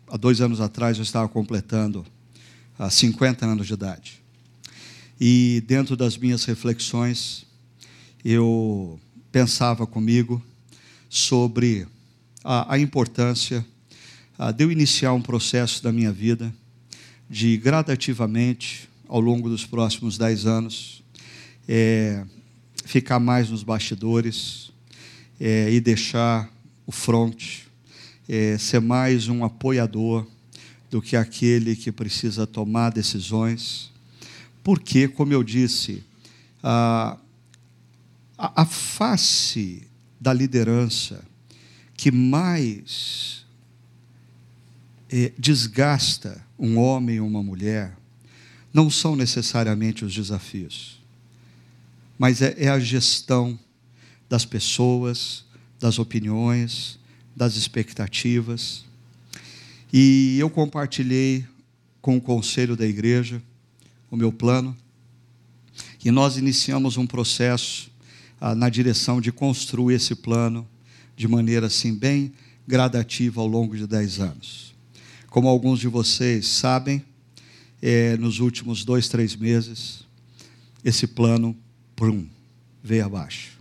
há 0.09 0.17
dois 0.17 0.41
anos 0.41 0.61
atrás, 0.61 0.97
eu 0.97 1.03
estava 1.03 1.29
completando 1.29 2.07
ah, 2.79 2.89
50 2.89 3.45
anos 3.45 3.67
de 3.67 3.75
idade. 3.75 4.23
E 5.21 5.63
dentro 5.67 5.95
das 5.95 6.17
minhas 6.17 6.45
reflexões, 6.45 7.45
eu 8.25 8.99
pensava 9.31 9.87
comigo 9.87 10.43
sobre 11.11 11.87
a, 12.43 12.75
a 12.75 12.79
importância 12.79 13.65
ah, 14.39 14.51
de 14.51 14.65
eu 14.65 14.73
iniciar 14.73 15.13
um 15.13 15.21
processo 15.21 15.83
da 15.83 15.93
minha 15.93 16.11
vida 16.11 16.53
de 17.29 17.59
gradativamente, 17.59 18.89
ao 19.07 19.21
longo 19.21 19.51
dos 19.51 19.67
próximos 19.67 20.17
dez 20.17 20.47
anos, 20.47 21.03
é, 21.69 22.25
ficar 22.85 23.19
mais 23.19 23.51
nos 23.51 23.63
bastidores 23.63 24.73
é, 25.41 25.73
e 25.73 25.81
deixar 25.81 26.51
o 26.87 26.93
front, 26.93 27.63
é, 28.29 28.57
ser 28.59 28.81
mais 28.81 29.29
um 29.29 29.45
apoiador 29.45 30.27
do 30.91 31.03
que 31.03 31.17
aquele 31.17 31.75
que 31.75 31.91
precisa 31.91 32.47
tomar 32.47 32.91
decisões, 32.91 33.91
porque, 34.63 35.09
como 35.09 35.33
eu 35.33 35.43
disse, 35.43 36.05
a, 36.63 37.19
a, 38.39 38.65
face 38.65 39.83
da 40.21 40.33
liderança 40.33 41.25
que 41.97 42.11
mais 42.11 43.45
é, 45.11 45.33
desgasta 45.39 46.45
um 46.59 46.79
homem 46.79 47.21
ou 47.21 47.27
uma 47.27 47.43
mulher 47.43 47.97
não 48.73 48.89
são 48.89 49.15
necessariamente 49.15 50.05
os 50.05 50.15
desafios, 50.15 51.04
mas 52.19 52.43
é, 52.43 52.55
é 52.59 52.69
a 52.69 52.79
gestão 52.79 53.59
das 54.29 54.45
pessoas, 54.45 55.45
das 55.79 55.99
opiniões, 55.99 56.99
das 57.35 57.57
expectativas. 57.57 58.85
E 59.93 60.37
eu 60.39 60.49
compartilhei 60.49 61.47
com 62.01 62.17
o 62.17 62.21
conselho 62.21 62.77
da 62.77 62.87
igreja 62.87 63.43
o 64.11 64.17
meu 64.17 64.33
plano, 64.33 64.77
e 66.05 66.11
nós 66.11 66.37
iniciamos 66.37 66.97
um 66.97 67.07
processo 67.07 67.91
ah, 68.41 68.55
na 68.55 68.69
direção 68.69 69.21
de 69.21 69.33
construir 69.33 69.95
esse 69.95 70.15
plano 70.15 70.69
de 71.17 71.27
maneira 71.27 71.67
assim 71.67 71.95
bem 71.95 72.33
gradativa 72.67 73.41
ao 73.41 73.47
longo 73.47 73.77
de 73.77 73.87
dez 73.87 74.21
anos. 74.21 74.75
Como 75.31 75.49
alguns 75.49 75.81
de 75.81 75.89
vocês 75.89 76.47
sabem, 76.47 77.03
é, 77.83 78.17
nos 78.17 78.39
últimos 78.39 78.85
dois, 78.85 79.09
três 79.09 79.35
meses, 79.35 80.05
esse 80.85 81.07
plano, 81.07 81.57
prum, 81.97 82.27
veio 82.83 83.07
abaixo. 83.07 83.59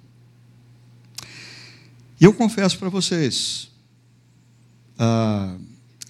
E 2.20 2.26
eu 2.26 2.34
confesso 2.34 2.78
para 2.80 2.90
vocês, 2.90 3.70
a, 4.98 5.58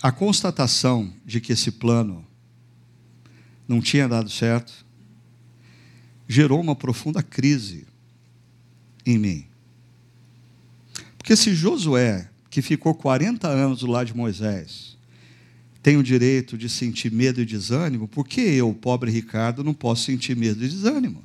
a 0.02 0.12
constatação 0.12 1.12
de 1.26 1.42
que 1.42 1.54
esse 1.54 1.72
plano 1.72 2.26
não 3.68 3.82
tinha 3.82 4.08
dado 4.08 4.30
certo 4.30 4.86
gerou 6.28 6.60
uma 6.60 6.76
profunda 6.76 7.22
crise 7.22 7.86
em 9.06 9.18
mim. 9.18 9.46
Porque 11.18 11.36
se 11.36 11.54
Josué, 11.54 12.30
que 12.50 12.62
ficou 12.62 12.94
40 12.94 13.48
anos 13.48 13.80
do 13.80 13.88
lado 13.88 14.08
de 14.08 14.16
Moisés, 14.16 14.98
tem 15.82 15.98
o 15.98 16.04
direito 16.04 16.58
de 16.58 16.70
sentir 16.70 17.12
medo 17.12 17.42
e 17.42 17.46
desânimo, 17.46 18.08
por 18.08 18.28
que 18.28 18.42
eu, 18.42 18.74
pobre 18.74 19.12
Ricardo, 19.12 19.64
não 19.64 19.74
posso 19.74 20.04
sentir 20.04 20.36
medo 20.36 20.64
e 20.64 20.68
desânimo? 20.68 21.24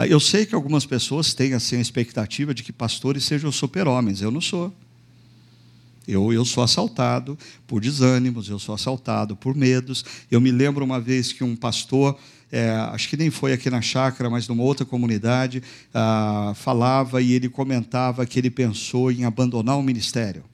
Ah, 0.00 0.06
eu 0.06 0.20
sei 0.20 0.46
que 0.46 0.54
algumas 0.54 0.86
pessoas 0.86 1.34
têm 1.34 1.54
assim 1.54 1.76
a 1.76 1.80
expectativa 1.80 2.54
de 2.54 2.62
que 2.62 2.72
pastores 2.72 3.24
sejam 3.24 3.50
super-homens, 3.50 4.22
eu 4.22 4.30
não 4.30 4.40
sou. 4.40 4.72
Eu, 6.06 6.32
eu 6.32 6.44
sou 6.44 6.62
assaltado 6.62 7.36
por 7.66 7.80
desânimos, 7.80 8.48
eu 8.48 8.60
sou 8.60 8.76
assaltado 8.76 9.34
por 9.34 9.56
medos. 9.56 10.04
Eu 10.30 10.40
me 10.40 10.52
lembro 10.52 10.84
uma 10.84 11.00
vez 11.00 11.32
que 11.32 11.42
um 11.42 11.56
pastor 11.56 12.16
é, 12.50 12.70
acho 12.70 13.08
que 13.08 13.16
nem 13.16 13.28
foi 13.28 13.52
aqui 13.52 13.68
na 13.68 13.82
chácara, 13.82 14.30
mas 14.30 14.48
numa 14.48 14.62
outra 14.62 14.86
comunidade, 14.86 15.62
ah, 15.92 16.52
falava 16.54 17.20
e 17.20 17.32
ele 17.32 17.48
comentava 17.48 18.24
que 18.24 18.38
ele 18.38 18.50
pensou 18.50 19.10
em 19.10 19.24
abandonar 19.24 19.76
o 19.76 19.82
ministério. 19.82 20.44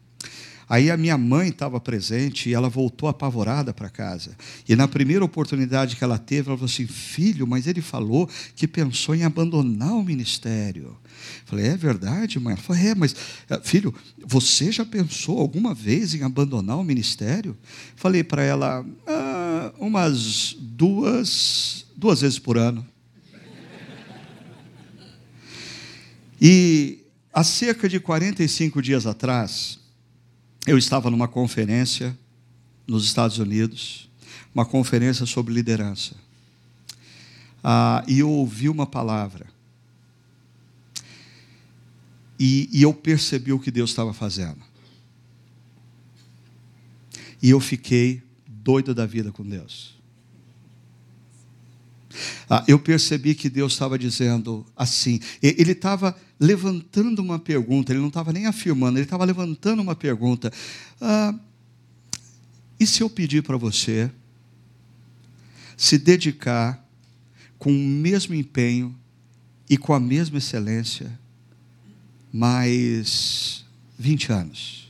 Aí 0.68 0.90
a 0.90 0.96
minha 0.96 1.18
mãe 1.18 1.48
estava 1.48 1.80
presente 1.80 2.48
e 2.48 2.54
ela 2.54 2.68
voltou 2.68 3.08
apavorada 3.08 3.72
para 3.72 3.88
casa. 3.88 4.36
E 4.68 4.74
na 4.74 4.88
primeira 4.88 5.24
oportunidade 5.24 5.96
que 5.96 6.04
ela 6.04 6.18
teve, 6.18 6.48
ela 6.48 6.56
falou 6.56 6.70
assim: 6.70 6.86
Filho, 6.86 7.46
mas 7.46 7.66
ele 7.66 7.80
falou 7.80 8.28
que 8.56 8.66
pensou 8.66 9.14
em 9.14 9.24
abandonar 9.24 9.92
o 9.92 10.02
ministério. 10.02 10.96
Falei: 11.44 11.66
É 11.66 11.76
verdade, 11.76 12.38
mãe? 12.38 12.54
Ela 12.54 12.62
falou: 12.62 12.82
É, 12.82 12.94
mas 12.94 13.14
eh, 13.48 13.60
filho, 13.62 13.94
você 14.24 14.72
já 14.72 14.84
pensou 14.84 15.38
alguma 15.38 15.74
vez 15.74 16.14
em 16.14 16.22
abandonar 16.22 16.78
o 16.78 16.84
ministério? 16.84 17.56
Falei 17.96 18.24
para 18.24 18.42
ela: 18.42 18.84
ah, 19.06 19.72
umas 19.78 20.56
duas 20.58 21.86
duas 21.96 22.20
vezes 22.20 22.38
por 22.38 22.58
ano. 22.58 22.86
E 26.40 26.98
há 27.32 27.42
cerca 27.42 27.88
de 27.88 27.98
45 27.98 28.82
dias 28.82 29.06
atrás, 29.06 29.78
eu 30.66 30.78
estava 30.78 31.10
numa 31.10 31.28
conferência 31.28 32.16
nos 32.86 33.04
Estados 33.04 33.38
Unidos, 33.38 34.08
uma 34.54 34.64
conferência 34.64 35.26
sobre 35.26 35.52
liderança. 35.52 36.14
Ah, 37.62 38.04
e 38.06 38.18
eu 38.18 38.30
ouvi 38.30 38.68
uma 38.68 38.86
palavra. 38.86 39.46
E, 42.38 42.68
e 42.72 42.82
eu 42.82 42.92
percebi 42.92 43.52
o 43.52 43.58
que 43.58 43.70
Deus 43.70 43.90
estava 43.90 44.12
fazendo. 44.12 44.60
E 47.42 47.50
eu 47.50 47.60
fiquei 47.60 48.22
doido 48.46 48.94
da 48.94 49.06
vida 49.06 49.30
com 49.30 49.42
Deus. 49.42 49.94
Ah, 52.48 52.64
eu 52.68 52.78
percebi 52.78 53.34
que 53.34 53.50
Deus 53.50 53.72
estava 53.72 53.98
dizendo 53.98 54.64
assim. 54.76 55.20
Ele 55.42 55.72
estava 55.72 56.16
levantando 56.44 57.22
uma 57.22 57.38
pergunta, 57.38 57.90
ele 57.90 58.00
não 58.00 58.08
estava 58.08 58.30
nem 58.30 58.46
afirmando, 58.46 58.98
ele 58.98 59.06
estava 59.06 59.24
levantando 59.24 59.80
uma 59.80 59.96
pergunta. 59.96 60.52
Ah, 61.00 61.34
e 62.78 62.86
se 62.86 63.02
eu 63.02 63.08
pedir 63.08 63.42
para 63.42 63.56
você 63.56 64.10
se 65.74 65.96
dedicar 65.96 66.86
com 67.58 67.70
o 67.70 67.74
mesmo 67.74 68.34
empenho 68.34 68.94
e 69.70 69.78
com 69.78 69.94
a 69.94 70.00
mesma 70.00 70.36
excelência 70.36 71.18
mais 72.30 73.64
20 73.98 74.32
anos? 74.32 74.84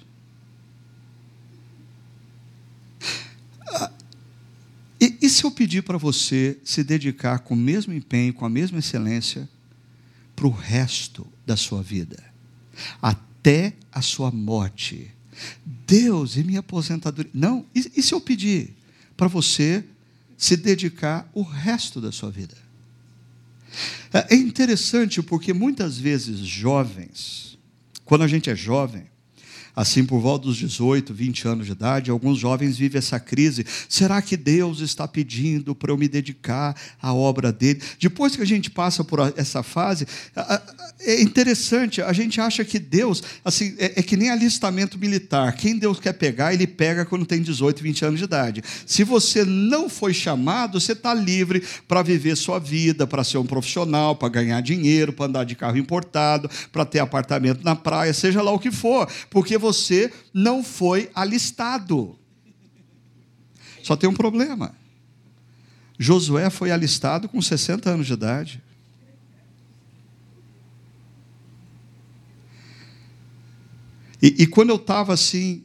E, 5.01 5.19
e 5.23 5.29
se 5.29 5.45
eu 5.45 5.53
pedir 5.53 5.83
para 5.83 5.99
você 5.99 6.59
se 6.65 6.83
dedicar 6.83 7.41
com 7.41 7.55
o 7.55 7.57
mesmo 7.57 7.93
empenho, 7.93 8.35
com 8.35 8.45
a 8.45 8.51
mesma 8.51 8.81
excelência, 8.81 9.49
para 10.35 10.47
o 10.47 10.51
resto 10.51 11.27
da 11.47 11.57
sua 11.57 11.83
vida, 11.83 12.23
até 13.01 13.75
a 13.93 14.03
sua 14.03 14.31
morte? 14.31 15.11
Deus 15.87 16.37
e 16.37 16.45
minha 16.45 16.61
aposentadoria. 16.61 17.31
Não, 17.35 17.67
e, 17.75 17.93
e 17.97 18.03
se 18.03 18.15
eu 18.15 18.21
pedir 18.21 18.75
para 19.17 19.29
você 19.29 19.85
se 20.37 20.57
dedicar 20.57 21.29
o 21.33 21.43
resto 21.43 22.01
da 22.01 22.13
sua 22.13 22.31
vida? 22.31 22.57
É, 24.13 24.35
é 24.35 24.37
interessante 24.37 25.23
porque 25.23 25.53
muitas 25.53 25.99
vezes 25.99 26.39
jovens, 26.39 27.59
quando 28.05 28.23
a 28.23 28.29
gente 28.29 28.49
é 28.51 28.55
jovem, 28.55 29.05
assim 29.75 30.05
por 30.05 30.21
volta 30.21 30.47
dos 30.47 30.57
18, 30.57 31.13
20 31.13 31.49
anos 31.49 31.67
de 31.67 31.73
idade, 31.73 32.11
alguns 32.11 32.39
jovens 32.39 32.77
vivem 32.77 32.99
essa 32.99 33.19
crise. 33.19 33.67
Será 33.89 34.21
que 34.23 34.37
Deus 34.37 34.81
está 34.81 35.07
pedindo 35.09 35.75
para 35.75 35.91
eu 35.91 35.97
me 35.97 36.09
dedicar 36.09 36.77
à 37.01 37.13
obra 37.13 37.53
dele? 37.53 37.83
Depois 37.99 38.37
que 38.37 38.43
a 38.43 38.47
gente 38.47 38.71
passa 38.71 39.03
por 39.03 39.21
essa 39.37 39.63
fase, 39.63 40.07
é 41.01 41.21
interessante, 41.21 42.01
a 42.01 42.13
gente 42.13 42.41
acha 42.41 42.65
que 42.65 42.79
Deus, 42.79 43.23
assim, 43.45 43.75
é, 43.79 44.01
é 44.01 44.03
que 44.03 44.17
nem 44.17 44.31
alistamento 44.31 44.99
militar. 44.99 45.55
Quem 45.57 45.79
Deus 45.79 45.99
quer 45.99 46.13
pegar, 46.13 46.55
ele 46.55 46.67
pega 46.67 47.05
quando 47.05 47.27
tem 47.27 47.43
18, 47.43 47.83
20 47.83 48.05
anos 48.05 48.19
de 48.19 48.25
idade. 48.25 48.63
Se 48.87 49.05
você 49.05 49.45
não 49.45 49.89
foi 49.89 50.15
chamado, 50.15 50.81
você 50.81 50.93
está 50.93 51.13
livre 51.13 51.63
para 51.89 52.03
viver 52.03 52.37
sua 52.37 52.59
vida, 52.59 53.07
para 53.07 53.25
ser 53.25 53.39
um 53.39 53.47
profissional, 53.47 54.17
para 54.17 54.29
ganhar 54.29 54.61
dinheiro, 54.61 55.13
para 55.13 55.27
andar 55.27 55.45
de 55.45 55.55
carro 55.55 55.77
importado, 55.77 56.49
para 56.73 56.85
ter 56.85 57.01
apartamento 57.01 57.65
na 57.65 57.75
praia, 57.75 58.13
seja 58.13 58.43
lá 58.43 58.53
o 58.53 58.59
que 58.59 58.71
for, 58.71 59.09
porque 59.31 59.59
você 59.65 60.13
não 60.33 60.63
foi 60.63 61.11
alistado. 61.15 62.19
Só 63.83 63.97
tem 63.97 64.09
um 64.09 64.15
problema. 64.15 64.75
Josué 65.99 66.51
foi 66.51 66.71
alistado 66.71 67.29
com 67.29 67.41
60 67.41 67.91
anos 67.91 68.07
de 68.07 68.13
idade. 68.13 68.63
E, 74.21 74.43
e 74.43 74.47
quando 74.47 74.71
eu 74.71 74.77
estava 74.77 75.13
assim, 75.13 75.65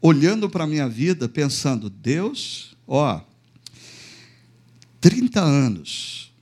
olhando 0.00 0.48
para 0.48 0.64
a 0.64 0.66
minha 0.66 0.88
vida, 0.88 1.28
pensando, 1.28 1.90
Deus, 1.90 2.76
ó, 2.86 3.20
30 5.00 5.40
anos, 5.40 6.32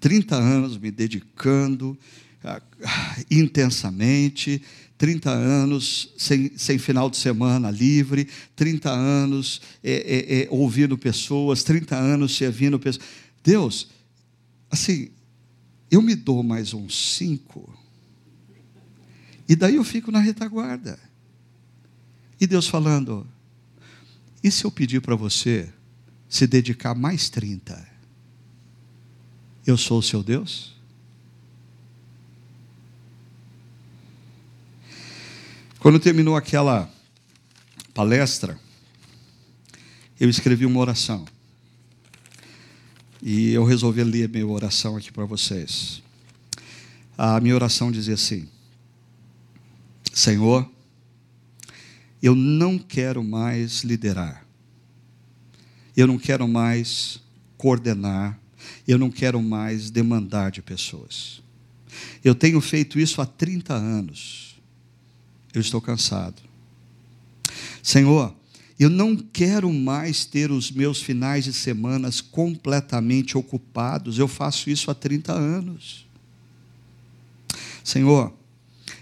30 0.00 0.34
anos 0.34 0.76
me 0.76 0.90
dedicando 0.90 1.98
intensamente, 3.30 4.62
30 4.98 5.30
anos 5.30 6.12
sem, 6.16 6.56
sem 6.56 6.78
final 6.78 7.10
de 7.10 7.16
semana 7.16 7.70
livre, 7.70 8.28
30 8.54 8.90
anos 8.90 9.60
é, 9.82 9.92
é, 9.92 10.42
é, 10.42 10.48
ouvindo 10.50 10.96
pessoas, 10.96 11.62
30 11.62 11.96
anos 11.96 12.36
servindo 12.36 12.78
pessoas. 12.78 13.04
Deus, 13.42 13.88
assim, 14.70 15.10
eu 15.90 16.00
me 16.00 16.14
dou 16.14 16.42
mais 16.42 16.72
uns 16.72 17.16
cinco, 17.16 17.72
e 19.48 19.56
daí 19.56 19.74
eu 19.74 19.84
fico 19.84 20.10
na 20.10 20.20
retaguarda. 20.20 20.98
E 22.40 22.46
Deus 22.46 22.66
falando: 22.66 23.26
e 24.42 24.50
se 24.50 24.64
eu 24.64 24.70
pedir 24.70 25.00
para 25.00 25.14
você 25.14 25.72
se 26.28 26.46
dedicar 26.46 26.94
mais 26.94 27.28
30? 27.28 27.90
Eu 29.64 29.76
sou 29.76 29.98
o 29.98 30.02
seu 30.02 30.22
Deus? 30.22 30.74
Quando 35.82 35.98
terminou 35.98 36.36
aquela 36.36 36.88
palestra, 37.92 38.56
eu 40.20 40.30
escrevi 40.30 40.64
uma 40.64 40.78
oração. 40.78 41.24
E 43.20 43.50
eu 43.50 43.64
resolvi 43.64 44.04
ler 44.04 44.28
minha 44.28 44.46
oração 44.46 44.96
aqui 44.96 45.10
para 45.10 45.24
vocês. 45.24 46.00
A 47.18 47.40
minha 47.40 47.56
oração 47.56 47.90
dizia 47.90 48.14
assim: 48.14 48.48
Senhor, 50.14 50.70
eu 52.22 52.36
não 52.36 52.78
quero 52.78 53.24
mais 53.24 53.82
liderar, 53.82 54.46
eu 55.96 56.06
não 56.06 56.16
quero 56.16 56.46
mais 56.46 57.20
coordenar, 57.58 58.38
eu 58.86 59.00
não 59.00 59.10
quero 59.10 59.42
mais 59.42 59.90
demandar 59.90 60.52
de 60.52 60.62
pessoas. 60.62 61.42
Eu 62.22 62.36
tenho 62.36 62.60
feito 62.60 63.00
isso 63.00 63.20
há 63.20 63.26
30 63.26 63.74
anos, 63.74 64.51
eu 65.54 65.60
estou 65.60 65.80
cansado. 65.80 66.42
Senhor, 67.82 68.34
eu 68.78 68.90
não 68.90 69.16
quero 69.16 69.72
mais 69.72 70.24
ter 70.24 70.50
os 70.50 70.70
meus 70.70 71.02
finais 71.02 71.44
de 71.44 71.52
semanas 71.52 72.20
completamente 72.20 73.36
ocupados. 73.36 74.18
Eu 74.18 74.26
faço 74.26 74.70
isso 74.70 74.90
há 74.90 74.94
30 74.94 75.32
anos. 75.32 76.06
Senhor, 77.84 78.32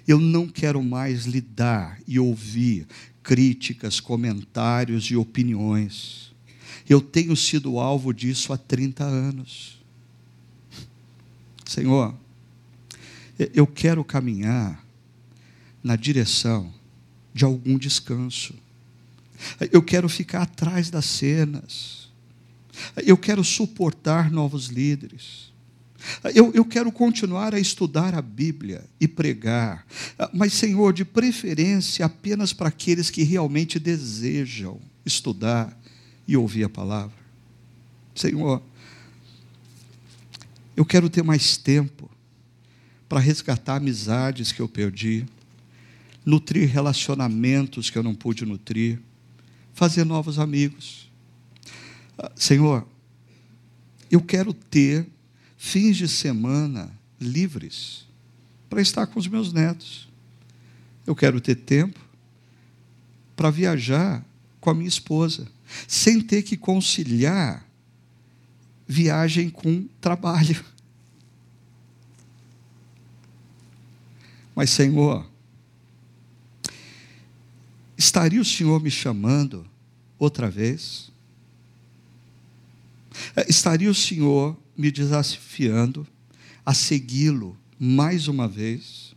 eu 0.06 0.18
não 0.18 0.48
quero 0.48 0.82
mais 0.82 1.24
lidar 1.24 2.00
e 2.06 2.18
ouvir 2.18 2.86
críticas, 3.22 4.00
comentários 4.00 5.04
e 5.04 5.16
opiniões. 5.16 6.32
Eu 6.88 7.00
tenho 7.00 7.36
sido 7.36 7.78
alvo 7.78 8.12
disso 8.12 8.52
há 8.52 8.58
30 8.58 9.04
anos. 9.04 9.78
Senhor, 11.64 12.14
eu 13.54 13.66
quero 13.66 14.02
caminhar 14.02 14.84
na 15.82 15.96
direção 15.96 16.72
de 17.32 17.44
algum 17.44 17.78
descanso. 17.78 18.54
Eu 19.72 19.82
quero 19.82 20.08
ficar 20.08 20.42
atrás 20.42 20.90
das 20.90 21.06
cenas. 21.06 22.08
Eu 22.96 23.16
quero 23.16 23.42
suportar 23.42 24.30
novos 24.30 24.66
líderes. 24.66 25.50
Eu, 26.34 26.50
eu, 26.54 26.64
quero 26.64 26.90
continuar 26.90 27.54
a 27.54 27.60
estudar 27.60 28.14
a 28.14 28.22
Bíblia 28.22 28.84
e 28.98 29.06
pregar, 29.06 29.86
mas, 30.32 30.54
Senhor, 30.54 30.94
de 30.94 31.04
preferência 31.04 32.06
apenas 32.06 32.54
para 32.54 32.68
aqueles 32.68 33.10
que 33.10 33.22
realmente 33.22 33.78
desejam 33.78 34.80
estudar 35.04 35.78
e 36.26 36.38
ouvir 36.38 36.64
a 36.64 36.70
palavra. 36.70 37.16
Senhor, 38.14 38.62
eu 40.74 40.86
quero 40.86 41.10
ter 41.10 41.22
mais 41.22 41.58
tempo 41.58 42.10
para 43.06 43.20
resgatar 43.20 43.76
amizades 43.76 44.52
que 44.52 44.60
eu 44.60 44.68
perdi, 44.68 45.26
nutrir 46.24 46.68
relacionamentos 46.68 47.90
que 47.90 47.98
eu 47.98 48.02
não 48.02 48.14
pude 48.14 48.44
nutrir 48.44 49.00
fazer 49.72 50.04
novos 50.04 50.38
amigos. 50.38 51.10
Ah, 52.18 52.30
Senhor, 52.36 52.86
eu 54.10 54.20
quero 54.20 54.52
ter 54.52 55.06
fins 55.56 55.96
de 55.96 56.08
semana 56.08 56.90
livres 57.20 58.06
para 58.68 58.80
estar 58.80 59.06
com 59.06 59.18
os 59.18 59.26
meus 59.26 59.52
netos. 59.52 60.08
Eu 61.06 61.14
quero 61.14 61.40
ter 61.40 61.54
tempo 61.54 61.98
para 63.34 63.50
viajar 63.50 64.24
com 64.60 64.70
a 64.70 64.74
minha 64.74 64.88
esposa, 64.88 65.48
sem 65.88 66.20
ter 66.20 66.42
que 66.42 66.56
conciliar 66.56 67.66
viagem 68.86 69.48
com 69.48 69.86
trabalho. 70.00 70.62
Mas, 74.54 74.68
Senhor, 74.70 75.29
estaria 78.00 78.40
o 78.40 78.44
Senhor 78.44 78.80
me 78.82 78.90
chamando 78.90 79.66
outra 80.18 80.50
vez? 80.50 81.12
É, 83.36 83.48
estaria 83.48 83.90
o 83.90 83.94
Senhor 83.94 84.56
me 84.74 84.90
desafiando 84.90 86.06
a 86.64 86.72
segui-lo 86.72 87.56
mais 87.78 88.26
uma 88.26 88.48
vez? 88.48 89.14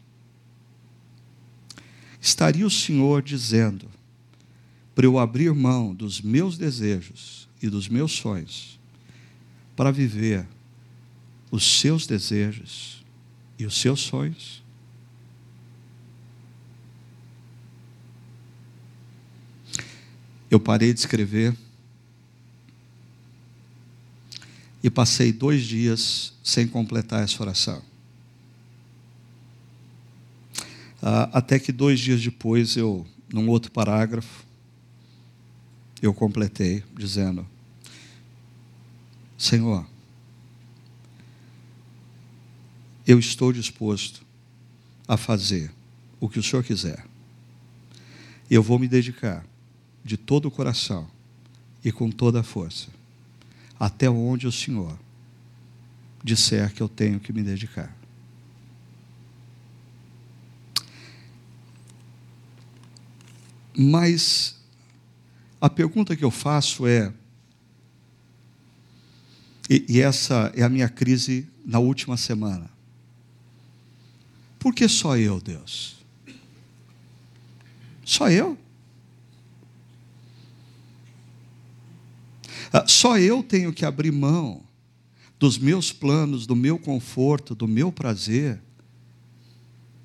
Estaria 2.19 2.65
o 2.65 2.69
Senhor 2.69 3.21
dizendo 3.21 3.89
para 4.93 5.05
eu 5.05 5.17
abrir 5.17 5.53
mão 5.53 5.95
dos 5.95 6.21
meus 6.21 6.57
desejos 6.57 7.47
e 7.61 7.69
dos 7.69 7.87
meus 7.87 8.11
sonhos 8.11 8.77
para 9.77 9.91
viver 9.91 10.45
os 11.49 11.63
seus 11.79 12.05
desejos 12.05 13.03
e 13.57 13.65
os 13.65 13.77
seus 13.77 14.01
sonhos? 14.01 14.62
Eu 20.53 20.59
parei 20.59 20.93
de 20.93 20.99
escrever 20.99 21.57
e 24.83 24.87
passei 24.87 25.33
dois 25.33 25.63
dias 25.63 26.31
sem 26.43 26.67
completar 26.67 27.23
essa 27.23 27.41
oração. 27.41 27.81
Ah, 31.01 31.27
até 31.33 31.57
que 31.57 31.71
dois 31.71 31.99
dias 31.99 32.21
depois, 32.21 32.77
eu, 32.77 33.03
num 33.33 33.49
outro 33.49 33.71
parágrafo, 33.71 34.45
eu 35.99 36.13
completei, 36.13 36.83
dizendo: 36.95 37.47
Senhor, 39.35 39.83
eu 43.07 43.17
estou 43.17 43.51
disposto 43.51 44.23
a 45.07 45.17
fazer 45.17 45.71
o 46.19 46.29
que 46.29 46.37
o 46.37 46.43
Senhor 46.43 46.63
quiser. 46.63 47.03
Eu 48.51 48.61
vou 48.61 48.77
me 48.77 48.87
dedicar 48.87 49.43
de 50.03 50.17
todo 50.17 50.47
o 50.47 50.51
coração 50.51 51.07
e 51.83 51.91
com 51.91 52.09
toda 52.09 52.41
a 52.41 52.43
força, 52.43 52.89
até 53.79 54.09
onde 54.09 54.47
o 54.47 54.51
Senhor 54.51 54.97
disser 56.23 56.73
que 56.73 56.81
eu 56.81 56.89
tenho 56.89 57.19
que 57.19 57.33
me 57.33 57.43
dedicar. 57.43 57.95
Mas 63.75 64.55
a 65.59 65.69
pergunta 65.69 66.15
que 66.15 66.23
eu 66.23 66.31
faço 66.31 66.85
é, 66.85 67.11
e, 69.69 69.85
e, 69.89 70.01
essa 70.01 70.51
é 70.55 70.61
a 70.61 70.69
minha 70.69 70.89
crise 70.89 71.49
na 71.65 71.79
última 71.79 72.17
semana. 72.17 72.69
Por 74.59 74.75
que 74.75 74.87
só 74.87 75.17
eu, 75.17 75.39
Deus? 75.41 75.95
Só 78.05 78.29
eu? 78.29 78.57
Ah, 82.62 82.62
só 82.87 83.17
eu 83.19 83.43
tenho 83.43 83.71
que 83.71 83.85
abrir 83.85 84.11
mão 84.11 84.63
dos 85.39 85.57
meus 85.57 85.91
planos, 85.91 86.47
do 86.47 86.55
meu 86.55 86.79
conforto, 86.79 87.53
do 87.53 87.67
meu 87.67 87.91
prazer, 87.91 88.61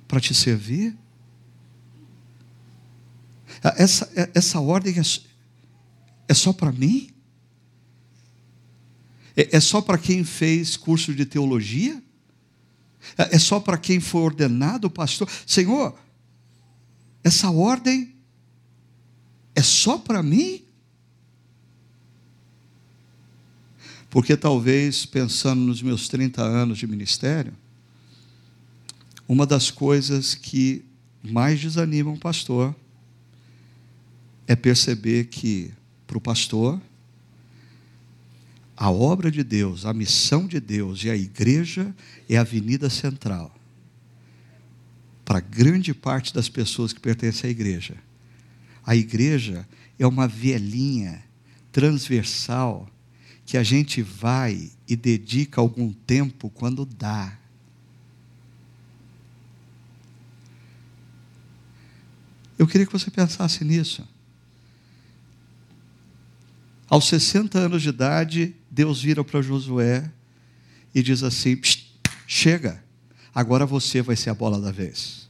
para 0.06 0.20
te 0.20 0.34
servir? 0.34 0.96
Ah, 3.62 3.74
essa, 3.76 4.10
é, 4.14 4.30
essa 4.34 4.60
ordem 4.60 4.94
é, 4.98 5.02
é 6.28 6.34
só 6.34 6.52
para 6.52 6.72
mim? 6.72 7.10
É, 9.36 9.56
é 9.56 9.60
só 9.60 9.80
para 9.80 9.96
quem 9.96 10.24
fez 10.24 10.76
curso 10.76 11.14
de 11.14 11.24
teologia? 11.24 12.02
É, 13.16 13.36
é 13.36 13.38
só 13.38 13.60
para 13.60 13.78
quem 13.78 14.00
foi 14.00 14.22
ordenado 14.22 14.90
pastor? 14.90 15.28
Senhor, 15.46 15.98
essa 17.22 17.50
ordem 17.50 18.14
é 19.54 19.62
só 19.62 19.98
para 19.98 20.22
mim? 20.22 20.64
Porque 24.10 24.36
talvez, 24.36 25.04
pensando 25.04 25.60
nos 25.60 25.82
meus 25.82 26.08
30 26.08 26.42
anos 26.42 26.78
de 26.78 26.86
ministério, 26.86 27.52
uma 29.26 29.46
das 29.46 29.70
coisas 29.70 30.34
que 30.34 30.84
mais 31.22 31.60
desanima 31.60 32.10
um 32.10 32.16
pastor 32.16 32.74
é 34.46 34.56
perceber 34.56 35.26
que, 35.26 35.70
para 36.06 36.16
o 36.16 36.20
pastor, 36.20 36.80
a 38.74 38.90
obra 38.90 39.30
de 39.30 39.44
Deus, 39.44 39.84
a 39.84 39.92
missão 39.92 40.46
de 40.46 40.58
Deus 40.58 41.04
e 41.04 41.10
a 41.10 41.16
igreja 41.16 41.94
é 42.28 42.38
a 42.38 42.40
avenida 42.40 42.88
central. 42.88 43.54
Para 45.24 45.40
grande 45.40 45.92
parte 45.92 46.32
das 46.32 46.48
pessoas 46.48 46.94
que 46.94 47.00
pertencem 47.00 47.48
à 47.48 47.50
igreja. 47.50 47.96
A 48.86 48.96
igreja 48.96 49.68
é 49.98 50.06
uma 50.06 50.26
vielinha 50.26 51.22
transversal 51.70 52.88
que 53.48 53.56
a 53.56 53.62
gente 53.62 54.02
vai 54.02 54.70
e 54.86 54.94
dedica 54.94 55.58
algum 55.58 55.90
tempo 55.90 56.50
quando 56.50 56.84
dá. 56.84 57.34
Eu 62.58 62.66
queria 62.66 62.84
que 62.84 62.92
você 62.92 63.10
pensasse 63.10 63.64
nisso. 63.64 64.06
Aos 66.90 67.08
60 67.08 67.58
anos 67.58 67.80
de 67.80 67.88
idade, 67.88 68.54
Deus 68.70 69.00
vira 69.00 69.24
para 69.24 69.40
Josué 69.40 70.12
e 70.94 71.02
diz 71.02 71.22
assim: 71.22 71.58
chega, 72.26 72.84
agora 73.34 73.64
você 73.64 74.02
vai 74.02 74.14
ser 74.14 74.28
a 74.28 74.34
bola 74.34 74.60
da 74.60 74.70
vez. 74.70 75.26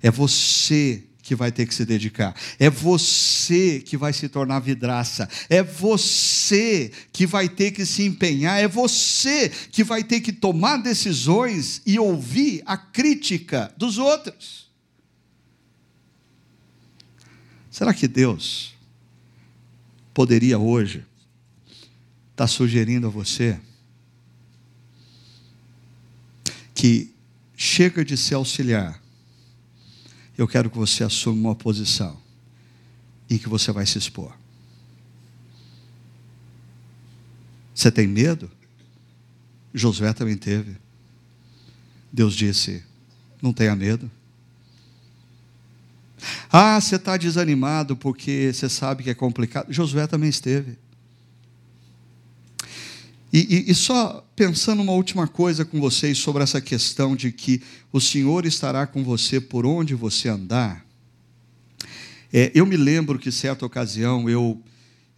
É 0.00 0.12
você 0.12 1.02
que 1.22 1.36
vai 1.36 1.52
ter 1.52 1.66
que 1.66 1.74
se 1.74 1.84
dedicar. 1.84 2.34
É 2.58 2.68
você 2.68 3.80
que 3.80 3.96
vai 3.96 4.12
se 4.12 4.28
tornar 4.28 4.58
vidraça. 4.58 5.28
É 5.48 5.62
você 5.62 6.90
que 7.12 7.26
vai 7.26 7.48
ter 7.48 7.70
que 7.70 7.86
se 7.86 8.02
empenhar. 8.02 8.60
É 8.60 8.66
você 8.66 9.48
que 9.48 9.84
vai 9.84 10.02
ter 10.02 10.20
que 10.20 10.32
tomar 10.32 10.78
decisões 10.78 11.80
e 11.86 11.98
ouvir 11.98 12.62
a 12.66 12.76
crítica 12.76 13.72
dos 13.76 13.98
outros. 13.98 14.70
Será 17.70 17.94
que 17.94 18.08
Deus 18.08 18.74
poderia 20.12 20.58
hoje 20.58 20.98
estar 22.32 22.44
tá 22.44 22.46
sugerindo 22.46 23.06
a 23.06 23.10
você 23.10 23.58
que 26.74 27.14
chega 27.56 28.04
de 28.04 28.16
se 28.16 28.34
auxiliar 28.34 29.01
eu 30.42 30.48
quero 30.48 30.68
que 30.68 30.76
você 30.76 31.04
assuma 31.04 31.50
uma 31.50 31.54
posição 31.54 32.20
em 33.30 33.38
que 33.38 33.48
você 33.48 33.70
vai 33.70 33.86
se 33.86 33.96
expor. 33.96 34.32
Você 37.72 37.90
tem 37.90 38.06
medo? 38.06 38.50
Josué 39.72 40.12
também 40.12 40.36
teve. 40.36 40.76
Deus 42.12 42.34
disse: 42.34 42.82
não 43.40 43.52
tenha 43.52 43.74
medo. 43.76 44.10
Ah, 46.50 46.80
você 46.80 46.96
está 46.96 47.16
desanimado 47.16 47.96
porque 47.96 48.52
você 48.52 48.68
sabe 48.68 49.04
que 49.04 49.10
é 49.10 49.14
complicado. 49.14 49.72
Josué 49.72 50.06
também 50.06 50.28
esteve. 50.28 50.76
E, 53.32 53.38
e, 53.38 53.70
e, 53.70 53.74
só 53.74 54.26
pensando 54.44 54.82
uma 54.82 54.90
última 54.90 55.28
coisa 55.28 55.64
com 55.64 55.80
vocês 55.80 56.18
sobre 56.18 56.42
essa 56.42 56.60
questão 56.60 57.14
de 57.14 57.30
que 57.30 57.62
o 57.92 58.00
Senhor 58.00 58.44
estará 58.44 58.88
com 58.88 59.04
você 59.04 59.40
por 59.40 59.64
onde 59.64 59.94
você 59.94 60.28
andar. 60.28 60.84
É, 62.32 62.50
eu 62.52 62.66
me 62.66 62.76
lembro 62.76 63.20
que, 63.20 63.30
certa 63.30 63.64
ocasião, 63.64 64.28
eu, 64.28 64.60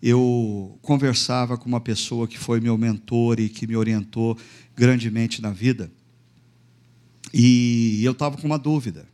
eu 0.02 0.78
conversava 0.82 1.56
com 1.56 1.66
uma 1.66 1.80
pessoa 1.80 2.28
que 2.28 2.38
foi 2.38 2.60
meu 2.60 2.76
mentor 2.76 3.40
e 3.40 3.48
que 3.48 3.66
me 3.66 3.74
orientou 3.74 4.36
grandemente 4.76 5.40
na 5.40 5.52
vida. 5.52 5.90
E 7.32 8.02
eu 8.04 8.12
estava 8.12 8.36
com 8.36 8.46
uma 8.46 8.58
dúvida 8.58 9.08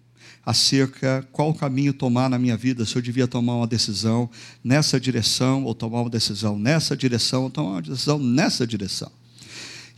acerca 0.45 1.25
qual 1.31 1.55
caminho 1.55 1.93
tomar 1.93 2.29
na 2.29 2.37
minha 2.37 2.57
vida, 2.57 2.85
se 2.85 2.97
eu 2.97 3.03
devia 3.03 3.29
tomar 3.29 3.55
uma 3.55 3.67
decisão 3.69 4.29
nessa 4.65 4.99
direção, 4.99 5.63
ou 5.63 5.73
tomar 5.73 6.01
uma 6.01 6.11
decisão 6.11 6.59
nessa 6.59 6.97
direção, 6.97 7.45
ou 7.45 7.51
tomar 7.51 7.71
uma 7.71 7.83
decisão 7.83 8.19
nessa 8.19 8.67
direção. 8.67 9.20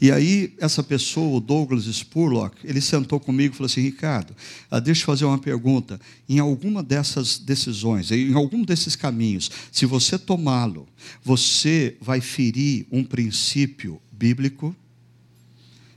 E 0.03 0.11
aí, 0.11 0.53
essa 0.59 0.83
pessoa, 0.83 1.37
o 1.37 1.41
Douglas 1.41 1.85
Spurlock, 1.85 2.57
ele 2.65 2.81
sentou 2.81 3.21
comigo 3.21 3.55
e 3.55 3.57
falou 3.57 3.67
assim: 3.67 3.83
Ricardo, 3.83 4.35
ah, 4.69 4.81
deixa 4.81 5.03
eu 5.03 5.07
fazer 5.07 5.25
uma 5.25 5.39
pergunta. 5.39 6.01
Em 6.29 6.41
alguma 6.41 6.83
dessas 6.83 7.39
decisões, 7.39 8.11
em 8.11 8.35
algum 8.35 8.65
desses 8.65 8.97
caminhos, 8.97 9.49
se 9.71 9.87
você 9.87 10.19
tomá-lo, 10.19 10.89
você 11.23 11.97
vai 12.01 12.21
ferir 12.21 12.85
um 12.91 13.05
princípio 13.05 14.03
bíblico? 14.11 14.75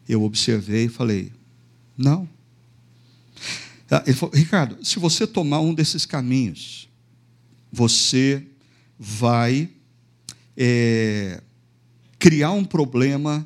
Eu 0.08 0.22
observei 0.22 0.86
e 0.86 0.90
falei: 0.90 1.32
não. 1.98 2.30
Ah, 3.90 4.04
ele 4.06 4.16
falou, 4.16 4.36
Ricardo, 4.36 4.86
se 4.86 5.00
você 5.00 5.26
tomar 5.26 5.62
um 5.62 5.74
desses 5.74 6.06
caminhos, 6.06 6.88
você 7.72 8.46
vai 9.00 9.68
é, 10.56 11.42
criar 12.20 12.52
um 12.52 12.64
problema 12.64 13.44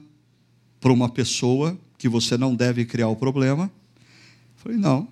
para 0.80 0.94
uma 0.94 1.10
pessoa 1.10 1.78
que 1.98 2.08
você 2.08 2.38
não 2.38 2.56
deve 2.56 2.86
criar 2.86 3.10
o 3.10 3.16
problema. 3.16 3.66
Eu 3.66 4.64
falei, 4.64 4.78
não. 4.78 5.08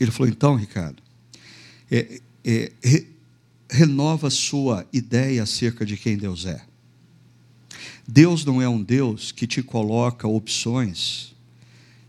Ele 0.00 0.10
falou, 0.10 0.28
então, 0.28 0.54
Ricardo, 0.54 1.02
é, 1.90 2.20
é, 2.44 2.72
re, 2.82 3.08
renova 3.70 4.30
sua 4.30 4.86
ideia 4.92 5.42
acerca 5.42 5.84
de 5.84 5.96
quem 5.96 6.16
Deus 6.16 6.46
é. 6.46 6.64
Deus 8.06 8.44
não 8.44 8.60
é 8.60 8.68
um 8.68 8.82
Deus 8.82 9.32
que 9.32 9.46
te 9.46 9.62
coloca 9.62 10.26
opções 10.26 11.34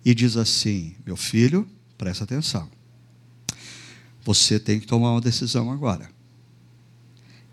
e 0.04 0.14
diz 0.14 0.36
assim: 0.36 0.96
meu 1.06 1.16
filho, 1.16 1.68
presta 1.98 2.24
atenção. 2.24 2.70
Você 4.24 4.60
tem 4.60 4.80
que 4.80 4.88
tomar 4.88 5.12
uma 5.12 5.22
decisão 5.22 5.72
agora. 5.72 6.10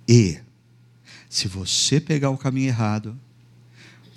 E, 0.09 0.39
se 1.29 1.47
você 1.47 2.01
pegar 2.01 2.31
o 2.31 2.39
caminho 2.39 2.69
errado, 2.69 3.19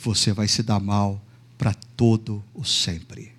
você 0.03 0.33
vai 0.33 0.47
se 0.47 0.61
dar 0.61 0.79
mal 0.79 1.23
para 1.57 1.73
todo 1.73 2.43
o 2.53 2.63
sempre. 2.63 3.31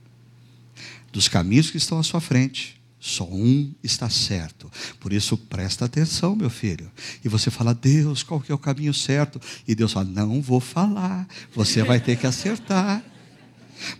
Dos 1.12 1.28
caminhos 1.28 1.70
que 1.70 1.76
estão 1.76 1.98
à 1.98 2.02
sua 2.02 2.20
frente, 2.20 2.80
só 2.98 3.24
um 3.24 3.72
está 3.82 4.08
certo. 4.08 4.70
Por 4.98 5.12
isso, 5.12 5.36
presta 5.36 5.84
atenção, 5.84 6.34
meu 6.34 6.48
filho. 6.48 6.90
E 7.22 7.28
você 7.28 7.50
fala, 7.50 7.74
Deus, 7.74 8.22
qual 8.22 8.40
que 8.40 8.50
é 8.50 8.54
o 8.54 8.58
caminho 8.58 8.94
certo? 8.94 9.40
E 9.68 9.74
Deus 9.74 9.92
fala, 9.92 10.06
não 10.06 10.40
vou 10.40 10.58
falar. 10.58 11.28
Você 11.54 11.82
vai 11.82 12.00
ter 12.00 12.16
que 12.16 12.26
acertar. 12.26 13.04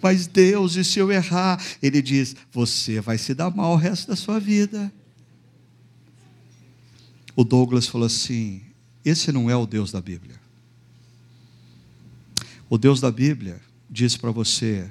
Mas 0.01 0.27
Deus, 0.27 0.77
e 0.77 0.85
se 0.85 0.99
eu 0.99 1.13
errar? 1.13 1.63
Ele 1.83 2.01
diz: 2.01 2.35
você 2.53 3.01
vai 3.01 3.19
se 3.19 3.35
dar 3.35 3.55
mal 3.55 3.73
o 3.73 3.77
resto 3.77 4.09
da 4.09 4.17
sua 4.17 4.39
vida. 4.39 4.93
O 7.37 7.45
Douglas 7.45 7.87
falou 7.87 8.07
assim: 8.07 8.63
esse 9.05 9.33
não 9.33 9.51
é 9.51 9.57
o 9.57 9.67
Deus 9.67 9.93
da 9.93 10.01
Bíblia. 10.01 10.44
O 12.75 12.79
Deus 12.79 13.01
da 13.01 13.09
Bíblia 13.09 13.61
diz 13.89 14.17
para 14.17 14.33
você: 14.33 14.91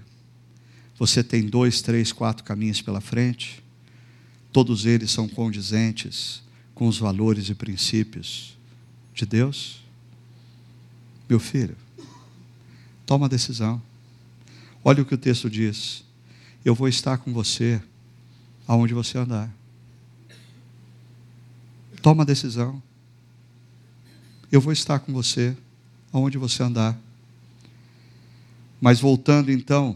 você 0.97 1.21
tem 1.21 1.45
dois, 1.45 1.81
três, 1.81 2.13
quatro 2.13 2.41
caminhos 2.41 2.81
pela 2.81 3.01
frente, 3.01 3.61
todos 4.53 4.85
eles 4.85 5.11
são 5.11 5.27
condizentes 5.27 6.41
com 6.73 6.87
os 6.87 6.97
valores 6.97 7.49
e 7.49 7.53
princípios 7.53 8.57
de 9.13 9.25
Deus. 9.25 9.83
Meu 11.27 11.41
filho, 11.41 11.75
toma 13.05 13.25
a 13.25 13.29
decisão. 13.29 13.81
Olha 14.81 15.03
o 15.03 15.05
que 15.05 15.15
o 15.15 15.17
texto 15.17 15.49
diz: 15.49 16.05
Eu 16.63 16.73
vou 16.73 16.87
estar 16.87 17.17
com 17.17 17.33
você 17.33 17.83
aonde 18.65 18.93
você 18.93 19.17
andar. 19.17 19.53
Toma 22.01 22.23
a 22.23 22.25
decisão. 22.25 22.81
Eu 24.49 24.61
vou 24.61 24.71
estar 24.71 24.99
com 24.99 25.11
você 25.11 25.53
aonde 26.13 26.37
você 26.37 26.63
andar. 26.63 26.97
Mas 28.83 28.99
voltando 28.99 29.49
então 29.49 29.95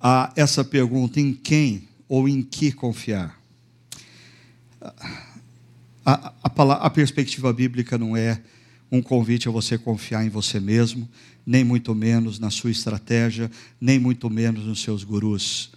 a 0.00 0.32
essa 0.34 0.64
pergunta: 0.64 1.20
em 1.20 1.34
quem 1.34 1.86
ou 2.08 2.26
em 2.26 2.40
que 2.40 2.72
confiar? 2.72 3.38
A, 6.06 6.32
a, 6.42 6.72
a 6.86 6.88
perspectiva 6.88 7.52
bíblica 7.52 7.98
não 7.98 8.16
é 8.16 8.40
um 8.90 9.02
convite 9.02 9.46
a 9.46 9.50
você 9.50 9.76
confiar 9.76 10.24
em 10.24 10.30
você 10.30 10.58
mesmo, 10.58 11.06
nem 11.44 11.62
muito 11.62 11.94
menos 11.94 12.38
na 12.38 12.48
sua 12.48 12.70
estratégia, 12.70 13.50
nem 13.78 13.98
muito 13.98 14.30
menos 14.30 14.64
nos 14.64 14.80
seus 14.80 15.04
gurus. 15.04 15.70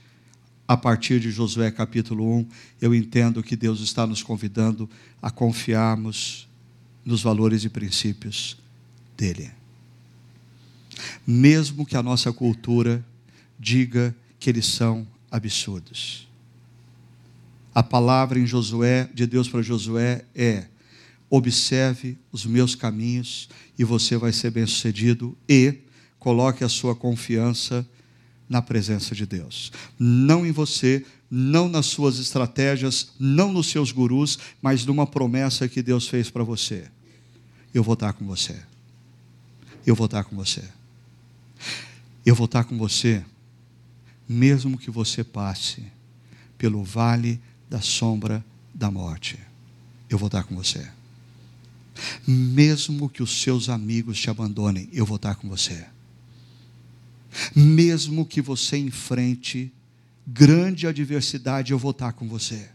A 0.65 0.77
partir 0.77 1.19
de 1.19 1.31
Josué 1.31 1.69
capítulo 1.69 2.33
1, 2.33 2.47
eu 2.79 2.95
entendo 2.95 3.43
que 3.43 3.57
Deus 3.57 3.81
está 3.81 4.07
nos 4.07 4.23
convidando 4.23 4.89
a 5.21 5.29
confiarmos 5.29 6.47
nos 7.03 7.21
valores 7.21 7.65
e 7.65 7.69
princípios 7.69 8.57
dele. 9.17 9.51
Mesmo 11.25 11.85
que 11.85 11.95
a 11.95 12.03
nossa 12.03 12.31
cultura 12.31 13.03
diga 13.59 14.15
que 14.39 14.49
eles 14.49 14.65
são 14.65 15.07
absurdos. 15.29 16.27
A 17.73 17.81
palavra 17.81 18.39
em 18.39 18.45
Josué, 18.45 19.09
de 19.13 19.25
Deus 19.25 19.47
para 19.47 19.61
Josué, 19.61 20.25
é: 20.35 20.65
observe 21.29 22.17
os 22.31 22.45
meus 22.45 22.75
caminhos 22.75 23.47
e 23.79 23.83
você 23.83 24.17
vai 24.17 24.33
ser 24.33 24.51
bem-sucedido 24.51 25.37
e 25.47 25.79
coloque 26.19 26.63
a 26.63 26.69
sua 26.69 26.93
confiança 26.93 27.87
na 28.49 28.61
presença 28.61 29.15
de 29.15 29.25
Deus. 29.25 29.71
Não 29.97 30.45
em 30.45 30.51
você, 30.51 31.05
não 31.29 31.69
nas 31.69 31.85
suas 31.85 32.19
estratégias, 32.19 33.13
não 33.17 33.53
nos 33.53 33.67
seus 33.67 33.93
gurus, 33.93 34.37
mas 34.61 34.85
numa 34.85 35.07
promessa 35.07 35.69
que 35.69 35.81
Deus 35.81 36.07
fez 36.09 36.29
para 36.29 36.43
você. 36.43 36.91
Eu 37.73 37.81
vou 37.81 37.93
estar 37.93 38.11
com 38.11 38.27
você. 38.27 38.59
Eu 39.87 39.95
vou 39.95 40.05
estar 40.05 40.25
com 40.25 40.35
você. 40.35 40.61
Eu 42.25 42.35
vou 42.35 42.45
estar 42.45 42.63
com 42.63 42.77
você, 42.77 43.25
mesmo 44.27 44.77
que 44.77 44.91
você 44.91 45.23
passe 45.23 45.83
pelo 46.57 46.83
vale 46.83 47.41
da 47.69 47.81
sombra 47.81 48.43
da 48.73 48.91
morte. 48.91 49.39
Eu 50.09 50.17
vou 50.17 50.27
estar 50.27 50.43
com 50.43 50.55
você. 50.55 50.87
Mesmo 52.27 53.09
que 53.09 53.23
os 53.23 53.41
seus 53.41 53.69
amigos 53.69 54.19
te 54.19 54.29
abandonem, 54.29 54.89
eu 54.93 55.05
vou 55.05 55.15
estar 55.15 55.35
com 55.35 55.49
você. 55.49 55.85
Mesmo 57.55 58.25
que 58.25 58.41
você 58.41 58.77
enfrente 58.77 59.71
grande 60.27 60.87
adversidade, 60.87 61.71
eu 61.71 61.79
vou 61.79 61.91
estar 61.91 62.13
com 62.13 62.27
você. 62.27 62.69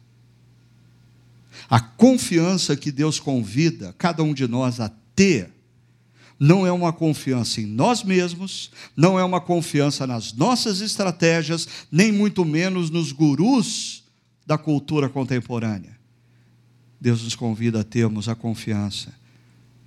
A 1.68 1.80
confiança 1.80 2.76
que 2.76 2.92
Deus 2.92 3.18
convida 3.18 3.94
cada 3.98 4.22
um 4.22 4.34
de 4.34 4.46
nós 4.46 4.80
a 4.80 4.90
ter, 5.14 5.50
não 6.38 6.66
é 6.66 6.72
uma 6.72 6.92
confiança 6.92 7.60
em 7.60 7.66
nós 7.66 8.02
mesmos, 8.02 8.70
não 8.96 9.18
é 9.18 9.24
uma 9.24 9.40
confiança 9.40 10.06
nas 10.06 10.32
nossas 10.32 10.80
estratégias, 10.80 11.66
nem 11.90 12.12
muito 12.12 12.44
menos 12.44 12.90
nos 12.90 13.12
gurus 13.12 14.04
da 14.46 14.58
cultura 14.58 15.08
contemporânea. 15.08 15.96
Deus 17.00 17.22
nos 17.22 17.34
convida 17.34 17.80
a 17.80 17.84
termos 17.84 18.28
a 18.28 18.34
confiança 18.34 19.12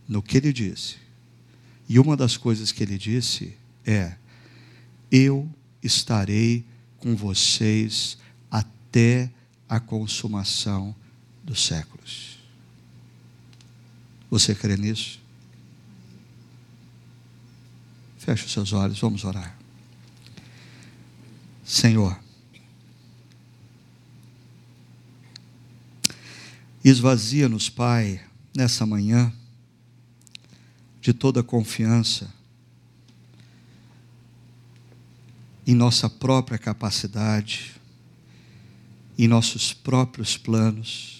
no 0.08 0.22
que 0.22 0.38
Ele 0.38 0.52
disse. 0.52 0.95
E 1.88 2.00
uma 2.00 2.18
das 2.18 2.38
coisas 2.38 2.72
que 2.72 2.84
Ele 2.84 2.97
disse 2.97 3.56
é: 3.86 4.16
Eu 5.12 5.50
estarei 5.82 6.64
com 6.97 7.16
vocês 7.16 8.18
até 8.50 9.30
a 9.68 9.80
consumação 9.80 10.95
dos 11.43 11.66
séculos. 11.66 12.39
Você 14.30 14.54
crê 14.54 14.78
nisso? 14.78 15.19
Feche 18.30 18.46
os 18.46 18.52
seus 18.52 18.74
olhos, 18.74 19.00
vamos 19.00 19.24
orar. 19.24 19.58
Senhor, 21.66 22.16
esvazia-nos, 26.86 27.72
Pai, 27.72 28.22
nessa 28.56 28.86
manhã, 28.86 29.34
de 31.02 31.12
toda 31.12 31.42
confiança 31.42 32.32
em 35.66 35.74
nossa 35.74 36.08
própria 36.08 36.60
capacidade, 36.60 37.82
em 39.18 39.28
nossos 39.28 39.74
próprios 39.74 40.38
planos, 40.38 41.19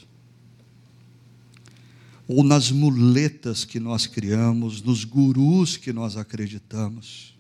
ou 2.32 2.43
nas 2.43 2.69
muletas 2.69 3.65
que 3.65 3.80
nós 3.80 4.05
criamos, 4.05 4.84
nos 4.84 5.03
gurus 5.03 5.75
que 5.75 5.91
nós 5.91 6.15
acreditamos. 6.15 7.36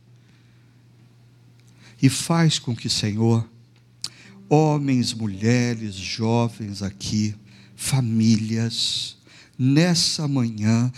E 2.01 2.09
faz 2.09 2.57
com 2.57 2.75
que, 2.75 2.89
Senhor, 2.89 3.47
homens, 4.49 5.13
mulheres, 5.13 5.93
jovens 5.93 6.81
aqui, 6.81 7.35
famílias, 7.75 9.15
nessa 9.55 10.27
manhã, 10.27 10.91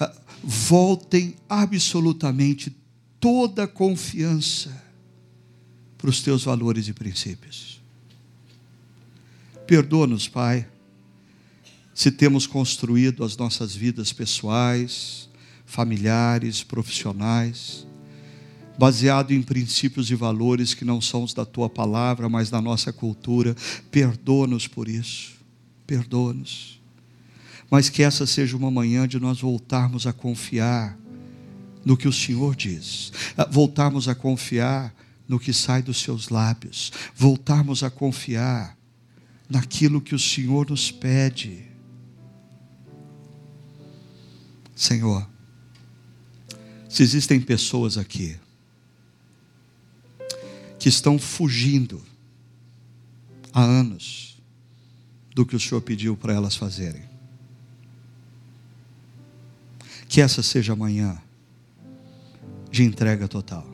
ah, 0.00 0.10
voltem 0.42 1.36
absolutamente 1.46 2.74
toda 3.20 3.64
a 3.64 3.68
confiança 3.68 4.82
para 5.98 6.08
os 6.08 6.22
teus 6.22 6.44
valores 6.44 6.88
e 6.88 6.94
princípios. 6.94 7.78
Perdoa-nos, 9.66 10.28
Pai, 10.28 10.66
se 11.94 12.10
temos 12.10 12.46
construído 12.46 13.22
as 13.22 13.36
nossas 13.36 13.74
vidas 13.74 14.12
pessoais, 14.12 15.28
familiares, 15.64 16.62
profissionais, 16.62 17.86
baseado 18.76 19.32
em 19.32 19.40
princípios 19.40 20.10
e 20.10 20.14
valores 20.14 20.74
que 20.74 20.84
não 20.84 21.00
são 21.00 21.22
os 21.22 21.32
da 21.32 21.44
tua 21.44 21.70
palavra, 21.70 22.28
mas 22.28 22.50
da 22.50 22.60
nossa 22.60 22.92
cultura. 22.92 23.54
Perdoa-nos 23.90 24.66
por 24.66 24.88
isso. 24.88 25.34
Perdoa-nos. 25.86 26.80
Mas 27.70 27.88
que 27.88 28.02
essa 28.02 28.26
seja 28.26 28.56
uma 28.56 28.70
manhã 28.70 29.06
de 29.06 29.18
nós 29.18 29.40
voltarmos 29.40 30.06
a 30.06 30.12
confiar 30.12 30.98
no 31.84 31.96
que 31.96 32.08
o 32.08 32.12
Senhor 32.12 32.56
diz, 32.56 33.12
voltarmos 33.50 34.08
a 34.08 34.14
confiar 34.14 34.94
no 35.28 35.38
que 35.38 35.52
sai 35.52 35.82
dos 35.82 36.00
seus 36.00 36.28
lábios, 36.28 36.90
voltarmos 37.14 37.82
a 37.82 37.90
confiar 37.90 38.76
naquilo 39.48 40.00
que 40.00 40.14
o 40.14 40.18
Senhor 40.18 40.70
nos 40.70 40.90
pede. 40.90 41.63
Senhor, 44.74 45.28
se 46.88 47.02
existem 47.02 47.40
pessoas 47.40 47.96
aqui 47.96 48.38
que 50.78 50.88
estão 50.88 51.18
fugindo 51.18 52.02
há 53.52 53.62
anos 53.62 54.40
do 55.34 55.46
que 55.46 55.56
o 55.56 55.60
Senhor 55.60 55.80
pediu 55.80 56.16
para 56.16 56.32
elas 56.32 56.56
fazerem, 56.56 57.02
que 60.08 60.20
essa 60.20 60.42
seja 60.42 60.72
amanhã 60.72 61.20
de 62.70 62.82
entrega 62.82 63.26
total. 63.26 63.66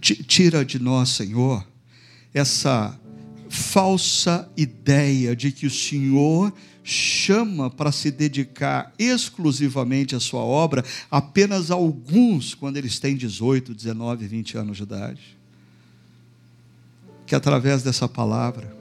Tira 0.00 0.64
de 0.64 0.78
nós, 0.78 1.10
Senhor, 1.10 1.66
essa 2.32 2.98
falsa 3.54 4.50
ideia 4.56 5.36
de 5.36 5.52
que 5.52 5.64
o 5.64 5.70
Senhor 5.70 6.52
chama 6.82 7.70
para 7.70 7.92
se 7.92 8.10
dedicar 8.10 8.92
exclusivamente 8.98 10.16
à 10.16 10.20
sua 10.20 10.40
obra 10.40 10.84
apenas 11.08 11.70
alguns 11.70 12.52
quando 12.52 12.76
eles 12.76 12.98
têm 12.98 13.16
18, 13.16 13.72
19, 13.72 14.26
20 14.26 14.58
anos 14.58 14.76
de 14.76 14.82
idade. 14.82 15.38
Que 17.26 17.34
através 17.34 17.82
dessa 17.82 18.08
palavra, 18.08 18.76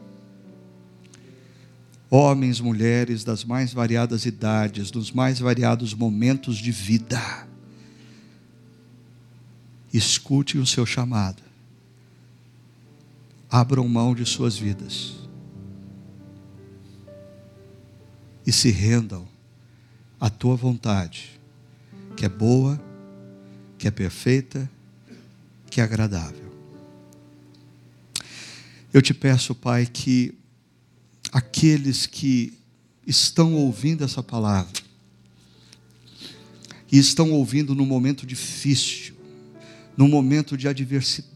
homens, 2.09 2.59
mulheres 2.59 3.23
das 3.23 3.45
mais 3.45 3.71
variadas 3.71 4.25
idades, 4.25 4.89
dos 4.89 5.11
mais 5.11 5.39
variados 5.39 5.93
momentos 5.93 6.57
de 6.57 6.71
vida, 6.71 7.47
escutem 9.93 10.59
o 10.59 10.65
seu 10.65 10.85
chamado, 10.85 11.43
abram 13.53 13.87
mão 13.87 14.15
de 14.15 14.25
suas 14.25 14.57
vidas 14.57 15.13
e 18.47 18.51
se 18.51 18.71
rendam 18.71 19.27
à 20.19 20.27
tua 20.27 20.55
vontade, 20.55 21.39
que 22.17 22.25
é 22.25 22.29
boa, 22.29 22.83
que 23.77 23.87
é 23.87 23.91
perfeita, 23.91 24.67
que 25.69 25.79
é 25.79 25.83
agradável. 25.83 26.51
Eu 28.91 29.03
te 29.03 29.13
peço, 29.13 29.53
Pai, 29.53 29.85
que 29.85 30.33
aqueles 31.31 32.07
que 32.07 32.57
estão 33.05 33.53
ouvindo 33.53 34.03
essa 34.03 34.23
palavra, 34.23 34.81
e 36.91 36.97
estão 36.97 37.31
ouvindo 37.31 37.75
num 37.75 37.85
momento 37.85 38.25
difícil, 38.25 39.13
num 39.95 40.07
momento 40.07 40.57
de 40.57 40.67
adversidade, 40.67 41.32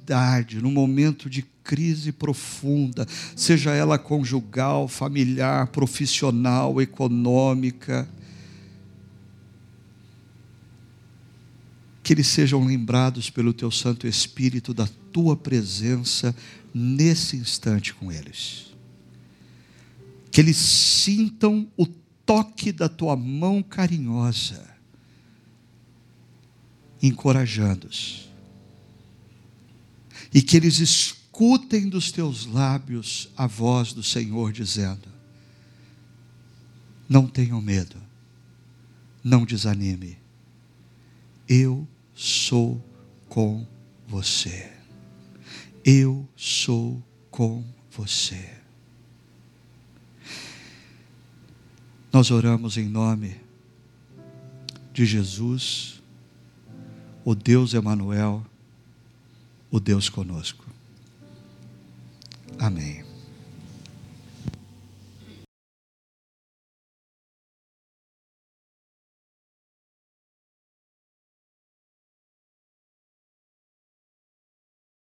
num 0.62 0.72
momento 0.72 1.30
de 1.30 1.44
crise 1.64 2.14
profunda, 2.14 3.06
seja 3.36 3.74
ela 3.74 4.00
conjugal, 4.00 4.88
familiar, 4.88 5.68
profissional, 5.68 6.82
econômica, 6.82 8.08
que 12.02 12.14
eles 12.14 12.28
sejam 12.28 12.66
lembrados 12.66 13.30
pelo 13.30 13.52
teu 13.52 13.70
Santo 13.70 14.08
Espírito 14.08 14.74
da 14.74 14.88
tua 15.12 15.36
presença 15.36 16.34
nesse 16.74 17.36
instante 17.36 17.94
com 17.94 18.10
eles. 18.10 18.74
Que 20.32 20.40
eles 20.40 20.56
sintam 20.56 21.68
o 21.76 21.86
toque 22.26 22.72
da 22.72 22.88
tua 22.88 23.18
mão 23.18 23.62
carinhosa, 23.62 24.66
encorajando-os 27.04 28.27
e 30.34 30.42
que 30.42 30.58
eles 30.58 30.80
escutem 30.80 31.88
dos 31.90 32.12
teus 32.12 32.46
lábios 32.46 33.30
a 33.36 33.48
voz 33.48 33.94
do 33.94 34.04
Senhor 34.04 34.52
dizendo: 34.52 35.08
Não 37.08 37.28
tenham 37.28 37.62
medo, 37.62 37.96
não 39.24 39.46
desanime, 39.46 40.18
eu 41.48 41.88
sou 42.14 42.84
com 43.30 43.66
você. 44.08 44.72
Eu 45.84 46.28
sou 46.36 47.02
com 47.32 47.64
você. 47.92 48.58
Nós 52.12 52.32
oramos 52.32 52.78
em 52.78 52.90
nome 52.90 53.40
de 54.92 55.06
Jesus, 55.06 56.02
o 57.24 57.36
Deus 57.36 57.74
Emanuel 57.74 58.46
o 59.78 59.80
Deus 59.80 60.10
conosco. 60.10 60.66
Amém. 62.60 63.07